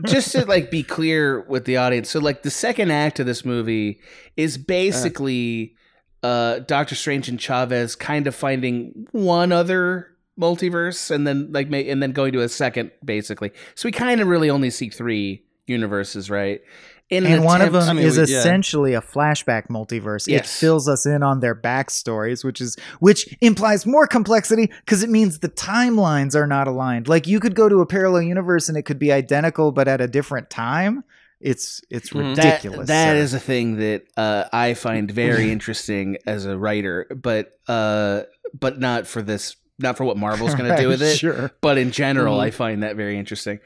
just 0.05 0.31
to 0.33 0.45
like 0.45 0.71
be 0.71 0.83
clear 0.83 1.41
with 1.41 1.65
the 1.65 1.77
audience, 1.77 2.09
so 2.09 2.19
like 2.19 2.43
the 2.43 2.51
second 2.51 2.91
act 2.91 3.19
of 3.19 3.25
this 3.25 3.43
movie 3.45 3.99
is 4.37 4.57
basically 4.57 5.75
uh 6.23 6.59
Doctor 6.59 6.95
Strange 6.95 7.29
and 7.29 7.39
Chavez 7.39 7.95
kind 7.95 8.27
of 8.27 8.35
finding 8.35 9.07
one 9.11 9.51
other 9.51 10.07
multiverse 10.39 11.11
and 11.11 11.27
then 11.27 11.51
like 11.51 11.69
ma- 11.69 11.77
and 11.77 12.01
then 12.01 12.11
going 12.11 12.33
to 12.33 12.41
a 12.41 12.49
second 12.49 12.91
basically. 13.03 13.51
So 13.75 13.87
we 13.87 13.91
kind 13.91 14.21
of 14.21 14.27
really 14.27 14.49
only 14.49 14.69
see 14.69 14.89
three 14.89 15.43
universes, 15.67 16.29
right? 16.29 16.61
In 17.09 17.25
an 17.25 17.31
and 17.33 17.43
one 17.43 17.61
of 17.63 17.73
them 17.73 17.89
I 17.89 17.93
mean, 17.93 18.05
is 18.05 18.17
we- 18.17 18.25
yeah. 18.25 18.37
essentially 18.39 18.93
a 18.93 19.01
flashback 19.01 19.67
multiverse. 19.67 20.31
It 20.31 20.45
fills 20.45 20.87
us 20.87 21.05
in 21.07 21.23
on 21.23 21.39
their 21.39 21.55
backstories, 21.55 22.43
which 22.43 22.61
is 22.61 22.77
which 22.99 23.35
implies 23.41 23.85
more 23.87 24.05
complexity 24.05 24.67
because 24.85 25.01
it 25.01 25.09
means 25.09 25.39
the 25.39 25.49
timelines 25.49 26.35
are 26.35 26.45
not 26.45 26.67
aligned. 26.67 27.07
Like 27.07 27.25
you 27.25 27.39
could 27.39 27.55
go 27.55 27.67
to 27.67 27.77
a 27.81 27.85
parallel 27.87 28.21
universe 28.21 28.69
and 28.69 28.77
it 28.77 28.83
could 28.83 28.99
be 28.99 29.11
identical, 29.11 29.71
but 29.71 29.87
at 29.87 30.01
a 30.01 30.07
different 30.07 30.49
time. 30.51 31.03
It's 31.41 31.81
it's 31.89 32.09
Mhm. 32.09 32.35
that, 32.35 32.43
ridiculous. 32.45 32.87
that 32.89 33.13
sir. 33.13 33.17
is 33.17 33.33
a 33.33 33.39
thing 33.39 33.77
that 33.77 34.03
uh, 34.17 34.43
I 34.51 34.73
find 34.73 35.09
very 35.09 35.51
interesting 35.55 36.17
as 36.27 36.45
a 36.45 36.57
writer, 36.57 37.07
but 37.15 37.53
uh, 37.67 38.23
but 38.59 38.77
not 38.79 39.07
for 39.07 39.21
this, 39.21 39.55
not 39.79 39.95
for 39.95 40.03
what 40.03 40.17
Marvel's 40.17 40.53
going 40.53 40.69
to 40.69 40.75
do 40.81 40.87
with 40.93 41.01
it. 41.01 41.15
Sure. 41.17 41.49
but 41.61 41.77
in 41.77 41.91
general, 41.91 42.37
Mhm. 42.37 42.43
I 42.43 42.51
find 42.51 42.83
that 42.83 42.97
very 42.97 43.17
interesting. 43.17 43.59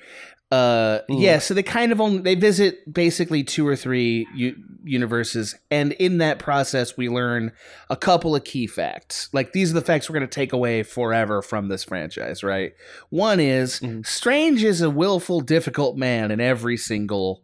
Uh, 0.53 1.01
Mm. 1.09 1.21
Yeah, 1.21 1.39
so 1.39 1.53
they 1.53 1.63
kind 1.63 1.91
of 1.91 1.99
only 1.99 2.21
they 2.21 2.35
visit 2.35 2.91
basically 2.93 3.43
two 3.43 3.67
or 3.67 3.75
three 3.75 4.27
u- 4.35 4.55
universes, 4.83 5.55
and 5.71 5.93
in 5.93 6.19
that 6.19 6.37
process, 6.39 6.95
we 6.95 7.09
learn 7.09 7.51
a 7.89 7.95
couple 7.95 8.35
of 8.35 8.43
key 8.43 8.67
facts. 8.67 9.29
Like 9.33 9.53
these 9.53 9.71
are 9.71 9.73
the 9.73 9.81
facts 9.81 10.09
we're 10.09 10.19
going 10.19 10.29
to 10.29 10.33
take 10.35 10.53
away 10.53 10.83
forever 10.83 11.41
from 11.41 11.67
this 11.69 11.83
franchise, 11.83 12.43
right? 12.43 12.73
One 13.09 13.39
is 13.39 13.79
Mhm. 13.79 14.05
Strange 14.05 14.63
is 14.63 14.81
a 14.81 14.89
willful, 14.89 15.41
difficult 15.41 15.97
man 15.97 16.29
in 16.31 16.39
every 16.39 16.77
single 16.77 17.41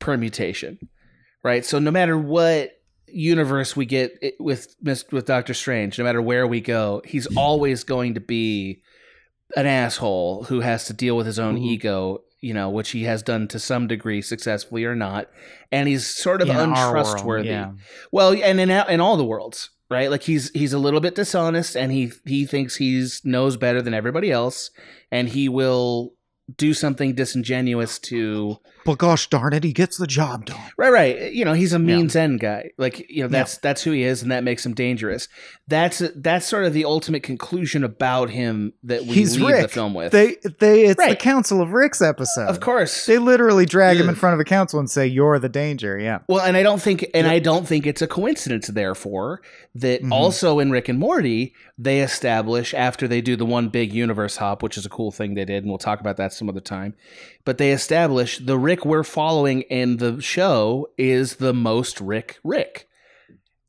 permutation, 0.00 0.78
right? 1.44 1.64
So 1.64 1.78
no 1.78 1.90
matter 1.90 2.18
what 2.18 2.72
universe 3.06 3.76
we 3.76 3.86
get 3.86 4.12
with 4.38 4.74
with 4.82 5.26
Doctor 5.26 5.54
Strange, 5.54 5.98
no 5.98 6.04
matter 6.04 6.22
where 6.22 6.46
we 6.46 6.60
go, 6.60 7.02
he's 7.04 7.26
always 7.36 7.84
going 7.84 8.14
to 8.14 8.20
be 8.20 8.82
an 9.56 9.66
asshole 9.66 10.44
who 10.44 10.60
has 10.60 10.84
to 10.86 10.92
deal 10.92 11.16
with 11.16 11.26
his 11.26 11.38
own 11.38 11.56
Mhm. 11.58 11.64
ego, 11.66 12.22
you 12.40 12.54
know, 12.54 12.70
which 12.70 12.90
he 12.90 13.04
has 13.04 13.22
done 13.22 13.48
to 13.48 13.58
some 13.58 13.86
degree, 13.86 14.22
successfully 14.22 14.84
or 14.84 14.94
not, 14.94 15.28
and 15.70 15.88
he's 15.88 16.06
sort 16.06 16.42
of 16.42 16.48
In 16.48 16.56
our 16.56 16.62
world, 16.64 16.70
untrustworthy. 17.06 17.48
yeah. 17.48 17.72
Well, 18.12 18.32
and 18.32 18.60
in 18.60 18.70
in 18.70 19.00
all 19.00 19.16
the 19.16 19.24
worlds, 19.24 19.70
right? 19.90 20.10
Like 20.10 20.22
he's 20.22 20.50
he's 20.50 20.72
a 20.72 20.78
little 20.78 21.00
bit 21.00 21.14
dishonest, 21.14 21.76
and 21.76 21.92
he 21.92 22.12
he 22.26 22.46
thinks 22.46 22.76
he's 22.76 23.20
knows 23.24 23.56
better 23.56 23.82
than 23.82 23.94
everybody 23.94 24.30
else, 24.30 24.70
and 25.10 25.28
he 25.28 25.48
will 25.48 26.14
do 26.56 26.74
something 26.74 27.14
disingenuous 27.14 27.98
to 27.98 28.56
But 28.84 28.98
gosh 28.98 29.28
darn 29.28 29.52
it, 29.52 29.64
he 29.64 29.72
gets 29.72 29.96
the 29.96 30.06
job 30.06 30.46
done. 30.46 30.60
right 30.76 30.90
right 30.92 31.32
you 31.32 31.44
know 31.44 31.52
he's 31.52 31.72
a 31.72 31.78
means 31.78 32.16
end 32.16 32.40
guy 32.40 32.70
like 32.78 32.98
you 33.10 33.18
know 33.22 33.24
Yeah. 33.26 33.28
that's 33.28 33.58
that's 33.58 33.82
who 33.82 33.92
he 33.92 34.02
is 34.02 34.22
and 34.22 34.30
that 34.32 34.42
makes 34.44 34.64
him 34.66 34.74
dangerous 34.74 35.28
that's 35.68 36.02
that's 36.16 36.46
sort 36.46 36.64
of 36.64 36.72
the 36.72 36.84
ultimate 36.84 37.22
conclusion 37.22 37.84
about 37.84 38.30
him 38.30 38.72
that 38.84 39.02
we 39.04 39.14
He's 39.14 39.38
leave 39.40 39.62
the 39.62 39.68
film 39.68 39.94
with 39.94 40.12
They 40.12 40.36
they 40.58 40.86
it's 40.86 41.04
the 41.06 41.16
Council 41.16 41.60
of 41.60 41.72
Ricks 41.72 42.00
episode. 42.02 42.48
of 42.48 42.60
course 42.60 43.06
They 43.06 43.18
literally 43.18 43.66
drag 43.66 43.98
him 43.98 44.08
in 44.08 44.14
front 44.14 44.34
of 44.34 44.40
a 44.40 44.44
council 44.44 44.80
and 44.80 44.90
say, 44.90 45.06
You're 45.06 45.38
the 45.38 45.48
danger. 45.48 45.98
Yeah. 45.98 46.18
Well, 46.28 46.40
and 46.44 46.56
I 46.56 46.62
don't 46.62 46.80
think, 46.82 47.06
and 47.14 47.26
I 47.26 47.38
don't 47.38 47.66
think 47.68 47.86
it's 47.86 48.02
a 48.02 48.06
coincidence, 48.06 48.66
therefore, 48.68 49.42
that 49.74 50.02
Mhm. 50.02 50.12
also 50.12 50.58
in 50.58 50.70
Rick 50.70 50.88
and 50.88 50.98
Morty 50.98 51.54
they 51.78 52.00
establish 52.00 52.74
after 52.74 53.08
they 53.08 53.20
do 53.22 53.36
the 53.36 53.46
one 53.46 53.68
big 53.68 53.92
universe 53.92 54.36
hop, 54.36 54.62
which 54.62 54.76
is 54.76 54.84
a 54.84 54.88
cool 54.90 55.10
thing 55.10 55.34
they 55.34 55.44
did, 55.44 55.62
and 55.62 55.68
we'll 55.70 55.78
talk 55.78 56.00
about 56.00 56.16
that 56.18 56.32
some 56.40 56.48
other 56.48 56.60
time. 56.60 56.94
But 57.44 57.58
they 57.58 57.70
establish 57.70 58.38
the 58.38 58.58
Rick 58.58 58.84
we're 58.84 59.04
following 59.04 59.62
in 59.62 59.98
the 59.98 60.20
show 60.20 60.88
is 60.98 61.36
the 61.36 61.54
most 61.54 62.00
Rick 62.00 62.38
Rick, 62.42 62.88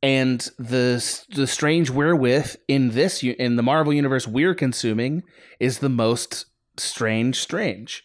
and 0.02 0.40
the 0.58 1.04
the 1.30 1.46
strange 1.46 1.92
we're 1.92 2.16
with 2.16 2.58
in 2.68 2.92
this 2.92 3.22
in 3.24 3.56
the 3.58 3.64
Marvel 3.64 3.94
universe 3.94 4.28
we're 4.28 4.56
consuming 4.56 5.22
is 5.60 5.78
the 5.80 5.90
most 5.90 6.46
strange 6.78 7.40
strange. 7.40 8.04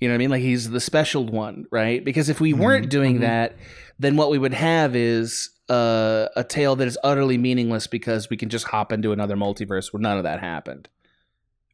You 0.00 0.08
know 0.08 0.14
what 0.14 0.16
I 0.16 0.18
mean? 0.18 0.30
Like 0.30 0.42
he's 0.42 0.70
the 0.70 0.80
special 0.80 1.26
one, 1.26 1.64
right? 1.70 2.04
Because 2.04 2.28
if 2.28 2.40
we 2.40 2.52
weren't 2.52 2.86
Mhm, 2.86 2.90
doing 2.90 3.16
mhm. 3.18 3.20
that, 3.20 3.56
then 3.98 4.16
what 4.16 4.30
we 4.30 4.38
would 4.38 4.54
have 4.54 4.96
is 4.96 5.50
uh, 5.68 6.26
a 6.36 6.42
tale 6.42 6.74
that 6.76 6.88
is 6.88 6.98
utterly 7.04 7.38
meaningless 7.38 7.86
because 7.86 8.28
we 8.28 8.36
can 8.36 8.48
just 8.48 8.66
hop 8.66 8.92
into 8.92 9.12
another 9.12 9.36
multiverse 9.36 9.92
where 9.92 10.00
none 10.00 10.16
of 10.16 10.24
that 10.24 10.40
happened. 10.40 10.88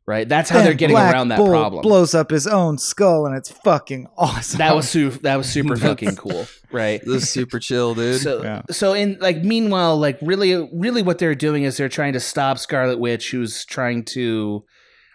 Right? 0.08 0.28
That's 0.28 0.48
how 0.50 0.58
Then 0.58 0.66
they're 0.66 0.74
getting 0.74 0.94
Black 0.94 1.12
around 1.12 1.28
that 1.28 1.38
Bolt 1.38 1.50
problem. 1.50 1.82
Blows 1.82 2.14
up 2.14 2.30
his 2.30 2.46
own 2.46 2.78
skull, 2.78 3.26
and 3.26 3.36
it's 3.36 3.50
fucking 3.50 4.06
awesome. 4.16 4.58
that 4.58 4.76
was 4.76 4.88
su- 4.88 5.10
that 5.22 5.34
was 5.36 5.48
super 5.50 5.76
fucking 5.88 6.14
cool, 6.14 6.46
right? 6.70 7.00
This 7.04 7.24
is 7.24 7.30
super 7.30 7.58
chill, 7.58 7.94
dude. 7.96 8.20
So, 8.20 8.42
Yeah. 8.42 8.62
so 8.70 8.92
in 8.92 9.18
like 9.20 9.42
meanwhile, 9.42 9.96
like 9.98 10.18
really, 10.22 10.68
really, 10.72 11.02
what 11.02 11.18
they're 11.18 11.34
doing 11.34 11.64
is 11.64 11.76
they're 11.76 11.88
trying 11.88 12.12
to 12.12 12.20
stop 12.20 12.58
Scarlet 12.58 13.00
Witch, 13.00 13.32
who's 13.32 13.64
trying 13.64 14.04
to, 14.04 14.64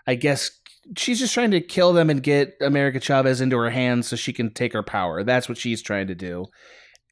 I 0.05 0.15
guess, 0.15 0.51
she's 0.97 1.19
just 1.19 1.33
trying 1.33 1.51
to 1.51 1.61
kill 1.61 1.93
them 1.93 2.09
and 2.09 2.21
get 2.21 2.55
America 2.59 2.99
Chavez 2.99 3.39
into 3.39 3.55
her 3.59 3.69
hands 3.69 4.09
so 4.09 4.17
she 4.17 4.33
can 4.33 4.53
take 4.53 4.73
her 4.73 4.83
power. 4.83 5.23
That's 5.23 5.47
what 5.47 5.57
she's 5.57 5.81
trying 5.81 6.07
to 6.07 6.15
do. 6.15 6.47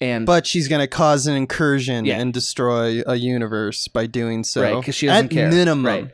And 0.01 0.25
but 0.25 0.45
she's 0.45 0.67
going 0.67 0.81
to 0.81 0.87
cause 0.87 1.27
an 1.27 1.35
incursion 1.37 2.03
Yeah. 2.03 2.19
and 2.19 2.33
destroy 2.33 3.01
a 3.07 3.15
universe 3.15 3.87
by 3.87 4.05
doing 4.05 4.43
so. 4.43 4.61
Right, 4.61 4.75
because 4.75 4.95
she 4.95 5.05
doesn't 5.07 5.25
At 5.27 5.31
care. 5.31 5.49
minimum. 5.49 5.85
Right. 5.85 6.11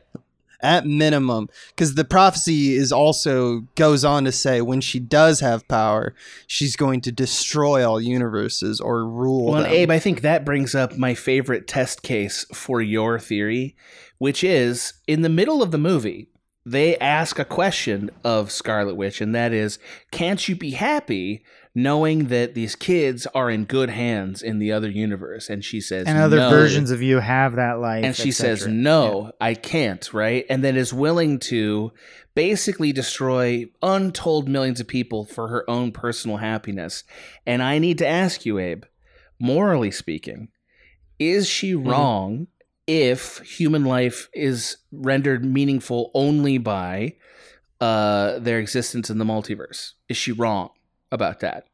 At 0.62 0.86
minimum, 0.86 1.50
because 1.70 1.96
the 1.96 2.06
prophecy 2.06 2.76
is 2.76 2.92
also 2.92 3.62
goes 3.76 4.06
on 4.06 4.24
to 4.26 4.32
say 4.32 4.62
when 4.62 4.82
she 4.82 5.00
does 5.00 5.40
have 5.42 5.68
power, 5.68 6.14
she's 6.48 6.76
going 6.76 7.02
to 7.02 7.12
destroy 7.12 7.88
all 7.88 8.00
universes 8.00 8.80
or 8.80 9.06
rule 9.06 9.52
Well, 9.52 9.64
them. 9.64 9.72
Abe, 9.72 9.92
I 9.92 10.00
think 10.00 10.22
that 10.22 10.46
brings 10.46 10.74
up 10.74 10.98
my 10.98 11.14
favorite 11.14 11.68
test 11.68 12.04
case 12.04 12.46
for 12.54 12.82
your 12.82 13.20
theory, 13.20 13.76
which 14.18 14.44
is 14.44 14.94
in 15.08 15.22
the 15.22 15.30
middle 15.30 15.62
of 15.62 15.72
the 15.72 15.78
movie, 15.78 16.30
they 16.66 16.98
ask 16.98 17.38
a 17.38 17.46
question 17.46 18.10
of 18.24 18.52
Scarlet 18.52 18.96
Witch, 18.96 19.22
and 19.22 19.36
that 19.36 19.54
is, 19.54 19.78
can't 20.12 20.48
you 20.48 20.56
be 20.56 20.72
happy 20.72 21.44
knowing 21.76 22.26
that 22.28 22.56
these 22.56 22.76
kids 22.76 23.28
are 23.36 23.50
in 23.52 23.66
good 23.66 23.90
hands 23.90 24.42
in 24.42 24.60
the 24.60 24.72
other 24.72 24.90
universe? 24.90 25.50
And 25.50 25.64
she 25.64 25.80
says, 25.82 26.08
and 26.08 26.18
other 26.18 26.38
"No." 26.38 26.50
versions 26.50 26.90
of 26.90 27.02
you 27.02 27.20
have 27.20 27.56
that 27.58 27.80
life. 27.80 28.04
and 28.04 28.16
she 28.16 28.32
says 28.32 28.66
no 28.66 29.32
i 29.42 29.54
can't 29.54 30.12
right 30.14 30.46
and 30.50 30.64
then 30.64 30.76
is 30.78 30.94
willing 30.94 31.38
to 31.40 31.92
basically 32.34 32.92
destroy 32.94 33.66
untold 33.82 34.48
millions 34.48 34.80
of 34.80 34.88
people 34.88 35.26
for 35.26 35.50
her 35.50 35.70
own 35.70 35.92
personal 35.92 36.38
happiness 36.38 37.04
and 37.46 37.62
i 37.62 37.78
need 37.78 37.98
to 37.98 38.08
ask 38.08 38.46
you 38.46 38.58
abe 38.58 38.86
morally 39.40 39.92
speaking 39.92 40.48
is 41.20 41.48
she 41.48 41.74
Mm-hmm. 41.74 41.90
If 42.88 43.40
human 43.40 43.84
life 43.84 44.30
is 44.34 44.78
rendered 44.92 45.44
meaningful 45.44 46.12
only 46.14 46.58
by 46.58 47.14
uh 47.82 48.40
their 48.40 48.60
existence 48.60 49.10
in 49.10 49.18
the 49.18 49.26
multiverse 49.26 49.92
is 50.08 50.16
she 50.18 50.32
wrong 50.32 50.70
about 51.12 51.40
that 51.42 51.66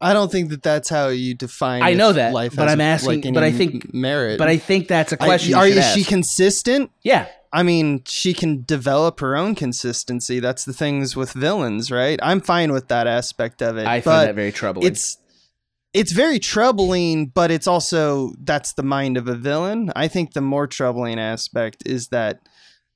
I 0.00 0.12
don't 0.12 0.30
think 0.30 0.50
that 0.50 0.62
that's 0.62 0.88
how 0.88 1.08
you 1.08 1.34
define. 1.34 1.82
I 1.82 1.94
know 1.94 2.12
that, 2.12 2.32
life 2.32 2.54
but 2.54 2.68
I'm 2.68 2.80
asking- 2.80 3.22
like, 3.22 3.34
but 3.34 3.42
I 3.42 3.50
think- 3.50 3.92
merit. 3.92 4.38
but 4.38 4.46
i 4.46 4.56
think 4.56 4.86
that's 4.86 5.12
a 5.12 5.20
I- 5.20 5.26
question 5.26 5.54
are 5.54 5.66
you 5.66 5.72
should 5.74 5.80
is 5.80 5.92
she 5.94 6.04
consistent? 6.04 6.90
yeah 7.02 7.26
I 7.52 7.62
mean, 7.62 8.02
she 8.06 8.34
can 8.34 8.62
develop 8.64 9.20
her 9.20 9.34
own 9.34 9.54
consistency. 9.54 10.38
That's 10.38 10.66
the 10.66 10.74
things 10.74 11.16
with 11.16 11.32
villains, 11.32 11.90
right? 11.90 12.20
I'm 12.22 12.42
fine 12.42 12.72
with 12.72 12.88
that 12.88 13.06
aspect 13.06 13.62
of 13.62 13.78
it. 13.78 13.86
i 13.86 14.02
find 14.02 14.28
that 14.28 14.34
very 14.34 14.52
troubling 14.52 14.86
it's 14.86 15.16
it's 15.94 16.12
very 16.12 16.38
troubling, 16.38 17.26
but 17.26 17.50
it's 17.50 17.66
also 17.66 18.32
that's 18.42 18.72
the 18.74 18.82
mind 18.82 19.16
of 19.16 19.26
a 19.28 19.34
villain. 19.34 19.90
I 19.96 20.08
think 20.08 20.32
the 20.34 20.40
more 20.40 20.66
troubling 20.66 21.18
aspect 21.18 21.82
is 21.86 22.08
that 22.08 22.40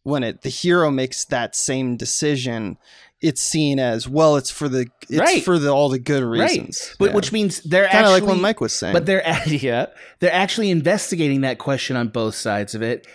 when 0.03 0.23
it 0.23 0.43
the 0.43 0.49
hero 0.49 0.91
makes 0.91 1.25
that 1.27 1.55
same 1.57 1.97
decision, 1.97 2.77
it's 3.21 3.41
seen 3.41 3.79
as 3.79 4.09
well. 4.09 4.37
It's 4.37 4.51
for 4.51 4.69
the 4.69 4.87
it's 5.09 5.19
Right. 5.21 5.45
for 5.45 5.59
the 5.59 5.71
all 5.71 5.89
the 5.89 5.99
good 5.99 6.23
right 6.25 6.51
reasons. 6.51 6.95
but 6.99 7.11
Yeah. 7.11 7.15
which 7.15 7.33
means 7.33 7.61
they're 7.63 7.89
kind 7.89 8.05
of 8.05 8.13
like 8.13 8.25
what 8.25 8.39
Mike 8.39 8.61
was 8.61 8.73
saying. 8.73 8.93
But 8.93 9.07
they're 9.07 9.23
yeah, 9.47 9.87
they're 10.21 10.33
actually 10.33 10.71
investigating 10.71 11.43
that 11.43 11.59
question 11.59 11.97
on 11.97 12.09
both 12.09 12.35
sides 12.35 12.75
of 12.75 12.83
it, 12.83 13.07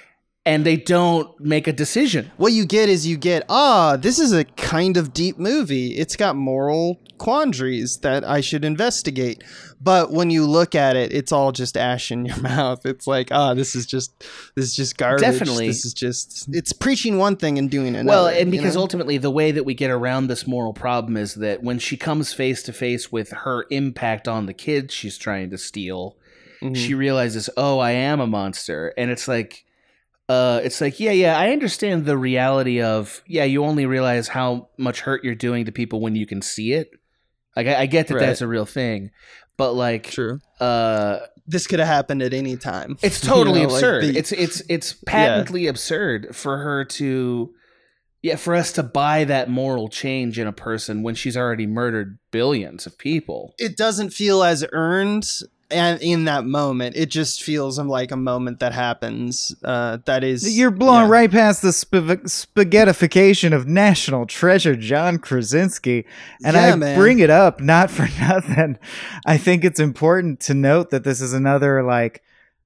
and 0.47 0.65
they 0.65 0.77
don't 0.77 1.37
make 1.39 1.67
a 1.67 1.73
decision. 1.73 2.31
what 2.37 2.53
you 2.53 2.65
get 2.65 2.87
is 2.89 3.05
you 3.05 3.17
get 3.17 3.43
ah 3.49 3.97
this 3.97 4.17
is 4.17 4.31
a 4.33 4.45
kind 4.45 4.95
of 4.97 5.13
deep 5.13 5.37
movie 5.37 5.89
it's 5.97 6.15
got 6.15 6.35
moral 6.35 6.99
quandaries 7.17 7.97
that 7.97 8.23
i 8.23 8.39
should 8.39 8.63
investigate 8.63 9.43
but 9.81 10.11
when 10.11 10.29
you 10.29 10.45
look 10.45 10.73
at 10.75 10.95
it 10.95 11.11
it's 11.11 11.31
all 11.31 11.51
just 11.51 11.75
ash 11.75 12.11
in 12.11 12.25
your 12.25 12.37
mouth 12.41 12.85
it's 12.85 13.05
like 13.07 13.27
ah 13.31 13.53
this 13.53 13.75
is 13.75 13.85
just 13.85 14.17
this 14.55 14.65
is 14.65 14.75
just 14.75 14.97
garbage 14.97 15.21
Definitely. 15.21 15.67
this 15.67 15.83
is 15.85 15.93
just 15.93 16.47
it's 16.53 16.71
preaching 16.73 17.17
one 17.17 17.35
thing 17.35 17.57
and 17.57 17.69
doing 17.69 17.95
another 17.95 18.07
well, 18.07 18.27
and 18.27 18.53
you 18.53 18.59
because 18.59 18.75
know? 18.75 18.81
ultimately 18.81 19.17
the 19.17 19.31
way 19.31 19.51
that 19.51 19.65
we 19.65 19.73
get 19.73 19.91
around 19.91 20.27
this 20.27 20.47
moral 20.47 20.73
problem 20.73 21.17
is 21.17 21.35
that 21.35 21.61
when 21.63 21.79
she 21.79 21.97
comes 21.97 22.33
face 22.33 22.63
to 22.63 22.71
face 22.73 23.11
with 23.11 23.29
her 23.31 23.65
impact 23.69 24.27
on 24.27 24.45
the 24.45 24.53
kids 24.53 24.93
she's 24.93 25.17
trying 25.17 25.49
to 25.49 25.57
steal, 25.57 26.15
Mhm. 26.61 26.75
she 26.75 26.93
realizes, 26.95 27.49
"Oh, 27.55 27.77
I 27.77 27.91
am 27.91 28.19
a 28.19 28.25
monster." 28.25 28.91
And 28.97 29.11
it's 29.11 29.27
like 29.27 29.65
uh 30.29 30.59
it's 30.63 30.81
like, 30.81 30.99
"Yeah, 30.99 31.11
yeah, 31.11 31.37
I 31.37 31.49
understand 31.51 32.05
the 32.05 32.17
reality 32.17 32.81
of 32.81 33.23
yeah, 33.27 33.43
you 33.45 33.63
only 33.63 33.85
realize 33.85 34.27
how 34.27 34.69
much 34.77 35.01
hurt 35.01 35.23
you're 35.23 35.35
doing 35.35 35.65
to 35.65 35.71
people 35.71 36.01
when 36.01 36.15
you 36.15 36.25
can 36.25 36.41
see 36.41 36.73
it." 36.73 36.91
Like 37.55 37.67
I, 37.67 37.81
I 37.81 37.85
get 37.85 38.07
that 38.07 38.15
Right. 38.15 38.25
that's 38.27 38.41
a 38.41 38.47
real 38.47 38.65
thing. 38.65 39.11
But 39.57 39.73
like 39.73 40.03
true 40.11 40.39
uh 40.59 41.19
this 41.47 41.65
could 41.65 41.79
have 41.79 41.87
happened 41.87 42.21
at 42.21 42.33
any 42.33 42.57
time 42.57 42.97
It's 43.01 43.23
You 43.23 43.29
totally 43.29 43.61
know, 43.63 43.67
like 43.69 43.75
absurd. 43.75 44.03
the- 44.03 44.17
it's 44.19 44.31
it's 44.31 44.61
it's 44.69 44.93
patently 45.05 45.65
absurd 45.67 46.35
for 46.35 46.57
her 46.59 46.83
to 46.85 47.53
yeah, 48.21 48.35
for 48.35 48.53
us 48.55 48.71
to 48.73 48.83
buy 48.83 49.23
that 49.23 49.49
moral 49.49 49.87
change 49.87 50.37
in 50.39 50.47
a 50.47 50.51
person 50.51 51.03
when 51.03 51.15
she's 51.15 51.37
already 51.37 51.65
murdered 51.67 52.17
billions 52.31 52.85
of 52.85 52.97
people. 52.97 53.53
it 53.59 53.77
doesn't 53.77 54.09
feel 54.09 54.43
as 54.43 54.65
earned 54.73 55.27
and 55.69 56.01
in 56.01 56.25
that 56.25 56.45
moment 56.45 56.95
it 56.95 57.07
just 57.07 57.43
feels 57.43 57.77
like 57.77 58.11
a 58.11 58.15
moment 58.17 58.59
that 58.59 58.71
happens 58.73 59.53
uh 59.63 59.97
that 60.05 60.23
is 60.23 60.57
You're 60.57 60.71
blowing 60.71 61.07
yeah. 61.07 61.11
right 61.11 61.31
past 61.31 61.61
the 61.61 61.73
sp- 61.75 62.23
spaghettification 62.27 63.53
of 63.53 63.67
national 63.67 64.25
treasure 64.25 64.75
John 64.75 65.17
Krasinski. 65.19 66.05
And 66.43 66.55
Yeah, 66.55 66.73
I 66.73 66.75
man. 66.75 66.97
bring 66.97 67.19
it 67.19 67.29
up 67.29 67.59
not 67.59 67.91
for 67.91 68.07
nothing. 68.19 68.77
I 69.25 69.37
think 69.37 69.63
it's 69.63 69.79
important 69.79 70.39
to 70.41 70.53
note 70.53 70.89
that 70.91 71.03
this 71.03 71.21
is 71.21 71.33
another, 71.33 71.83
like, 71.83 72.23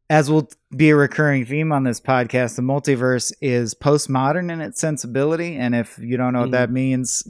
as 0.10 0.30
will 0.30 0.49
be 0.76 0.89
a 0.89 0.95
recurring 0.95 1.45
theme 1.45 1.72
on 1.72 1.84
this 1.84 2.02
podcast, 2.02 2.56
the 2.58 2.62
multiverse 2.62 3.32
is 3.41 3.74
postmodern 3.74 4.52
in 4.52 4.60
its 4.60 4.80
sensibility. 4.80 5.56
And 5.56 5.74
if 5.74 5.97
you 5.99 6.18
don't 6.18 6.34
know 6.34 6.41
what 6.41 6.52
that 6.52 6.70
means, 6.70 7.26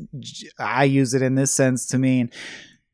I 0.58 0.86
use 0.86 1.14
it 1.14 1.22
in 1.22 1.36
this 1.36 1.52
sense 1.52 1.86
to 1.88 2.00
mean 2.00 2.32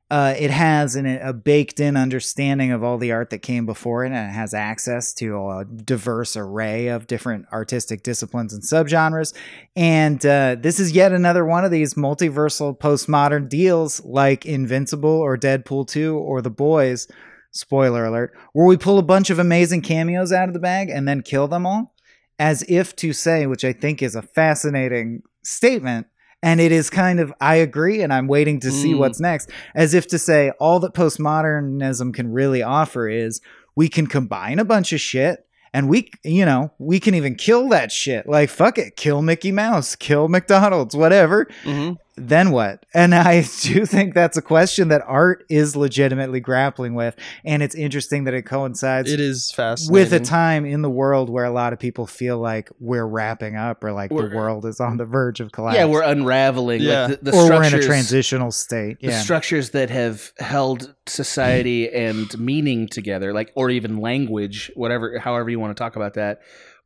uh, 0.10 0.34
it 0.38 0.52
has 0.52 0.96
an, 0.96 1.06
a 1.06 1.34
baked 1.34 1.82
in 1.82 1.98
understanding 1.98 2.72
of 2.72 2.82
all 2.82 2.98
the 2.98 3.12
art 3.12 3.30
that 3.30 3.40
came 3.40 3.66
before 3.66 4.06
it, 4.06 4.14
and 4.14 4.30
it 4.30 4.34
has 4.34 4.54
access 4.54 5.14
to 5.14 5.36
a 5.36 5.66
diverse 5.66 6.38
array 6.38 6.88
of 6.88 7.08
different 7.08 7.46
artistic 7.52 8.04
disciplines 8.04 8.54
and 8.54 8.64
subgenres. 8.64 9.34
And 9.76 10.26
uh, 10.26 10.56
this 10.58 10.80
is 10.80 10.94
yet 10.94 11.12
another 11.12 11.44
one 11.44 11.66
of 11.66 11.72
these 11.72 11.96
multiversal 11.96 12.78
postmodern 12.78 13.50
deals 13.50 14.04
like 14.06 14.46
Invincible 14.46 15.10
or 15.10 15.38
Deadpool 15.38 15.88
2 15.88 16.18
or 16.18 16.42
The 16.42 16.50
Boys, 16.50 17.10
spoiler 17.52 18.06
alert, 18.06 18.34
where 18.54 18.66
we 18.66 18.78
pull 18.78 19.00
a 19.00 19.04
bunch 19.04 19.30
of 19.30 19.40
amazing 19.40 19.82
cameos 19.82 20.32
out 20.32 20.48
of 20.48 20.54
the 20.54 20.60
bag 20.60 20.90
and 20.90 21.06
then 21.06 21.22
kill 21.22 21.50
them 21.50 21.66
all, 21.66 21.94
as 22.40 22.64
if 22.70 22.96
to 22.98 23.12
say, 23.12 23.46
which 23.46 23.66
I 23.66 23.74
think 23.74 24.02
is 24.02 24.16
a 24.16 24.22
fascinating 24.22 25.24
statement. 25.44 26.08
And 26.44 26.62
it 26.62 26.72
is 26.72 26.90
kind 26.92 27.20
of, 27.20 27.34
I 27.42 27.56
agree, 27.56 28.02
and 28.02 28.14
I'm 28.14 28.28
waiting 28.28 28.60
to 28.60 28.72
see 28.72 28.94
Mm. 28.94 29.00
what's 29.00 29.20
next, 29.20 29.50
as 29.74 29.94
if 29.96 30.08
to 30.10 30.20
say, 30.20 30.52
all 30.60 30.80
that 30.82 30.94
postmodernism 30.94 32.14
can 32.14 32.32
really 32.32 32.62
offer 32.62 33.08
is 33.10 33.42
we 33.76 33.90
can 33.90 34.08
combine 34.08 34.60
a 34.60 34.66
bunch 34.66 34.94
of 34.94 35.02
shit 35.02 35.46
and 35.74 35.90
we 35.90 36.10
you 36.24 36.46
know 36.46 36.72
we 36.80 37.00
can 37.00 37.14
even 37.14 37.36
kill 37.36 37.68
that 37.70 37.92
shit. 37.92 38.28
Like 38.28 38.50
fuck 38.50 38.78
it. 38.78 38.96
Kill 38.96 39.22
mickey 39.22 39.52
mouse. 39.52 39.96
Kill 39.96 40.28
mcdonald's. 40.30 40.96
Whatever. 40.96 41.48
Mhm. 41.64 41.98
Then 42.20 42.50
what 42.52 42.84
and 42.94 43.14
i 43.14 43.42
do 43.62 43.86
think 43.86 44.14
that's 44.14 44.36
a 44.38 44.42
question 44.42 44.88
that 44.88 45.02
art 45.06 45.46
is 45.50 45.76
legitimately 45.76 46.40
grappling 46.40 46.96
with 46.96 47.16
and 47.46 47.62
it's 47.62 47.76
interesting 47.76 48.24
that 48.24 48.34
it 48.34 48.42
coincides 48.42 49.12
It 49.12 49.20
is 49.20 49.52
fascinating. 49.52 49.94
with 49.94 50.14
a 50.14 50.20
time 50.20 50.66
in 50.66 50.82
the 50.82 50.90
world 50.90 51.30
where 51.30 51.46
a 51.46 51.52
lot 51.52 51.74
of 51.74 51.80
people 51.80 52.08
feel 52.08 52.38
like 52.40 52.70
we're 52.80 53.06
wrapping 53.06 53.56
up 53.56 53.84
or 53.84 53.92
like 53.92 54.12
We're- 54.12 54.30
the 54.30 54.36
world 54.36 54.66
is 54.66 54.80
on 54.80 54.98
the 54.98 55.06
verge 55.06 55.40
of 55.40 55.52
collapse 55.52 55.78
Yeah, 55.78 55.86
we're 55.86 56.02
unraveling. 56.04 56.82
Yeah. 56.82 57.06
Like 57.08 57.20
the, 57.22 57.32
the 57.32 57.38
or 57.38 57.50
we're 57.50 57.64
in 57.64 57.74
a 57.76 57.82
transitional 57.82 58.52
state 58.52 59.00
The 59.00 59.10
yeah 59.10 59.22
structures 59.22 59.70
that 59.72 59.90
have 59.90 60.32
held 60.40 60.96
society 61.06 61.90
and 61.94 62.38
meaning 62.40 62.88
together, 62.88 63.34
like 63.34 63.52
or 63.56 63.70
even 63.70 63.98
language, 63.98 64.72
whatever, 64.76 65.20
however 65.20 65.50
you 65.50 65.60
want 65.60 65.76
to 65.76 65.82
talk 65.82 65.96
about 65.96 66.16
that, 66.16 66.40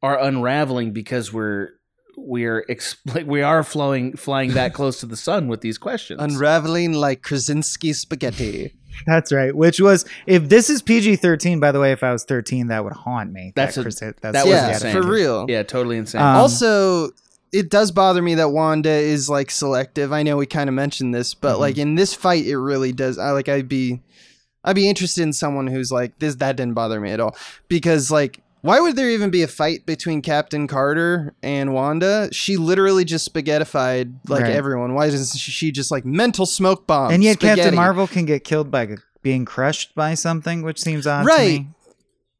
are 0.04 0.20
unraveling 0.20 0.92
because 0.94 1.32
we're 1.32 1.70
we're 2.18 2.66
ex- 2.70 2.98
like 3.14 3.26
we 3.28 3.42
are 3.42 3.64
flowing 3.64 4.16
flying 4.18 4.52
that 4.54 4.74
close 4.74 5.00
to 5.00 5.06
the 5.06 5.18
sun 5.18 5.48
with 5.48 5.62
these 5.62 5.78
questions. 5.78 6.22
unraveling 6.22 6.94
like 6.94 7.22
Krasinski 7.22 7.94
spaghetti. 7.94 8.76
That's 9.08 9.32
right. 9.32 9.56
Which 9.56 9.80
was 9.80 10.06
if 10.28 10.50
this 10.50 10.70
is 10.70 10.82
PG 10.82 11.16
thirteen. 11.18 11.60
By 11.60 11.72
the 11.72 11.80
way, 11.80 11.92
if 11.92 12.04
I 12.04 12.12
was 12.12 12.24
thirteen, 12.24 12.68
that 12.68 12.84
would 12.84 12.94
haunt 12.94 13.32
me. 13.32 13.54
That's 13.56 13.76
that, 13.76 13.82
a- 13.82 13.84
Chris- 13.86 14.00
that's 14.00 14.20
that 14.22 14.46
was 14.46 14.54
yeah, 14.54 14.74
insane. 14.74 14.94
for 14.94 15.08
real. 15.08 15.46
yeah, 15.50 15.64
totally 15.64 15.98
insane. 15.98 16.22
Um, 16.22 16.36
also, 16.36 17.10
it 17.54 17.70
does 17.70 17.92
bother 17.92 18.22
me 18.22 18.36
that 18.36 18.50
Wanda 18.50 18.90
is 18.92 19.30
like 19.30 19.50
selective. 19.50 20.12
I 20.14 20.24
know 20.24 20.38
we 20.38 20.46
kind 20.46 20.70
of 20.70 20.74
mentioned 20.76 21.16
this, 21.16 21.34
but 21.34 21.54
Mm-hmm. 21.54 21.62
like 21.62 21.78
in 21.78 21.96
this 21.96 22.14
fight, 22.14 22.46
it 22.46 22.58
really 22.58 22.92
does. 22.92 23.18
I 23.18 23.32
like. 23.32 23.48
I'd 23.50 23.70
be, 23.70 24.02
I'd 24.64 24.76
be 24.76 24.88
interested 24.90 25.24
in 25.24 25.34
someone 25.34 25.68
who's 25.68 25.92
like 25.92 26.20
this. 26.20 26.36
That 26.36 26.58
didn't 26.58 26.74
bother 26.76 27.00
me 27.00 27.12
at 27.12 27.20
all 27.20 27.36
because 27.70 28.12
like. 28.12 28.42
Why 28.62 28.80
would 28.80 28.96
there 28.96 29.10
even 29.10 29.32
be 29.32 29.42
a 29.42 29.48
fight 29.48 29.86
between 29.86 30.22
Captain 30.22 30.68
Carter 30.68 31.34
and 31.42 31.74
Wanda? 31.74 32.30
She 32.32 32.58
literally 32.58 33.04
just 33.04 33.32
spaghettified 33.32 34.14
like 34.28 34.44
Right. 34.44 34.52
everyone. 34.52 34.94
Why 34.94 35.10
doesn't 35.10 35.40
she 35.40 35.72
just 35.72 35.90
like 35.92 36.06
mental 36.06 36.46
smoke 36.46 36.86
bomb? 36.86 37.12
and 37.12 37.24
yet 37.24 37.38
spaghetti? 37.38 37.62
Captain 37.62 37.76
Marvel 37.76 38.08
can 38.08 38.26
get 38.26 38.44
killed 38.44 38.70
by 38.70 38.98
being 39.24 39.46
crushed 39.46 39.96
by 39.96 40.14
something, 40.14 40.62
which 40.62 40.80
seems 40.80 41.08
odd. 41.08 41.26
Right. 41.26 41.66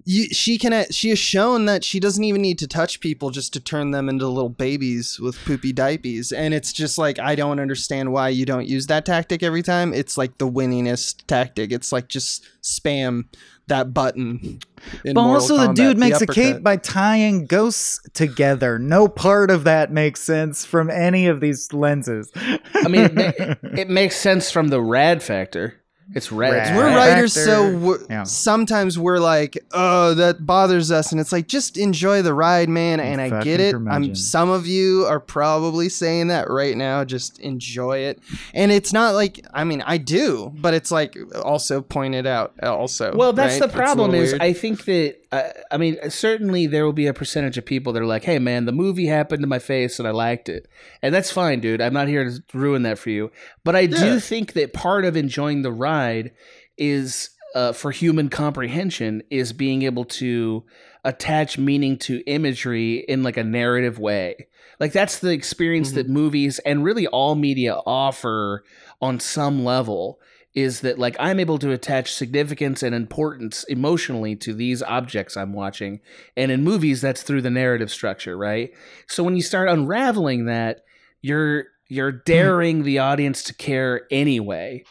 you, 0.04 0.26
she 0.30 0.58
can 0.58 0.86
she 0.90 1.10
has 1.10 1.20
shown 1.20 1.66
that 1.66 1.84
she 1.84 2.00
doesn't 2.00 2.24
even 2.24 2.42
need 2.42 2.58
to 2.58 2.68
touch 2.68 3.00
people 3.02 3.30
just 3.30 3.54
to 3.54 3.60
turn 3.60 3.92
them 3.92 4.10
into 4.10 4.28
little 4.28 4.50
babies 4.50 5.20
with 5.20 5.38
poopy 5.46 5.72
diapers 5.72 6.32
and 6.32 6.56
it's 6.56 6.74
just 6.74 6.98
like 6.98 7.20
i 7.20 7.36
don't 7.36 7.60
understand 7.60 8.12
why 8.12 8.28
you 8.28 8.44
don't 8.44 8.68
use 8.68 8.88
that 8.88 9.06
tactic 9.06 9.44
every 9.44 9.62
time 9.62 9.94
it's 9.94 10.18
like 10.18 10.40
the 10.40 10.50
winningest 10.50 11.24
tactic 11.28 11.72
it's 11.72 11.92
like 11.92 12.08
just 12.08 12.44
spam 12.64 13.26
that 13.68 13.94
button 13.94 14.60
in 15.04 15.14
But 15.14 15.24
Mortal 15.24 15.34
also, 15.34 15.58
the 15.58 15.74
dude 15.74 15.98
makes 15.98 16.22
a 16.22 16.28
cape 16.28 16.64
by 16.64 16.78
tying 16.78 17.46
ghosts 17.46 18.00
together. 18.14 18.80
No 18.80 19.08
part 19.08 19.52
of 19.52 19.64
that 19.64 19.92
makes 19.92 20.22
sense 20.22 20.66
from 20.66 20.90
any 20.90 21.28
of 21.28 21.40
these 21.40 21.72
lenses. 21.74 22.32
I 22.36 22.88
mean, 22.88 23.06
it, 23.06 23.16
ma- 23.16 23.56
it 23.78 23.90
makes 23.90 24.18
sense 24.18 24.52
from 24.52 24.70
the 24.70 24.82
rad 24.82 25.24
factor. 25.24 25.81
It's 26.14 26.32
rad. 26.32 26.54
it's 26.54 26.70
Rad. 26.70 26.78
we're 26.78 26.86
rad. 26.88 26.96
writers 26.96 27.38
Actor. 27.38 27.46
so 27.50 27.78
we're, 27.78 28.00
Yeah. 28.10 28.24
sometimes 28.24 29.00
we're 29.00 29.20
like 29.20 29.58
oh 29.72 30.14
that 30.16 30.46
bothers 30.46 30.92
us 30.92 31.12
and 31.12 31.22
it's 31.22 31.32
like 31.32 31.48
just 31.48 31.78
enjoy 31.78 32.22
the 32.22 32.34
ride 32.34 32.68
man 32.70 33.00
and 33.00 33.22
i 33.22 33.42
get 33.44 33.60
it 33.60 33.76
i'm 33.90 34.14
some 34.16 34.50
of 34.50 34.68
you 34.68 35.06
are 35.08 35.20
probably 35.20 35.88
saying 35.90 36.28
that 36.28 36.50
right 36.50 36.76
now 36.76 37.06
just 37.06 37.40
enjoy 37.40 38.00
it 38.00 38.20
and 38.54 38.72
it's 38.72 38.92
not 38.92 39.14
like 39.16 39.46
i 39.54 39.64
mean 39.64 39.82
i 39.86 39.98
do 39.98 40.52
but 40.56 40.74
it's 40.74 40.92
like 40.92 41.16
also 41.44 41.82
pointed 41.82 42.28
out 42.28 42.54
also 42.64 43.16
Well, 43.16 43.34
that's 43.34 43.60
right? 43.60 43.70
the 43.72 43.76
problem. 43.78 44.14
Is 44.14 44.32
weird. 44.32 44.42
I 44.42 44.54
think 44.54 44.86
that 44.86 45.16
uh, 45.32 45.50
I 45.72 45.78
mean 45.78 45.98
certainly 46.10 46.68
there 46.68 46.86
will 46.86 46.94
be 46.94 47.08
a 47.08 47.14
percentage 47.14 47.58
of 47.58 47.66
people 47.66 47.94
that 47.94 48.02
are 48.02 48.08
like, 48.08 48.24
"Hey, 48.24 48.40
man, 48.40 48.66
the 48.66 48.72
movie 48.72 49.08
happened 49.08 49.42
to 49.44 49.48
my 49.48 49.60
face 49.60 50.00
and 50.00 50.08
I 50.08 50.12
liked 50.12 50.50
it," 50.50 50.68
and 51.02 51.14
that's 51.14 51.32
fine, 51.32 51.60
dude. 51.60 51.82
I'm 51.82 51.94
not 51.94 52.08
here 52.08 52.26
to 52.26 52.44
ruin 52.54 52.84
that 52.84 53.00
for 53.00 53.10
you, 53.10 53.32
but 53.64 53.76
I 53.76 53.86
do 53.86 54.20
think 54.20 54.54
that 54.54 54.74
part 54.74 55.06
of 55.06 55.16
enjoying 55.16 55.62
the 55.62 55.72
ride 55.72 56.32
is 56.78 57.30
uh, 57.56 57.74
for 57.74 57.92
human 57.92 58.30
comprehension 58.30 59.24
is 59.30 59.54
being 59.54 59.84
able 59.84 60.06
to 60.06 60.64
attach 61.04 61.58
meaning 61.58 61.98
to 61.98 62.24
imagery 62.26 62.98
in 63.08 63.24
like 63.24 63.38
a 63.38 63.44
narrative 63.44 64.00
way. 64.00 64.48
Like 64.80 64.94
that's 64.94 65.20
the 65.20 65.32
experience 65.32 65.92
that 65.92 66.10
movies 66.10 66.60
and 66.60 66.84
really 66.84 67.08
all 67.08 67.36
media 67.36 67.76
offer 67.86 68.64
on 69.02 69.20
some 69.20 69.64
level 69.64 70.20
is 70.54 70.82
that 70.82 71.00
like 71.00 71.16
I'm 71.20 71.40
able 71.40 71.58
to 71.60 71.72
attach 71.72 72.14
significance 72.14 72.84
and 72.84 72.94
importance 72.94 73.64
emotionally 73.66 74.36
to 74.38 74.54
these 74.54 74.84
objects 74.84 75.38
I'm 75.38 75.54
watching. 75.54 76.02
And 76.36 76.52
in 76.52 76.64
movies 76.64 77.02
that's 77.02 77.24
through 77.24 77.42
the 77.42 77.50
narrative 77.50 77.92
structure, 77.92 78.38
right? 78.38 78.72
So 79.08 79.24
when 79.24 79.36
you 79.36 79.42
start 79.42 79.70
unraveling 79.70 80.46
that, 80.46 80.84
you're 81.22 81.66
you're 81.88 82.12
hmm. 82.12 82.20
daring 82.26 82.84
the 82.84 83.00
audience 83.00 83.44
to 83.44 83.54
care 83.54 84.08
anyway. 84.12 84.84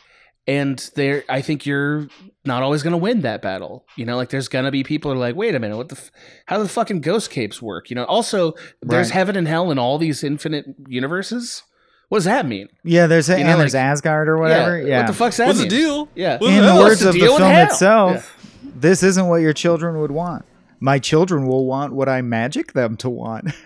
And 0.46 0.78
there 0.96 1.24
I 1.28 1.42
think 1.42 1.66
you're 1.66 2.08
not 2.46 2.62
always 2.62 2.82
going 2.82 2.92
to 2.92 2.96
win 2.96 3.20
that 3.20 3.42
battle. 3.42 3.84
You 3.96 4.06
know, 4.06 4.16
like 4.16 4.30
there's 4.30 4.48
going 4.48 4.64
to 4.64 4.70
be 4.70 4.82
people 4.82 5.10
who 5.10 5.16
are 5.18 5.20
like, 5.20 5.36
"Wait 5.36 5.54
a 5.54 5.58
minute, 5.58 5.76
what 5.76 5.90
the 5.90 5.96
f- 5.96 6.10
how 6.46 6.56
do 6.56 6.62
the 6.62 6.68
fucking 6.68 7.02
ghost 7.02 7.30
capes 7.30 7.60
work?" 7.60 7.90
You 7.90 7.96
know, 7.96 8.04
also 8.04 8.54
there's 8.80 9.08
Right. 9.08 9.14
heaven 9.14 9.36
and 9.36 9.46
hell 9.46 9.70
in 9.70 9.78
all 9.78 9.98
these 9.98 10.24
infinite 10.24 10.64
universes. 10.88 11.62
What 12.10 12.18
does 12.18 12.24
that 12.26 12.44
mean? 12.46 12.68
Yeah, 12.84 13.06
there's 13.06 13.30
a, 13.30 13.38
You 13.38 13.44
know, 13.44 13.52
and 13.52 13.60
there's 13.60 13.72
like- 13.74 13.82
Asgard 13.84 14.28
or 14.28 14.36
whatever. 14.36 14.78
Yeah. 14.80 14.98
What 14.98 15.06
the 15.06 15.12
fuck's 15.14 15.38
that 15.38 15.46
what's 15.46 15.58
the 15.60 15.64
mean? 15.64 15.70
deal 15.70 16.08
Yeah. 16.14 16.36
What's 16.38 16.52
In 16.54 16.60
the 16.62 16.72
the 16.74 16.78
words 16.78 17.00
the 17.00 17.08
of 17.08 17.14
the 17.14 17.20
film 17.20 17.40
hell? 17.40 17.64
itself, 17.66 18.36
this 18.62 19.02
isn't 19.02 19.26
what 19.28 19.36
your 19.36 19.52
children 19.54 19.98
would 20.00 20.10
want. 20.10 20.44
My 20.80 20.98
children 20.98 21.46
will 21.46 21.66
want 21.66 21.92
what 21.94 22.08
I 22.08 22.20
magic 22.20 22.74
them 22.74 22.96
to 22.98 23.08
want. 23.08 23.52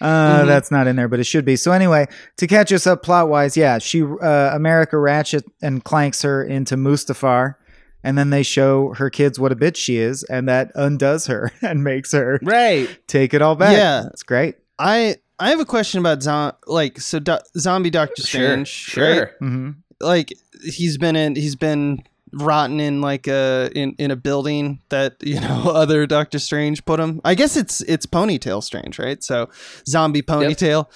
Uh, 0.00 0.42
Mhm. 0.42 0.46
That's 0.48 0.70
not 0.72 0.88
in 0.88 0.96
there, 0.96 1.06
but 1.06 1.20
it 1.20 1.24
should 1.24 1.44
be. 1.44 1.54
So 1.54 1.70
anyway, 1.70 2.08
to 2.38 2.46
catch 2.48 2.72
us 2.72 2.84
up 2.86 3.04
plot 3.04 3.28
wise, 3.28 3.56
yeah, 3.56 3.78
she 3.78 4.02
uh, 4.02 4.50
America 4.52 4.98
ratchet 4.98 5.44
and 5.62 5.84
clanks 5.84 6.22
her 6.22 6.42
into 6.42 6.76
Mustafar, 6.76 7.54
and 8.02 8.18
then 8.18 8.30
they 8.30 8.42
show 8.42 8.92
her 8.94 9.08
kids 9.10 9.38
what 9.38 9.52
a 9.52 9.56
bitch 9.56 9.76
she 9.76 9.98
is, 9.98 10.24
and 10.24 10.48
that 10.48 10.72
undoes 10.74 11.28
her 11.28 11.52
and 11.62 11.84
makes 11.84 12.10
her 12.10 12.40
Right. 12.42 12.88
take 13.06 13.32
it 13.34 13.42
all 13.42 13.54
back. 13.54 13.76
Yeah. 13.76 14.06
it's 14.12 14.24
great. 14.24 14.56
i 14.80 15.14
i 15.42 15.48
have 15.50 15.60
a 15.60 15.64
question 15.64 15.98
about 16.00 16.22
zom- 16.22 16.52
like 16.66 17.00
so 17.00 17.18
do- 17.18 17.38
zombie 17.58 17.90
doctor 17.90 18.22
strange 18.22 18.68
Sure. 18.68 19.20
right? 19.20 19.28
hmm 19.38 19.70
like 20.00 20.32
he's 20.64 20.98
been 20.98 21.16
in 21.16 21.36
he's 21.36 21.54
been 21.56 22.02
rotten 22.32 22.80
in 22.80 23.00
like 23.00 23.26
a 23.28 23.70
in 23.74 23.94
in 23.98 24.10
a 24.10 24.16
building 24.16 24.80
that 24.88 25.16
you 25.22 25.38
know 25.40 25.70
other 25.74 26.06
Doctor 26.06 26.38
Strange 26.38 26.82
put 26.86 26.98
him. 26.98 27.20
I 27.24 27.34
guess 27.34 27.56
it's 27.56 27.82
it's 27.82 28.06
Ponytail 28.06 28.62
Strange, 28.62 28.98
right? 28.98 29.22
So 29.22 29.50
zombie 29.86 30.22
Ponytail. 30.22 30.86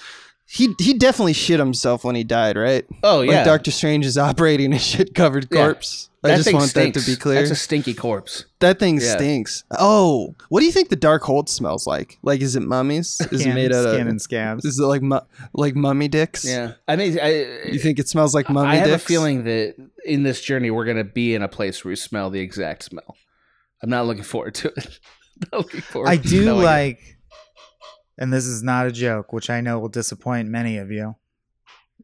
He 0.49 0.73
he 0.79 0.93
definitely 0.93 1.33
shit 1.33 1.59
himself 1.59 2.03
when 2.05 2.15
he 2.15 2.23
died, 2.23 2.55
right? 2.57 2.85
Oh 3.03 3.21
yeah. 3.21 3.37
Like 3.37 3.45
Doctor 3.45 3.71
Strange 3.71 4.05
is 4.05 4.17
operating 4.17 4.71
a 4.73 4.79
shit 4.79 5.13
covered 5.13 5.47
Yeah. 5.51 5.57
corpse. 5.65 6.09
I 6.23 6.35
just 6.35 6.51
want 6.51 6.69
stinks. 6.69 6.95
that 6.97 7.05
to 7.05 7.11
be 7.11 7.15
clear. 7.17 7.35
That's 7.39 7.51
a 7.51 7.55
stinky 7.55 7.93
corpse. 7.93 8.45
that 8.59 8.79
thing 8.79 8.99
Yeah. 8.99 9.15
stinks. 9.15 9.63
Oh, 9.71 10.35
what 10.49 10.59
do 10.61 10.65
you 10.65 10.71
think 10.73 10.89
the 10.89 10.95
dark 10.97 11.21
hold 11.23 11.47
smells 11.49 11.85
like? 11.87 12.17
Like, 12.21 12.41
is 12.41 12.55
it 12.57 12.61
mummies? 12.63 13.21
Is 13.31 13.45
it 13.45 13.53
made 13.53 13.71
out 13.71 13.83
skin 13.89 14.01
of? 14.01 14.07
and 14.07 14.21
scabs. 14.21 14.65
Is 14.65 14.77
it 14.79 14.83
like 14.83 15.01
mu- 15.01 15.19
like 15.53 15.75
mummy 15.75 16.07
dicks? 16.09 16.43
Yeah. 16.43 16.73
I 16.87 16.95
mean, 16.97 17.17
I, 17.21 17.45
You 17.71 17.79
think 17.79 17.99
it 17.99 18.09
smells 18.09 18.33
like 18.33 18.49
mummy 18.49 18.69
I 18.69 18.75
have 18.75 18.87
dicks? 18.87 19.03
a 19.03 19.05
feeling 19.05 19.43
that 19.45 19.75
in 20.05 20.23
this 20.23 20.41
journey 20.41 20.69
we're 20.71 20.85
going 20.85 20.97
to 20.97 21.03
be 21.05 21.33
in 21.35 21.43
a 21.43 21.47
place 21.47 21.83
where 21.85 21.91
we 21.91 21.95
smell 21.95 22.29
the 22.29 22.39
exact 22.41 22.83
smell. 22.83 23.15
I'm 23.83 23.89
not 23.89 24.05
looking 24.07 24.23
forward 24.23 24.55
to 24.55 24.69
it. 24.75 24.99
not 25.51 25.59
looking 25.61 25.81
forward. 25.81 26.09
I 26.09 26.17
to 26.17 26.27
do 26.27 26.53
like. 26.53 26.99
it. 26.99 27.15
And 28.17 28.31
this 28.33 28.45
is 28.45 28.63
not 28.63 28.87
a 28.87 28.91
joke, 28.91 29.31
which 29.33 29.49
I 29.49 29.61
know 29.61 29.79
will 29.79 29.89
disappoint 29.89 30.49
many 30.49 30.77
of 30.77 30.91
you. 30.91 31.15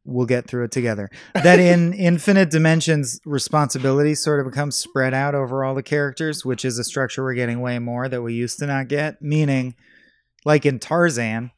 We'll 0.06 0.26
get 0.26 0.48
through 0.48 0.66
it 0.66 0.72
together. 0.72 1.10
That 1.34 1.60
in 1.60 1.94
Infinite 2.10 2.50
Dimensions, 2.50 3.22
responsibility 3.26 4.16
sort 4.16 4.40
of 4.46 4.52
becomes 4.52 4.76
spread 4.76 5.14
out 5.14 5.34
over 5.34 5.64
all 5.64 5.76
the 5.76 5.84
characters, 5.84 6.44
which 6.44 6.66
is 6.66 6.78
a 6.78 6.84
structure 6.84 7.24
we're 7.24 7.36
getting 7.36 7.62
way 7.62 7.80
more 7.80 8.10
that 8.10 8.22
we 8.22 8.34
used 8.34 8.60
to 8.60 8.66
not 8.68 8.90
get. 8.90 9.22
Meaning, 9.22 9.76
like 10.46 10.66
in 10.66 10.80
Tarzan, 10.80 11.52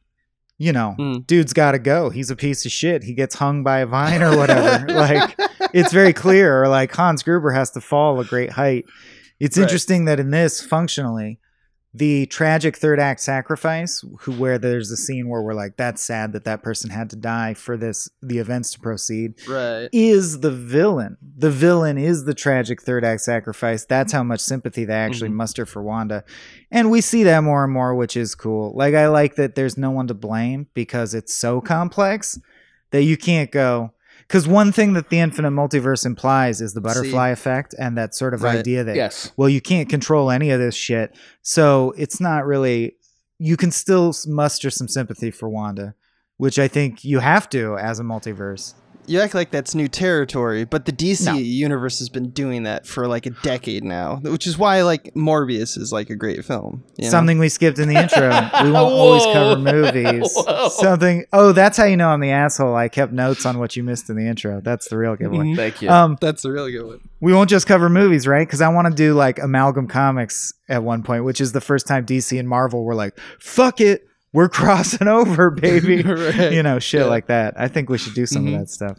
you 0.58 0.72
know, 0.72 0.94
Mm. 0.98 1.26
dude's 1.26 1.52
got 1.52 1.72
to 1.72 1.78
go. 1.80 2.08
He's 2.10 2.30
a 2.30 2.36
piece 2.36 2.64
of 2.64 2.70
shit. 2.72 3.02
He 3.02 3.14
gets 3.14 3.34
hung 3.34 3.64
by 3.64 3.80
a 3.80 3.86
vine 3.86 4.22
or 4.22 4.36
whatever. 4.36 4.86
like, 4.92 5.38
it's 5.74 5.92
very 5.92 6.12
clear. 6.12 6.62
Or 6.62 6.68
like 6.68 6.94
Hans 6.94 7.22
Gruber 7.24 7.50
has 7.50 7.70
to 7.72 7.80
fall 7.80 8.20
a 8.20 8.24
great 8.24 8.50
height. 8.52 8.84
It's 9.40 9.58
Right. 9.58 9.64
interesting 9.64 10.04
that 10.04 10.20
in 10.20 10.30
this, 10.30 10.62
functionally, 10.64 11.40
the 11.96 12.26
tragic 12.26 12.76
third 12.76 13.00
act 13.00 13.20
sacrifice, 13.20 14.04
who, 14.20 14.32
where 14.32 14.58
there's 14.58 14.90
a 14.90 14.96
scene 14.96 15.28
where 15.28 15.40
we're 15.40 15.54
like, 15.54 15.76
that's 15.78 16.02
sad 16.02 16.32
that 16.32 16.44
that 16.44 16.62
person 16.62 16.90
had 16.90 17.08
to 17.10 17.16
die 17.16 17.54
for 17.54 17.76
this 17.76 18.08
the 18.20 18.38
events 18.38 18.72
to 18.72 18.80
proceed, 18.80 19.34
Right. 19.48 19.88
is 19.92 20.40
the 20.40 20.50
villain. 20.50 21.16
The 21.22 21.50
villain 21.50 21.96
is 21.96 22.24
the 22.24 22.34
tragic 22.34 22.82
third 22.82 23.02
act 23.02 23.22
sacrifice. 23.22 23.86
That's 23.86 24.12
how 24.12 24.22
much 24.22 24.40
sympathy 24.40 24.84
they 24.84 24.92
actually 24.92 25.30
mm-hmm. 25.30 25.38
muster 25.38 25.64
for 25.64 25.82
Wanda. 25.82 26.24
And 26.70 26.90
we 26.90 27.00
see 27.00 27.22
that 27.22 27.42
more 27.42 27.64
and 27.64 27.72
more, 27.72 27.94
which 27.94 28.16
is 28.16 28.34
cool. 28.34 28.76
Like, 28.76 28.94
I 28.94 29.08
like 29.08 29.36
that 29.36 29.54
there's 29.54 29.78
no 29.78 29.90
one 29.90 30.08
to 30.08 30.14
blame 30.14 30.66
because 30.74 31.14
it's 31.14 31.32
so 31.32 31.62
complex 31.62 32.38
that 32.90 33.04
you 33.04 33.16
can't 33.16 33.50
go. 33.50 33.92
Because 34.26 34.48
one 34.48 34.72
thing 34.72 34.94
that 34.94 35.08
the 35.10 35.20
infinite 35.20 35.50
multiverse 35.52 36.04
implies 36.04 36.60
is 36.60 36.74
the 36.74 36.80
butterfly 36.80 37.28
effect 37.28 37.74
and 37.78 37.96
that 37.96 38.14
sort 38.14 38.34
of 38.34 38.42
Right. 38.42 38.58
idea 38.58 38.82
that, 38.84 38.96
Yes. 38.96 39.30
well, 39.36 39.48
you 39.48 39.60
can't 39.60 39.88
control 39.88 40.30
any 40.30 40.50
of 40.50 40.58
this 40.58 40.74
shit. 40.74 41.14
So 41.42 41.94
it's 41.96 42.20
not 42.20 42.44
really, 42.44 42.96
you 43.38 43.56
can 43.56 43.70
still 43.70 44.14
muster 44.26 44.68
some 44.70 44.88
sympathy 44.88 45.30
for 45.30 45.48
Wanda, 45.48 45.94
which 46.38 46.58
I 46.58 46.66
think 46.66 47.04
you 47.04 47.20
have 47.20 47.48
to 47.50 47.78
as 47.78 48.00
a 48.00 48.02
multiverse. 48.02 48.74
You 49.06 49.20
act 49.20 49.34
like 49.34 49.50
that's 49.50 49.74
new 49.74 49.88
territory, 49.88 50.64
but 50.64 50.84
the 50.84 50.92
DC 50.92 51.24
No. 51.26 51.34
universe 51.34 51.98
has 52.00 52.08
been 52.08 52.30
doing 52.30 52.64
that 52.64 52.86
for 52.86 53.06
like 53.06 53.26
a 53.26 53.30
decade 53.42 53.84
now, 53.84 54.16
which 54.22 54.46
is 54.46 54.58
why 54.58 54.82
like 54.82 55.14
Morbius 55.14 55.78
is 55.78 55.92
like 55.92 56.10
a 56.10 56.16
great 56.16 56.44
film. 56.44 56.82
you 56.96 57.04
know? 57.04 57.10
Something 57.10 57.38
we 57.38 57.48
skipped 57.48 57.78
in 57.78 57.88
the 57.88 57.94
intro. 57.96 58.30
We 58.66 58.70
won't 58.72 58.92
always 58.92 59.24
cover 59.26 59.60
movies. 59.60 60.34
Something. 60.70 61.24
Oh, 61.32 61.52
that's 61.52 61.76
how 61.76 61.84
you 61.84 61.96
know 61.96 62.08
I'm 62.08 62.20
the 62.20 62.30
asshole. 62.30 62.74
I 62.74 62.88
kept 62.88 63.12
notes 63.12 63.46
on 63.46 63.58
what 63.58 63.76
you 63.76 63.82
missed 63.82 64.08
in 64.10 64.16
the 64.16 64.26
intro. 64.26 64.60
That's 64.60 64.88
the 64.88 64.96
real 64.98 65.14
giveaway. 65.16 65.54
Thank 65.54 65.82
you. 65.82 65.88
Um, 65.90 66.16
That's 66.20 66.44
a 66.44 66.50
really 66.50 66.72
good 66.72 66.86
one. 66.86 67.00
we 67.20 67.32
won't 67.32 67.50
just 67.50 67.66
cover 67.66 67.88
movies, 67.88 68.26
right? 68.26 68.46
Because 68.46 68.60
I 68.60 68.68
want 68.68 68.88
to 68.88 68.94
do 68.94 69.14
like 69.14 69.38
amalgam 69.38 69.86
comics 69.88 70.52
at 70.68 70.82
one 70.82 71.02
point, 71.02 71.24
which 71.24 71.40
is 71.40 71.52
the 71.52 71.60
first 71.60 71.86
time 71.86 72.04
DC 72.06 72.38
and 72.38 72.48
Marvel 72.48 72.84
were 72.84 72.94
like, 72.94 73.16
"Fuck 73.38 73.80
it, 73.80 74.06
we're 74.32 74.48
crossing 74.48 75.08
over, 75.08 75.50
baby." 75.62 76.02
Right. 76.02 76.52
You 76.52 76.62
know, 76.62 76.78
shit 76.78 77.00
Yeah. 77.02 77.06
like 77.06 77.26
that. 77.26 77.54
I 77.58 77.68
think 77.68 77.88
we 77.88 77.98
should 77.98 78.14
do 78.14 78.26
some 78.26 78.44
Mhm. 78.46 78.54
of 78.54 78.60
that 78.60 78.70
stuff. 78.70 78.98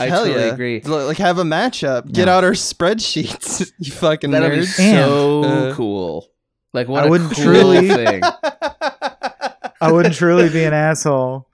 I 0.00 0.08
Hell 0.08 0.24
totally 0.26 0.46
yeah. 0.46 0.52
agree. 0.52 0.80
Like 0.82 1.18
have 1.18 1.38
a 1.38 1.42
matchup. 1.44 2.12
Get 2.12 2.28
Yeah. 2.28 2.36
out 2.36 2.44
our 2.44 2.52
spreadsheets. 2.52 3.72
you 3.78 3.90
fucking 3.92 4.30
That'll 4.30 4.50
be 4.50 4.58
nerds. 4.58 4.76
so 4.94 5.42
Uh, 5.44 5.74
cool. 5.74 6.28
Like 6.72 6.86
what 6.88 7.02
I 7.02 7.06
a 7.06 7.10
wouldn't 7.10 7.32
cool 7.34 7.44
truly- 7.44 7.88
thing. 7.88 8.22
I 9.80 9.92
wouldn't 9.92 10.14
truly 10.14 10.48
be 10.48 10.64
an 10.64 10.72
asshole 10.74 11.46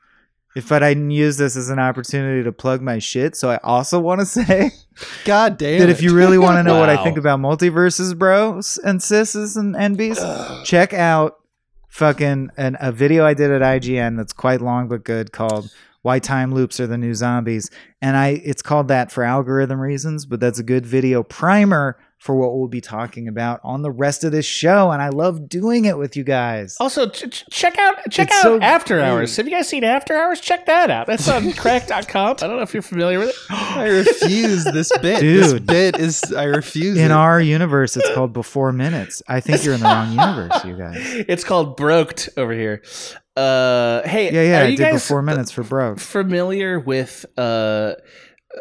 if 0.57 0.71
I 0.73 0.79
didn't 0.79 1.11
use 1.11 1.37
this 1.37 1.57
as 1.57 1.69
an 1.69 1.79
opportunity 1.79 2.43
to 2.45 2.53
plug 2.53 2.81
my 2.81 2.99
shit. 2.99 3.37
So 3.37 3.51
I 3.51 3.59
also 3.63 3.99
want 4.01 4.21
to 4.21 4.27
say 4.27 4.71
God 5.25 5.59
damn. 5.59 5.79
that 5.81 5.89
it. 5.89 5.93
if 5.93 6.01
you 6.03 6.15
really 6.15 6.39
want 6.39 6.57
to 6.59 6.63
know 6.63 6.79
what 6.79 6.89
I 6.89 7.03
think 7.03 7.19
about 7.19 7.39
multiverses, 7.41 8.17
bros 8.17 8.79
and 8.85 9.01
sisses 9.01 9.57
and 9.57 9.75
NBs, 9.75 10.65
check 10.65 10.93
out 10.95 11.37
fucking 11.95 12.51
an, 12.57 12.77
a 12.81 12.91
video 12.91 13.25
I 13.25 13.35
did 13.35 13.53
at 13.53 13.63
IGN 13.63 14.17
that's 14.17 14.33
quite 14.33 14.61
long 14.61 14.89
but 14.89 15.05
good 15.05 15.31
called 15.31 15.73
"Why 16.03 16.19
Time 16.19 16.53
Loops 16.53 16.81
Are 16.81 16.89
the 16.89 16.99
New 16.99 17.15
Zombies," 17.15 17.71
and 18.03 18.17
I 18.17 18.41
it's 18.45 18.63
called 18.63 18.89
that 18.89 19.13
for 19.13 19.23
algorithm 19.23 19.81
reasons, 19.81 20.27
but 20.27 20.41
that's 20.41 20.59
a 20.59 20.65
good 20.65 20.85
video 20.85 21.23
primer 21.23 21.97
for 22.19 22.35
what 22.35 22.57
we'll 22.57 22.69
be 22.69 22.81
talking 22.81 23.29
about 23.29 23.61
on 23.63 23.83
the 23.83 23.91
rest 23.91 24.25
of 24.25 24.33
this 24.33 24.47
show, 24.47 24.91
and 24.91 25.03
I 25.03 25.11
love 25.11 25.47
doing 25.49 25.85
it 25.85 25.99
with 25.99 26.17
you 26.17 26.25
guys. 26.25 26.77
Also, 26.81 27.09
ch- 27.11 27.31
ch- 27.31 27.45
check 27.51 27.79
out 27.79 27.97
check 28.11 28.29
It's 28.29 28.37
out 28.39 28.43
so 28.43 28.61
After 28.63 29.01
Hours. 29.03 29.37
Have 29.37 29.47
you 29.47 29.53
guys 29.53 29.69
seen 29.69 29.85
After 29.85 30.17
Hours? 30.17 30.41
Check 30.41 30.65
that 30.67 30.91
out. 30.91 31.07
That's 31.07 31.29
on 31.29 31.53
Cracked.com. 31.55 32.31
I 32.41 32.47
don't 32.47 32.57
know 32.57 32.63
if 32.63 32.73
you're 32.73 32.83
familiar 32.83 33.19
with 33.19 33.29
it. 33.29 33.35
I 33.51 33.89
refuse 33.89 34.65
this 34.65 34.91
bit. 35.03 35.21
This 35.21 35.53
bit 35.61 35.99
is 35.99 36.23
I 36.33 36.45
refuse 36.45 36.97
In 36.97 37.07
it. 37.11 37.15
our 37.15 37.41
universe, 37.41 37.95
it's 37.97 38.11
called 38.15 38.33
Before 38.33 38.73
Minutes. 38.73 39.23
I 39.29 39.41
think 39.41 39.63
you're 39.65 39.75
in 39.75 39.81
the 39.81 39.87
wrong 39.87 40.11
universe, 40.13 40.65
you 40.65 40.77
guys. 40.79 40.97
It's 41.29 41.45
called 41.45 41.77
Broked 41.77 42.31
over 42.39 42.53
here. 42.55 42.83
Uh, 43.37 44.01
hey, 44.07 44.33
Yeah, 44.33 44.43
yeah, 44.43 44.61
are 44.61 44.65
I 44.65 44.69
you 44.69 44.77
did 44.77 44.83
guys 44.85 45.03
Before 45.03 45.21
Minutes 45.23 45.51
for 45.51 45.63
Broke. 45.65 45.99
familiar 45.99 46.79
with 46.81 47.27
uh, 47.37 47.95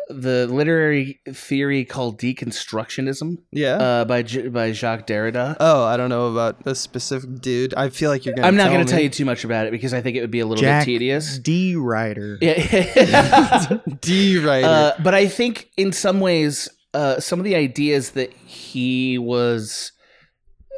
the 0.10 0.48
literary 0.48 1.20
theory 1.30 1.86
called 1.86 2.20
deconstructionism 2.20 3.38
yeah. 3.52 3.76
uh, 3.76 4.06
by 4.06 4.24
J- 4.24 4.48
by 4.48 4.72
Jacques 4.72 5.06
Derrida? 5.08 5.56
oh, 5.60 5.84
I 5.84 5.98
don't 5.98 6.10
know 6.10 6.32
about 6.32 6.66
a 6.66 6.74
specific 6.76 7.42
dude. 7.42 7.74
I 7.76 7.90
feel 7.90 8.10
like 8.10 8.26
you're 8.26 8.34
gonna. 8.36 8.48
I'm 8.48 8.56
not 8.56 8.72
going 8.72 8.86
to 8.86 8.92
tell 8.92 9.02
you 9.02 9.10
too 9.10 9.26
much 9.26 9.44
about 9.44 9.68
it 9.68 9.72
because 9.72 9.94
I 9.94 10.02
think 10.02 10.18
it 10.18 10.22
would 10.22 10.32
be 10.32 10.40
a 10.40 10.46
little 10.46 10.62
Jack 10.62 10.86
bit 10.86 10.94
tedious. 10.94 11.38
D. 11.40 11.76
Ryder. 11.76 12.38
Yeah. 12.42 13.78
D 14.02 14.40
writer. 14.44 14.68
Uh, 14.68 14.92
but 15.04 15.14
I 15.14 15.28
think 15.28 15.70
in 15.78 15.92
some 15.92 16.20
ways, 16.20 16.70
uh, 16.94 17.20
some 17.20 17.40
of 17.40 17.46
the 17.46 17.56
ideas 17.56 18.12
that 18.12 18.34
he 18.34 19.18
was 19.18 19.92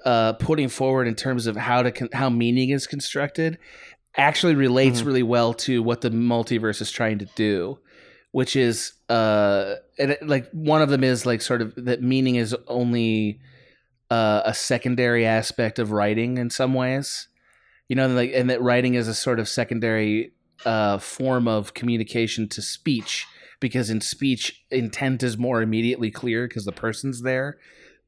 uh, 0.05 0.34
putting 0.34 0.68
forward 0.70 1.07
in 1.07 1.16
terms 1.16 1.47
of 1.47 1.55
how 1.55 1.82
to 1.84 1.91
con- 1.91 2.09
how 2.13 2.30
meaning 2.30 2.70
is 2.72 2.86
constructed 2.88 3.57
actually 4.18 4.55
relates 4.55 4.99
Mm-hmm. 4.99 5.07
really 5.07 5.24
well 5.24 5.53
to 5.53 5.82
what 5.84 6.01
the 6.01 6.09
multiverse 6.09 6.82
is 6.82 6.91
trying 6.91 7.20
to 7.20 7.28
do, 7.36 7.80
which 8.32 8.55
is 8.55 8.93
uh, 9.09 9.75
and 9.99 10.11
it, 10.11 10.27
like 10.27 10.49
one 10.51 10.81
of 10.81 10.89
them 10.89 11.03
is 11.03 11.25
like 11.25 11.41
sort 11.41 11.61
of 11.61 11.73
that 11.75 12.01
meaning 12.01 12.35
is 12.35 12.55
only 12.67 13.39
uh, 14.09 14.41
a 14.45 14.53
secondary 14.53 15.25
aspect 15.25 15.79
of 15.79 15.91
writing 15.91 16.37
in 16.37 16.49
some 16.49 16.73
ways. 16.73 17.27
You 17.87 17.95
know, 17.95 18.07
like 18.07 18.31
and 18.33 18.49
that 18.49 18.61
writing 18.61 18.95
is 18.95 19.07
a 19.07 19.13
sort 19.13 19.39
of 19.39 19.47
secondary 19.47 20.31
uh, 20.65 20.97
form 20.97 21.47
of 21.47 21.73
communication 21.73 22.49
to 22.49 22.61
speech 22.61 23.27
because 23.59 23.89
in 23.89 24.01
speech 24.01 24.63
intent 24.71 25.21
is 25.21 25.37
more 25.37 25.61
immediately 25.61 26.09
clear 26.09 26.47
because 26.47 26.65
the 26.65 26.71
person's 26.71 27.21
there. 27.21 27.57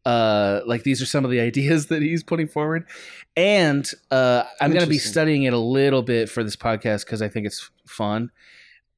Uh 0.05 0.61
like 0.65 0.83
these 0.83 1.01
are 1.01 1.05
some 1.05 1.25
of 1.25 1.31
the 1.31 1.39
ideas 1.41 1.87
that 1.87 2.01
he's 2.01 2.23
putting 2.23 2.47
forward. 2.47 2.85
And 3.35 3.89
uh 4.09 4.43
i'm 4.59 4.71
going 4.71 4.83
to 4.83 4.89
be 4.89 4.97
studying 4.97 5.43
it 5.43 5.53
a 5.53 5.59
little 5.59 6.01
bit 6.01 6.29
for 6.29 6.43
this 6.43 6.55
podcast 6.55 7.05
because 7.05 7.21
i 7.21 7.27
think 7.27 7.45
it's 7.45 7.69
fun 7.85 8.31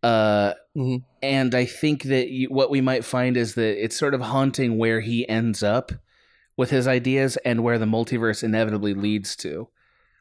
uh 0.03 0.53
Mhm. 0.77 1.03
and 1.21 1.53
i 1.55 1.65
think 1.65 2.03
that 2.03 2.29
you, 2.29 2.47
what 2.47 2.69
we 2.69 2.79
might 2.79 3.03
find 3.03 3.35
is 3.35 3.55
that 3.55 3.83
it's 3.83 3.97
sort 3.97 4.13
of 4.13 4.21
haunting 4.21 4.77
where 4.77 5.01
he 5.01 5.27
ends 5.27 5.61
up 5.63 5.91
with 6.55 6.69
his 6.69 6.87
ideas 6.87 7.37
and 7.43 7.63
where 7.63 7.77
the 7.77 7.85
multiverse 7.85 8.43
inevitably 8.43 8.93
leads 8.93 9.35
to 9.35 9.67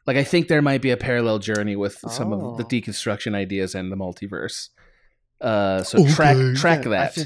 like 0.05 0.17
i 0.17 0.23
think 0.23 0.47
there 0.49 0.61
might 0.61 0.81
be 0.81 0.89
a 0.91 0.97
parallel 0.97 1.39
journey 1.39 1.75
with 1.77 1.97
some 2.09 2.33
of 2.33 2.57
the 2.57 2.63
Oh. 2.65 2.67
deconstruction 2.67 3.35
ideas 3.35 3.73
and 3.75 3.89
the 3.91 3.95
multiverse 3.95 4.69
uh 5.39 5.83
so 5.83 6.05
track 6.07 6.35
track 6.57 6.85
I 6.85 6.89
that 6.89 7.13
feel, 7.15 7.25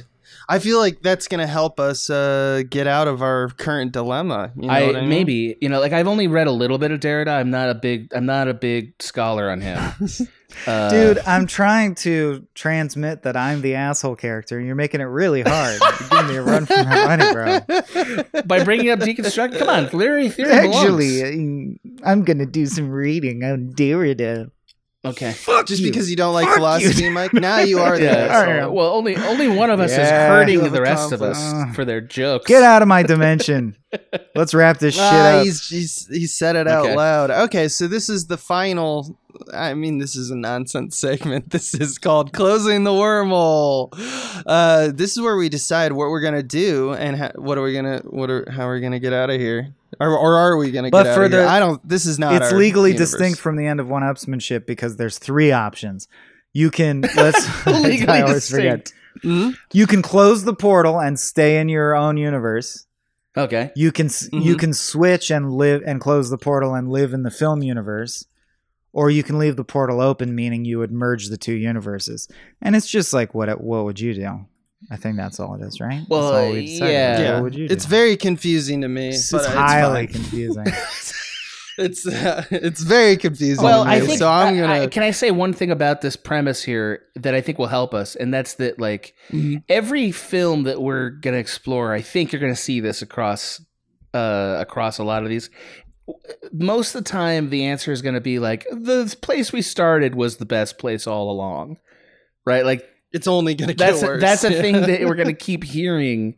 I 0.50 0.60
feel 0.60 0.78
like 0.78 1.02
that's 1.02 1.28
gonna 1.28 1.48
help 1.48 1.80
us 1.80 2.10
uh, 2.10 2.64
get 2.70 2.86
out 2.86 3.08
of 3.08 3.22
our 3.22 3.50
current 3.50 3.92
dilemma. 3.94 4.52
You 4.56 4.68
know 4.68 4.74
I, 4.74 4.90
I 4.90 4.92
mean? 5.02 5.10
maybe 5.10 5.56
you 5.62 5.70
know 5.70 5.80
like 5.80 5.94
I've 5.94 6.08
only 6.08 6.28
read 6.28 6.48
a 6.48 6.52
little 6.52 6.78
bit 6.78 6.92
of 6.92 7.00
Derrida. 7.00 7.30
I'm 7.30 7.50
not 7.50 7.70
a 7.70 7.76
big 7.76 8.12
I'm 8.14 8.26
not 8.26 8.48
a 8.48 8.54
big 8.54 8.94
scholar 9.02 9.50
on 9.50 9.62
him, 9.62 9.80
uh, 10.68 10.90
Dude, 10.90 11.20
I'm 11.26 11.48
trying 11.48 11.96
to 11.96 12.46
transmit 12.56 13.24
that 13.24 13.36
I'm 13.36 13.62
the 13.62 13.76
asshole 13.76 14.16
character, 14.16 14.58
and 14.58 14.66
you're 14.66 14.76
making 14.76 15.02
it 15.02 15.06
really 15.06 15.42
hard. 15.42 15.80
You're 15.82 16.10
giving 16.10 16.28
me 16.28 16.36
a 16.36 16.42
run 16.44 16.66
for 16.66 16.76
my 16.84 17.18
money, 17.18 17.32
bro. 17.34 18.42
By 18.46 18.64
bringing 18.64 18.90
up 18.90 19.00
deconstruct, 19.00 19.58
come 19.60 19.70
on, 19.70 19.90
literary 19.94 20.30
theory. 20.30 20.52
Actually, 20.52 21.24
uh, 21.24 21.78
I'm 22.10 22.24
gonna 22.24 22.46
do 22.46 22.66
some 22.66 22.90
reading 22.90 23.44
on 23.44 23.74
Derrida. 23.74 24.50
okay. 25.06 25.36
Just 25.66 25.84
because 25.84 26.10
you 26.10 26.16
don't 26.16 26.34
like 26.34 26.46
Fuck 26.48 26.56
philosophy, 26.56 27.10
Mike, 27.10 27.34
now 27.34 27.60
you 27.60 27.80
are 27.80 27.98
the 27.98 28.04
Yeah. 28.06 28.12
asshole. 28.12 28.38
All 28.54 28.60
right, 28.60 28.72
Well, 28.72 28.94
only 28.94 29.16
only 29.18 29.48
one 29.50 29.70
of 29.70 29.80
us 29.82 29.92
is 29.92 29.98
hurting 30.10 30.72
the 30.72 30.82
rest 30.82 31.12
of 31.12 31.22
us 31.22 31.38
Uh, 31.54 31.74
for 31.74 31.84
their 31.84 32.00
jokes. 32.02 32.48
Get 32.48 32.64
out 32.64 32.82
of 32.82 32.88
my 32.88 33.04
dimension. 33.14 33.76
Let's 34.34 34.54
wrap 34.54 34.80
this 34.80 34.96
shit 34.96 35.04
Ah, 35.04 35.40
up. 35.40 35.44
he's, 35.46 35.68
he's 35.68 36.08
he 36.08 36.26
said 36.26 36.56
it 36.56 36.68
out 36.68 36.96
loud. 36.96 37.32
Okay, 37.32 37.68
so 37.68 37.88
this 37.88 38.08
is 38.10 38.28
the 38.28 38.38
final. 38.38 39.18
I 39.54 39.74
mean, 39.74 39.98
this 40.00 40.16
is 40.16 40.32
a 40.32 40.36
nonsense 40.36 40.98
segment. 41.00 41.50
This 41.52 41.74
is 41.74 41.98
called 41.98 42.34
closing 42.34 42.84
the 42.84 42.92
wormhole. 42.92 43.90
Uh, 44.46 44.92
this 44.94 45.12
is 45.16 45.22
where 45.22 45.36
we 45.36 45.50
decide 45.50 45.92
what 45.94 46.10
we're 46.10 46.22
gonna 46.22 46.44
do 46.44 46.94
and 46.94 47.18
ha- 47.18 47.32
what 47.36 47.58
are 47.58 47.62
we 47.62 47.74
gonna 47.74 48.00
what 48.06 48.30
are 48.30 48.50
how 48.52 48.68
are 48.68 48.74
we 48.76 48.82
gonna 48.82 49.00
get 49.00 49.14
out 49.14 49.30
of 49.30 49.40
here, 49.40 49.74
or, 50.00 50.10
or 50.18 50.36
are 50.36 50.58
we 50.58 50.72
gonna 50.72 50.90
But 50.90 51.04
get 51.04 51.12
out 51.12 51.16
for 51.16 51.24
of 51.26 51.32
here? 51.32 51.46
I 51.46 51.60
don't. 51.60 51.88
This 51.88 52.06
is 52.06 52.20
not. 52.20 52.42
It's 52.42 52.52
legally 52.52 52.92
universe. 52.92 53.12
distinct 53.12 53.40
from 53.40 53.56
the 53.56 53.66
end 53.66 53.80
of 53.80 53.88
one-upsmanship 53.90 54.66
because 54.66 54.98
there's 54.98 55.18
three 55.20 55.52
options. 55.52 56.08
You 56.54 56.70
can 56.70 57.02
let's 57.16 57.66
Legally 57.66 58.08
I 58.08 58.22
always 58.22 58.50
forget. 58.50 58.86
distinct. 58.86 58.94
Mhm. 59.24 59.56
You 59.72 59.86
can 59.88 60.02
close 60.02 60.44
the 60.44 60.56
portal 60.56 61.00
and 61.00 61.20
stay 61.20 61.60
in 61.60 61.70
your 61.70 61.96
own 61.96 62.18
universe. 62.18 62.88
Okay. 63.38 63.72
You 63.76 63.92
can 63.92 64.08
s 64.08 64.28
you 64.32 64.56
can 64.58 64.74
switch 64.74 65.32
and 65.32 65.52
live 65.54 65.82
and 65.86 66.00
close 66.02 66.30
the 66.30 66.38
portal 66.38 66.74
and 66.76 66.90
live 66.90 67.14
in 67.14 67.24
the 67.24 67.32
film 67.32 67.64
universe, 67.64 68.26
or 68.94 69.10
you 69.10 69.24
can 69.24 69.38
leave 69.40 69.58
the 69.58 69.64
portal 69.66 70.00
open, 70.00 70.34
meaning 70.34 70.64
you 70.64 70.80
would 70.80 70.92
merge 70.92 71.28
the 71.28 71.38
two 71.38 71.54
universes. 71.56 72.30
And 72.62 72.76
it's 72.76 72.88
just 72.90 73.12
like 73.14 73.34
what 73.34 73.60
what 73.62 73.84
would 73.84 74.00
you 74.00 74.14
do? 74.14 74.46
I 74.92 74.98
think 74.98 75.16
that's 75.18 75.40
all 75.40 75.56
it 75.56 75.62
is, 75.62 75.80
right? 75.82 76.04
Well, 76.10 76.32
that's 76.32 76.46
all 76.48 76.52
we 76.54 76.66
decided. 76.68 76.94
yeah. 76.94 77.20
Yeah, 77.22 77.34
What 77.36 77.44
would 77.44 77.56
you 77.56 77.68
do? 77.68 77.74
it's 77.74 77.86
very 77.86 78.16
confusing 78.18 78.82
to 78.82 78.88
me. 78.88 79.10
it's, 79.10 79.32
but 79.32 79.38
it's 79.40 79.48
it's 79.48 79.56
highly 79.56 80.08
fine. 80.08 80.14
confusing. 80.14 80.66
It's 81.76 82.06
uh, 82.06 82.46
it's 82.52 82.84
very 82.84 83.18
confusing. 83.18 83.64
Well, 83.64 83.84
to 83.84 83.90
I 83.90 84.00
me, 84.00 84.06
think. 84.06 84.20
so. 84.20 84.30
I'm 84.30 84.56
gonna. 84.56 84.72
I- 84.84 84.86
can 84.88 85.02
I 85.02 85.10
say 85.10 85.32
one 85.32 85.54
thing 85.54 85.72
about 85.72 86.02
this 86.02 86.16
premise 86.16 86.62
here 86.62 87.02
that 87.16 87.34
I 87.34 87.42
think 87.42 87.58
will 87.58 87.66
help 87.66 87.96
us, 87.96 88.16
and 88.16 88.32
that's 88.32 88.54
that 88.56 88.80
like 88.80 89.16
Mhm. 89.32 89.64
every 89.70 90.12
film 90.12 90.64
that 90.66 90.84
we're 90.84 91.10
gonna 91.10 91.38
explore, 91.38 91.92
I 91.92 92.02
think 92.04 92.32
you're 92.32 92.40
gonna 92.42 92.56
see 92.56 92.80
this 92.80 93.02
across 93.02 93.60
uh, 94.14 94.58
across 94.60 95.00
a 95.00 95.04
lot 95.04 95.24
of 95.24 95.30
these. 95.30 95.50
Most 96.52 96.96
of 96.96 97.04
the 97.04 97.10
time 97.10 97.50
the 97.50 97.66
answer 97.66 97.92
is 97.92 98.02
going 98.02 98.16
to 98.16 98.22
be 98.22 98.40
like 98.40 98.66
the 98.72 99.16
place 99.22 99.52
we 99.54 99.62
started 99.62 100.16
was 100.16 100.38
the 100.38 100.46
best 100.46 100.78
place 100.78 101.08
all 101.08 101.32
along, 101.32 101.78
right? 102.46 102.66
Like 102.66 102.88
It's 103.12 103.28
only 103.28 103.56
gonna 103.56 103.74
get 103.74 103.86
that's 103.86 104.04
a, 104.04 104.06
worse. 104.06 104.22
that's 104.22 104.44
a 104.44 104.52
thing 104.52 104.82
that 104.82 105.02
we're 105.06 105.16
going 105.16 105.28
to 105.28 105.34
keep 105.34 105.64
hearing 105.64 106.36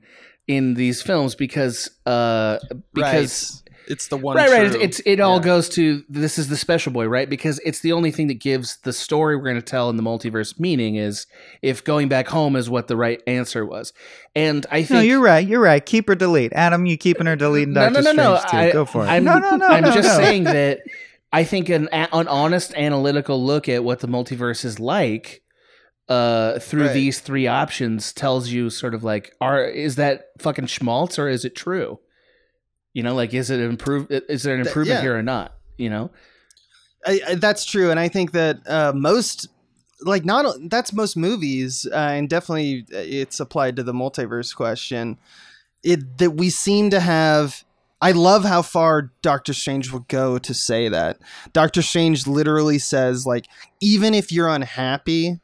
in 0.47 0.75
these 0.75 1.01
films 1.01 1.35
because 1.35 1.89
uh 2.05 2.59
because. 2.93 3.63
It's 3.87 4.07
the 4.07 4.17
one. 4.17 4.35
right 4.35 4.49
right 4.49 4.71
true. 4.71 4.81
it's, 4.81 4.99
it's 4.99 5.07
it 5.07 5.19
all 5.19 5.37
Yeah. 5.37 5.43
goes 5.43 5.69
to 5.69 6.03
this 6.09 6.37
is 6.37 6.47
the 6.49 6.57
special 6.57 6.91
boy 6.91 7.07
right 7.07 7.29
because 7.29 7.59
it's 7.65 7.79
the 7.81 7.91
only 7.91 8.11
thing 8.11 8.27
that 8.27 8.39
gives 8.39 8.77
the 8.77 8.93
story 8.93 9.35
we're 9.35 9.43
going 9.43 9.55
to 9.55 9.61
tell 9.61 9.89
in 9.89 9.97
the 9.97 10.03
multiverse 10.03 10.59
meaning 10.59 10.95
is 10.95 11.27
if 11.61 11.83
going 11.83 12.07
back 12.09 12.27
home 12.27 12.55
is 12.55 12.69
what 12.69 12.87
the 12.87 12.95
right 12.97 13.21
answer 13.27 13.65
was 13.65 13.93
and 14.35 14.65
i 14.71 14.79
think 14.83 14.91
No, 14.91 14.99
you're 15.01 15.21
right. 15.21 15.45
You're 15.47 15.59
right. 15.61 15.85
Keep 15.85 16.09
or 16.09 16.15
delete. 16.15 16.53
Adam, 16.53 16.85
you 16.85 16.97
keeping 16.97 17.27
or 17.27 17.35
deleting 17.35 17.73
no, 17.73 17.81
Doctor 17.89 18.01
no, 18.01 18.11
no, 18.11 18.33
no. 18.35 18.41
Too? 18.49 18.57
I, 18.57 18.71
Go 18.71 18.85
for 18.85 19.03
it. 19.03 19.07
I'm, 19.07 19.23
no, 19.23 19.37
no, 19.39 19.55
no. 19.55 19.67
I'm 19.67 19.83
no, 19.83 19.91
just 19.91 20.07
no. 20.07 20.23
saying 20.23 20.43
that 20.45 20.79
I 21.33 21.43
think 21.43 21.69
an, 21.69 21.87
an 21.91 22.27
honest 22.27 22.73
analytical 22.75 23.43
look 23.43 23.67
at 23.67 23.83
what 23.83 23.99
the 23.99 24.07
multiverse 24.07 24.63
is 24.63 24.79
like 24.79 25.41
uh, 26.07 26.59
through 26.59 26.85
Right. 26.85 26.93
these 26.93 27.19
three 27.19 27.47
options 27.47 28.13
tells 28.13 28.49
you 28.49 28.69
sort 28.69 28.93
of 28.93 29.03
like, 29.03 29.33
are 29.41 29.63
is 29.65 29.95
that 29.95 30.25
fucking 30.39 30.67
schmaltz 30.67 31.17
or 31.17 31.27
is 31.27 31.43
it 31.45 31.55
true? 31.55 31.99
You 32.95 33.03
know, 33.03 33.13
like 33.13 33.33
is 33.33 33.49
it 33.49 33.59
improve? 33.59 34.07
Is 34.09 34.43
there 34.43 34.55
an 34.55 34.61
improvement 34.61 34.99
yeah. 34.99 35.01
here 35.01 35.17
or 35.17 35.21
not? 35.21 35.53
You 35.77 35.89
know, 35.89 36.11
I, 37.05 37.19
I, 37.27 37.35
that's 37.35 37.65
true, 37.65 37.91
and 37.91 37.99
I 37.99 38.07
think 38.07 38.31
that 38.31 38.59
uh, 38.65 38.93
most, 38.95 39.49
like, 40.01 40.23
not 40.23 40.45
that's 40.69 40.93
most 40.93 41.17
movies, 41.17 41.85
uh, 41.91 41.95
and 41.95 42.29
definitely 42.29 42.85
uh, 42.93 42.99
it's 42.99 43.41
applied 43.41 43.75
to 43.75 43.83
the 43.83 43.91
multiverse 43.91 44.55
question. 44.55 45.17
It 45.83 46.19
that 46.19 46.31
we 46.31 46.49
seem 46.49 46.89
to 46.91 47.01
have. 47.01 47.65
I 48.01 48.13
love 48.13 48.45
how 48.45 48.61
far 48.61 49.11
Doctor 49.21 49.53
Strange 49.53 49.91
will 49.91 50.05
go 50.07 50.37
to 50.37 50.53
say 50.53 50.87
that. 50.87 51.17
Doctor 51.51 51.81
Strange 51.81 52.27
literally 52.27 52.79
says, 52.79 53.25
like, 53.25 53.47
even 53.81 54.13
if 54.13 54.31
you're 54.31 54.47
unhappy, 54.47 55.41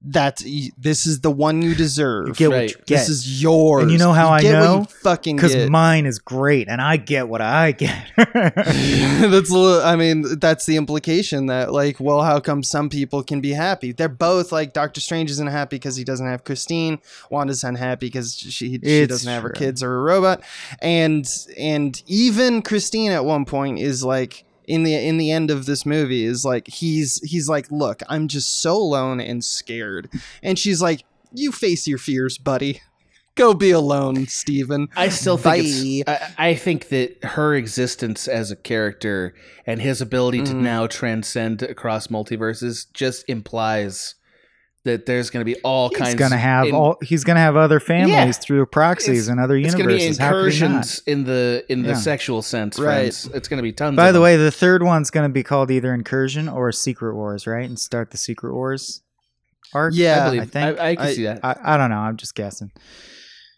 that 0.00 0.40
this 0.76 1.06
is 1.06 1.22
the 1.22 1.30
one 1.30 1.60
you 1.60 1.74
deserve. 1.74 2.28
You 2.28 2.34
get 2.34 2.50
what 2.50 2.56
Right. 2.56 2.70
you 2.70 2.76
get. 2.76 2.86
This 2.86 3.08
is 3.08 3.42
yours. 3.42 3.82
And 3.82 3.90
you 3.90 3.98
know 3.98 4.12
how 4.12 4.28
I 4.28 4.40
get 4.40 4.54
what 4.54 4.64
know? 4.64 4.78
you 4.80 4.84
fucking 4.84 5.36
because 5.36 5.68
mine 5.68 6.06
is 6.06 6.20
great, 6.20 6.68
and 6.68 6.80
I 6.80 6.96
get 6.98 7.28
what 7.28 7.40
I 7.40 7.72
get. 7.72 8.06
that's 8.16 9.50
a 9.50 9.54
little, 9.58 9.82
I 9.82 9.96
mean 9.96 10.38
that's 10.38 10.66
the 10.66 10.76
implication 10.76 11.46
that 11.46 11.72
like 11.72 11.98
well 11.98 12.22
how 12.22 12.38
come 12.40 12.62
some 12.62 12.88
people 12.88 13.22
can 13.22 13.40
be 13.40 13.52
happy 13.52 13.92
they're 13.92 14.08
both 14.08 14.52
like 14.52 14.72
Doctor 14.72 15.00
Strange 15.00 15.30
isn't 15.30 15.48
happy 15.48 15.76
because 15.76 15.96
he 15.96 16.04
doesn't 16.04 16.26
have 16.26 16.44
Christine 16.44 17.00
Wanda's 17.30 17.64
unhappy 17.64 18.06
because 18.06 18.36
she 18.36 18.50
she 18.50 18.74
It's 18.82 19.08
doesn't 19.08 19.30
have 19.30 19.42
her 19.42 19.50
kids 19.50 19.82
or 19.82 19.94
a 19.96 20.02
robot 20.02 20.42
and 20.80 21.28
and 21.58 22.00
even 22.06 22.62
Christine 22.62 23.10
at 23.10 23.24
one 23.24 23.44
point 23.44 23.78
is 23.78 24.04
like 24.04 24.44
in 24.68 24.84
the 24.84 24.94
in 24.94 25.16
the 25.16 25.32
end 25.32 25.50
of 25.50 25.66
this 25.66 25.84
movie 25.84 26.24
is 26.24 26.44
like 26.44 26.68
he's 26.68 27.20
he's 27.28 27.48
like 27.48 27.70
look 27.72 28.02
I'm 28.08 28.28
just 28.28 28.60
so 28.62 28.76
alone 28.76 29.20
and 29.20 29.44
scared. 29.44 30.08
And 30.42 30.58
she's 30.58 30.80
like 30.80 31.02
you 31.32 31.50
face 31.52 31.88
your 31.88 31.98
fears 31.98 32.38
buddy. 32.38 32.80
Go 33.34 33.54
be 33.54 33.70
alone 33.70 34.26
Steven. 34.26 34.88
I 34.96 35.08
still 35.10 35.36
think 35.36 36.08
I, 36.08 36.32
I 36.38 36.54
think 36.54 36.88
that 36.88 37.22
her 37.22 37.54
existence 37.54 38.26
as 38.28 38.50
a 38.50 38.56
character 38.56 39.34
and 39.66 39.80
his 39.80 40.00
ability 40.00 40.42
to 40.42 40.52
Mhm. 40.52 40.60
now 40.62 40.86
transcend 40.86 41.62
across 41.62 42.08
multiverses 42.08 42.86
just 42.92 43.24
implies 43.28 44.16
that 44.84 45.06
there's 45.06 45.28
going 45.30 45.44
to 45.44 45.44
be 45.44 45.58
all 45.62 45.88
he's 45.90 45.98
kinds. 45.98 46.14
gonna 46.14 46.38
have 46.38 46.66
in- 46.68 46.74
all. 46.74 46.96
He's 47.02 47.24
gonna 47.24 47.40
have 47.40 47.56
other 47.56 47.78
families 47.80 48.14
Yeah. 48.14 48.32
through 48.32 48.66
proxies 48.66 49.28
and 49.28 49.38
other 49.40 49.56
It's 49.56 49.74
going 49.74 49.88
to 49.88 49.94
be 49.94 50.00
universes. 50.02 50.18
How 50.18 50.28
could 50.30 50.36
not? 50.36 50.44
incursions 50.44 51.02
in 51.06 51.24
the 51.24 51.64
in 51.68 51.82
the 51.82 51.88
Yeah. 51.90 51.94
sexual 51.96 52.42
sense, 52.42 52.78
Right. 52.78 52.94
friends. 53.12 53.28
It's 53.34 53.48
going 53.48 53.58
to 53.58 53.62
be 53.62 53.72
tons. 53.72 53.96
By 53.96 54.06
the 54.12 54.14
them. 54.14 54.22
way, 54.22 54.36
the 54.36 54.50
third 54.50 54.82
one's 54.82 55.10
going 55.10 55.28
to 55.28 55.32
be 55.32 55.42
called 55.42 55.70
either 55.70 55.92
Incursion 55.92 56.48
or 56.48 56.70
Secret 56.72 57.14
Wars, 57.14 57.46
right? 57.46 57.68
And 57.68 57.78
start 57.78 58.12
the 58.12 58.16
Secret 58.18 58.54
Wars 58.54 59.02
arc. 59.74 59.92
Yeah, 59.94 60.22
I 60.22 60.24
believe 60.26 60.42
I 60.42 60.46
think- 60.46 60.78
I, 60.80 60.88
I 60.90 60.94
can 60.96 61.04
I- 61.06 61.12
see 61.12 61.24
that. 61.24 61.40
I, 61.44 61.56
I 61.62 61.76
don't 61.76 61.90
know. 61.90 61.98
I'm 61.98 62.16
just 62.16 62.34
guessing. 62.34 62.70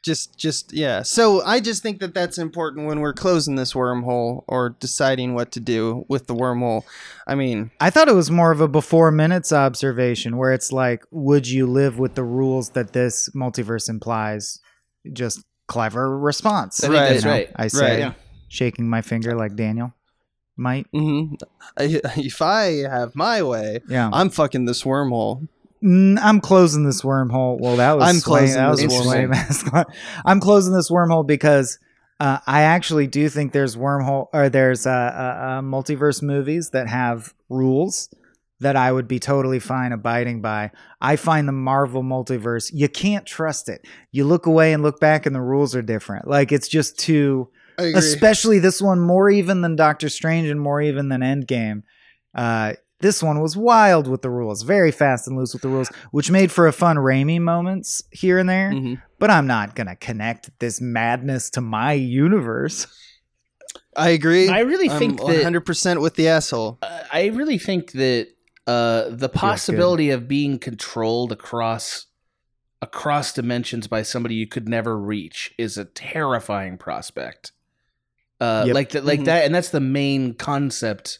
Just 0.02 0.36
just 0.38 0.72
yeah 0.72 1.02
so 1.02 1.42
i 1.44 1.60
just 1.60 1.82
think 1.82 2.00
that 2.00 2.14
that's 2.14 2.38
important 2.38 2.86
when 2.86 3.00
we're 3.00 3.12
closing 3.12 3.56
this 3.56 3.74
wormhole 3.74 4.44
or 4.48 4.70
deciding 4.80 5.34
what 5.34 5.52
to 5.52 5.60
do 5.60 6.04
with 6.08 6.26
the 6.26 6.34
wormhole 6.34 6.84
i 7.26 7.34
mean 7.34 7.70
I 7.80 7.90
thought 7.90 8.08
it 8.08 8.14
was 8.14 8.30
more 8.30 8.50
of 8.50 8.60
a 8.62 8.68
before 8.68 9.10
minutes 9.10 9.52
observation 9.52 10.36
where 10.38 10.52
it's 10.52 10.72
like, 10.72 11.04
would 11.10 11.46
you 11.48 11.66
live 11.66 11.98
with 11.98 12.14
the 12.14 12.24
rules 12.24 12.70
that 12.70 12.92
this 12.92 13.28
multiverse 13.34 13.88
implies? 13.90 14.58
Just 15.12 15.44
clever 15.68 16.18
response. 16.18 16.80
Right. 16.82 16.90
that's 16.92 17.24
You 17.24 17.30
know, 17.30 17.36
right. 17.36 17.50
I 17.56 17.68
say, 17.68 17.90
Right. 17.90 17.98
Yeah. 18.00 18.12
shaking 18.48 18.88
my 18.88 19.02
finger 19.02 19.34
like 19.36 19.54
Daniel 19.54 19.92
might. 20.56 20.86
mhm. 20.92 21.40
If 21.78 22.42
i 22.42 22.64
have 22.88 23.14
my 23.14 23.42
way 23.42 23.80
Yeah. 23.88 24.10
i'm 24.12 24.30
fucking 24.30 24.64
this 24.66 24.82
wormhole 24.82 25.46
Mm, 25.82 26.18
I'm 26.20 26.40
closing 26.40 26.84
this 26.84 27.02
wormhole. 27.02 27.58
Well, 27.60 27.76
that 27.76 27.96
was 27.96 28.08
I'm 28.08 28.20
closing 28.20 28.56
that 28.56 28.70
was 28.70 28.80
sway 28.80 29.26
wormhole. 29.26 29.84
I'm 30.24 30.40
closing 30.40 30.74
this 30.74 30.90
wormhole 30.90 31.26
because 31.26 31.78
uh, 32.18 32.38
I 32.46 32.62
actually 32.62 33.06
do 33.06 33.28
think 33.28 33.52
there's 33.52 33.76
wormhole 33.76 34.28
or 34.32 34.48
there's 34.48 34.86
uh, 34.86 34.90
uh, 34.90 34.92
uh, 34.92 35.60
multiverse 35.62 36.22
movies 36.22 36.70
that 36.70 36.88
have 36.88 37.32
rules 37.48 38.12
that 38.60 38.76
I 38.76 38.92
would 38.92 39.08
be 39.08 39.18
totally 39.18 39.58
fine 39.58 39.92
abiding 39.92 40.42
by. 40.42 40.70
I 41.00 41.16
find 41.16 41.48
the 41.48 41.52
Marvel 41.52 42.02
multiverse 42.02 42.70
you 42.74 42.88
can't 42.88 43.24
trust 43.24 43.70
it. 43.70 43.86
You 44.12 44.24
look 44.24 44.44
away 44.44 44.74
and 44.74 44.82
look 44.82 45.00
back, 45.00 45.24
and 45.24 45.34
the 45.34 45.40
rules 45.40 45.74
are 45.74 45.82
different. 45.82 46.28
Like 46.28 46.52
it's 46.52 46.68
just 46.68 46.98
too 46.98 47.48
especially 47.78 48.58
this 48.58 48.80
one 48.80 49.00
more 49.00 49.30
even 49.30 49.62
than 49.62 49.76
Doctor 49.76 50.08
Strange 50.08 50.48
and 50.48 50.60
more 50.60 50.80
even 50.80 51.08
than 51.08 51.20
Endgame. 51.20 51.82
Uh, 52.34 52.74
this 53.00 53.22
one 53.22 53.40
was 53.40 53.56
wild 53.56 54.06
with 54.06 54.22
the 54.22 54.30
rules, 54.30 54.62
very 54.62 54.90
fast 54.92 55.26
and 55.26 55.36
loose 55.36 55.52
with 55.52 55.62
the 55.62 55.68
rules, 55.68 55.88
which 56.10 56.30
made 56.30 56.52
for 56.52 56.66
a 56.66 56.72
fun 56.72 56.96
Raimi 56.96 57.40
moments 57.40 58.02
here 58.10 58.38
and 58.38 58.48
there. 58.48 58.70
Mhm. 58.72 59.02
But 59.18 59.30
I'm 59.30 59.46
not 59.46 59.74
gonna 59.74 59.96
connect 59.96 60.50
this 60.60 60.80
madness 60.80 61.50
to 61.50 61.60
my 61.60 61.92
universe. 61.94 62.86
i 63.96 64.10
agree 64.10 64.48
I 64.48 64.60
really 64.60 64.88
I'm 64.88 64.98
think 64.98 65.18
that 65.18 65.42
100% 65.44 66.00
with 66.00 66.14
the 66.14 66.28
asshole 66.28 66.78
Uh, 66.82 67.02
I 67.12 67.26
really 67.26 67.58
think 67.58 67.92
that 67.92 68.28
uh, 68.66 69.08
the 69.10 69.28
possibility 69.28 70.10
of 70.10 70.28
being 70.28 70.58
controlled 70.58 71.32
across 71.32 72.06
across 72.82 73.32
dimensions 73.32 73.86
by 73.88 74.02
somebody 74.02 74.34
you 74.36 74.46
could 74.46 74.68
never 74.68 74.96
reach 74.98 75.52
is 75.58 75.76
a 75.76 75.84
terrifying 75.84 76.78
prospect. 76.78 77.52
Uh, 78.40 78.64
Yep. 78.68 78.74
Like 78.74 78.90
that, 78.90 79.04
like 79.04 79.20
Mhm. 79.20 79.24
that, 79.26 79.44
and 79.44 79.54
that's 79.54 79.68
the 79.70 79.80
main 79.80 80.34
concept 80.34 81.18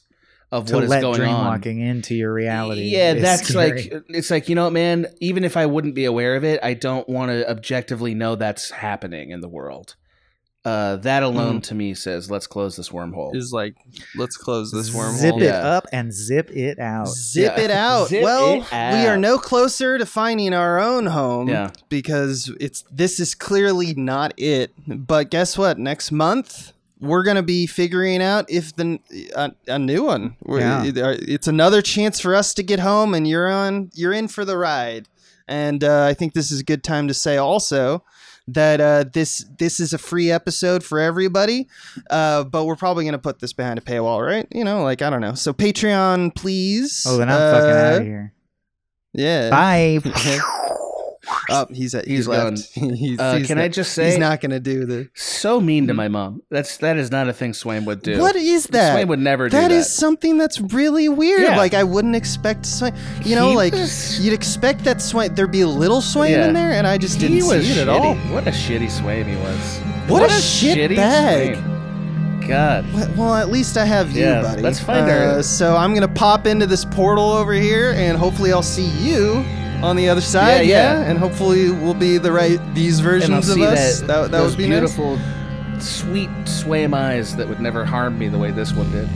of 0.53 0.66
to 0.66 0.74
what 0.74 0.84
is 0.84 0.90
let 0.90 1.03
going 1.03 1.22
on. 1.22 1.61
dreamwalking 1.61 1.80
into 1.80 2.14
your 2.14 2.32
reality. 2.32 2.82
Yeah, 2.82 3.12
is 3.12 3.22
that's 3.22 3.48
scary. 3.48 3.70
like 3.90 4.05
it's 4.09 4.30
like 4.30 4.48
you 4.48 4.55
know, 4.55 4.64
what, 4.64 4.72
man. 4.72 5.07
Even 5.20 5.44
if 5.44 5.57
I 5.57 5.66
wouldn't 5.66 5.94
be 5.94 6.05
aware 6.05 6.36
of 6.36 6.44
it, 6.44 6.61
I 6.62 6.74
don't 6.74 7.09
want 7.09 7.30
to 7.30 7.48
objectively 7.48 8.14
know 8.14 8.34
that's 8.36 8.70
happening 8.70 9.30
in 9.30 9.40
the 9.40 9.48
world. 9.48 9.96
Uh, 10.62 10.96
that 10.96 11.22
alone 11.22 11.62
to 11.62 11.74
me 11.74 11.94
says, 11.94 12.30
let's 12.30 12.46
close 12.46 12.76
this 12.76 12.90
wormhole. 12.90 13.34
is 13.34 13.51
like 13.51 13.74
let's 14.14 14.36
close 14.36 14.70
this 14.70 14.90
wormhole 14.90 15.16
zip 15.16 15.36
it 15.36 15.44
Yeah. 15.44 15.66
up 15.66 15.86
and 15.90 16.12
zip 16.12 16.51
it 16.51 16.78
out. 16.78 17.09
Zip 17.09 17.55
Yeah. 17.57 17.62
it 17.64 17.70
out. 17.70 18.09
Zip 18.09 18.22
well, 18.22 18.57
it 18.57 18.70
we 18.70 19.07
are 19.07 19.16
no 19.16 19.38
closer 19.38 19.96
to 19.96 20.05
finding 20.05 20.53
our 20.53 20.78
own 20.78 21.07
home. 21.07 21.48
Yeah. 21.48 21.70
Because 21.88 22.53
it's 22.61 22.84
this 22.92 23.18
is 23.20 23.34
clearly 23.34 23.94
not 23.94 24.34
it. 24.36 24.72
But 24.86 25.30
guess 25.30 25.57
what? 25.57 25.78
Next 25.78 26.12
month 26.12 26.72
we're 27.01 27.22
gonna 27.24 27.42
be 27.42 27.66
figuring 27.66 28.22
out 28.22 28.51
if 28.51 28.74
the 28.76 29.01
a, 29.34 29.53
a 29.68 29.78
new 29.78 30.05
one. 30.05 30.36
Yeah. 30.48 30.82
uh, 30.82 31.16
It's 31.20 31.48
another 31.48 31.82
chance 31.82 32.20
for 32.20 32.34
us 32.34 32.55
to 32.55 32.62
get 32.62 32.80
home, 32.80 33.14
and 33.14 33.26
you're 33.26 33.51
on. 33.51 33.90
You're 33.94 34.12
in 34.12 34.28
for 34.28 34.44
the 34.44 34.57
ride. 34.59 35.09
And 35.48 35.82
uh, 35.82 36.05
I 36.05 36.14
think 36.14 36.34
this 36.34 36.53
is 36.53 36.61
a 36.61 36.64
good 36.64 36.84
time 36.84 37.09
to 37.09 37.14
say 37.14 37.36
also 37.36 38.05
that 38.46 38.80
uh, 38.80 39.05
this 39.12 39.44
this 39.59 39.80
is 39.80 39.92
a 39.92 39.98
free 39.98 40.30
episode 40.30 40.84
for 40.84 41.01
everybody, 41.01 41.68
uh, 42.11 42.44
but 42.44 42.64
we're 42.66 42.76
probably 42.76 43.05
gonna 43.05 43.18
put 43.18 43.40
this 43.40 43.53
behind 43.53 43.78
a 43.78 43.82
paywall, 43.82 44.24
right? 44.24 44.46
You 44.53 44.64
know, 44.64 44.82
like 44.82 45.03
I 45.03 45.11
don't 45.11 45.20
know. 45.20 45.34
So 45.34 45.53
Patreon, 45.53 46.34
please. 46.36 47.05
Oh, 47.09 47.16
then 47.16 47.28
I'm 47.28 47.38
fucking 47.55 47.70
out 47.70 47.92
Uh, 47.94 47.96
of 47.96 48.05
here. 48.05 48.32
Yeah. 49.12 49.51
Bye. 49.51 49.98
Oh, 51.48 51.66
he's 51.70 51.92
he's, 51.92 52.04
He's 52.04 52.28
left. 52.28 52.58
he's, 52.74 53.18
Uh, 53.18 53.36
he's 53.36 53.46
can 53.46 53.56
not, 53.58 53.64
I 53.64 53.68
just 53.68 53.92
say, 53.92 54.10
he's 54.10 54.18
not 54.18 54.40
gonna 54.40 54.60
do 54.60 54.84
the. 54.86 55.08
so 55.14 55.60
mean 55.60 55.86
to 55.88 55.94
my 55.94 56.08
mom. 56.08 56.42
That's 56.50 56.76
that 56.78 56.96
is 56.96 57.10
not 57.10 57.28
a 57.28 57.32
thing 57.32 57.52
Swaim 57.52 57.84
would 57.86 58.02
do. 58.02 58.18
What 58.20 58.36
is 58.36 58.64
that? 58.68 58.96
Swaim 58.96 59.08
would 59.08 59.18
never 59.18 59.48
do 59.48 59.56
that 59.56 59.68
that. 59.68 59.74
is 59.74 59.92
something 59.92 60.38
that's 60.38 60.60
really 60.60 61.08
weird. 61.08 61.42
Yeah. 61.42 61.56
Like 61.56 61.74
I 61.74 61.84
wouldn't 61.84 62.14
expect 62.16 62.62
Swaim. 62.62 62.94
You 63.26 63.34
know, 63.36 63.50
He 63.50 63.56
like 63.56 63.72
was- 63.72 64.20
you'd 64.24 64.32
expect 64.34 64.84
that 64.84 64.98
Swaim 64.98 65.34
there'd 65.34 65.50
be 65.52 65.60
a 65.62 65.66
little 65.68 66.00
Swaim 66.00 66.30
Yeah. 66.30 66.48
in 66.48 66.54
there, 66.54 66.72
and 66.72 66.86
I 66.86 66.98
just 66.98 67.18
didn't 67.18 67.36
he 67.36 67.42
was 67.42 67.66
see 67.66 67.72
it 67.72 67.78
at 67.78 67.88
all. 67.88 68.14
What 68.32 68.46
a 68.46 68.50
shitty 68.50 68.90
Swaim 68.90 69.26
he 69.26 69.36
was. 69.36 69.78
What 70.10 70.28
a 70.30 70.32
shit 70.32 70.76
shitty 70.78 70.96
bag. 70.96 71.56
Swaim. 71.56 72.48
God. 72.48 72.84
Well- 73.16 73.34
at 73.34 73.50
least 73.50 73.76
I 73.76 73.84
have 73.84 74.10
you, 74.12 74.22
Yeah, 74.22 74.42
buddy. 74.42 74.62
let's 74.62 74.80
find 74.80 75.08
uh, 75.08 75.12
our- 75.36 75.42
So 75.42 75.76
I'm 75.76 75.94
gonna 75.94 76.08
pop 76.08 76.46
into 76.46 76.66
this 76.66 76.84
portal 76.84 77.30
over 77.30 77.52
here, 77.52 77.92
and 77.96 78.16
hopefully 78.18 78.52
I'll 78.52 78.62
see 78.62 78.86
you 78.86 79.44
on 79.82 79.96
the 79.96 80.08
other 80.08 80.20
side. 80.20 80.66
Yeah, 80.66 80.94
yeah. 81.00 81.02
And 81.02 81.18
hopefully 81.18 81.70
we'll 81.70 81.94
be 81.94 82.18
the 82.18 82.32
right 82.32 82.58
these 82.74 83.00
versions 83.00 83.48
of 83.48 83.60
us. 83.60 84.00
that 84.00 84.06
That, 84.06 84.22
that 84.22 84.30
those 84.30 84.52
would 84.52 84.58
be 84.58 84.68
nice. 84.68 84.80
beautiful 84.80 85.18
sweet 85.80 86.28
Swaim 86.44 86.94
eyes 86.94 87.36
that 87.36 87.48
would 87.48 87.60
never 87.60 87.84
harm 87.84 88.18
me 88.18 88.28
the 88.28 88.38
way 88.38 88.50
this 88.50 88.72
one 88.72 88.90
did. 88.92 89.08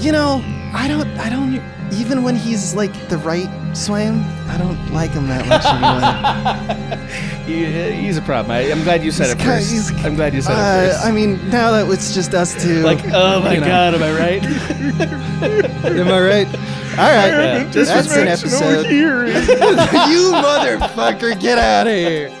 You 0.00 0.12
know, 0.12 0.42
I 0.74 0.86
don't, 0.88 1.08
I 1.18 1.28
don't, 1.28 1.62
even 1.92 2.22
when 2.22 2.36
he's 2.36 2.74
like 2.74 3.08
the 3.08 3.18
right 3.18 3.48
Swaim, 3.72 4.22
I 4.48 4.56
don't 4.58 4.92
like 4.92 5.10
him 5.10 5.26
that 5.28 5.46
much 5.46 5.64
anymore. 5.66 7.06
He, 7.50 7.64
he's 8.04 8.16
a 8.16 8.22
problem. 8.22 8.52
I, 8.52 8.70
I'm 8.70 8.84
glad 8.84 9.02
you 9.02 9.10
said 9.10 9.24
He's 9.24 9.32
it 9.34 9.38
kinda- 9.38 9.56
first. 9.96 10.04
I'm 10.04 10.14
glad 10.14 10.34
you 10.34 10.40
said 10.40 10.52
it 10.52 10.58
Uh, 10.58 10.92
first. 10.92 11.04
I 11.04 11.10
mean, 11.10 11.50
now 11.50 11.72
that 11.72 11.90
it's 11.90 12.14
just 12.14 12.32
us 12.32 12.54
two. 12.62 12.82
like, 12.82 13.00
oh 13.12 13.40
my 13.40 13.54
you 13.54 13.60
know. 13.60 13.66
god, 13.66 13.94
am 13.94 14.02
I 14.04 14.12
right? 14.12 14.44
Am 15.84 16.08
I 16.08 16.20
right? 16.20 16.46
All 16.46 17.10
right. 17.10 17.30
Yeah, 17.30 17.64
this 17.64 17.88
That's 17.88 18.14
an 18.16 18.28
episode. 18.28 18.86
you 18.90 20.30
motherfucker, 20.32 21.40
get 21.40 21.58
out 21.58 21.88
of 21.88 21.92
here. 21.92 22.30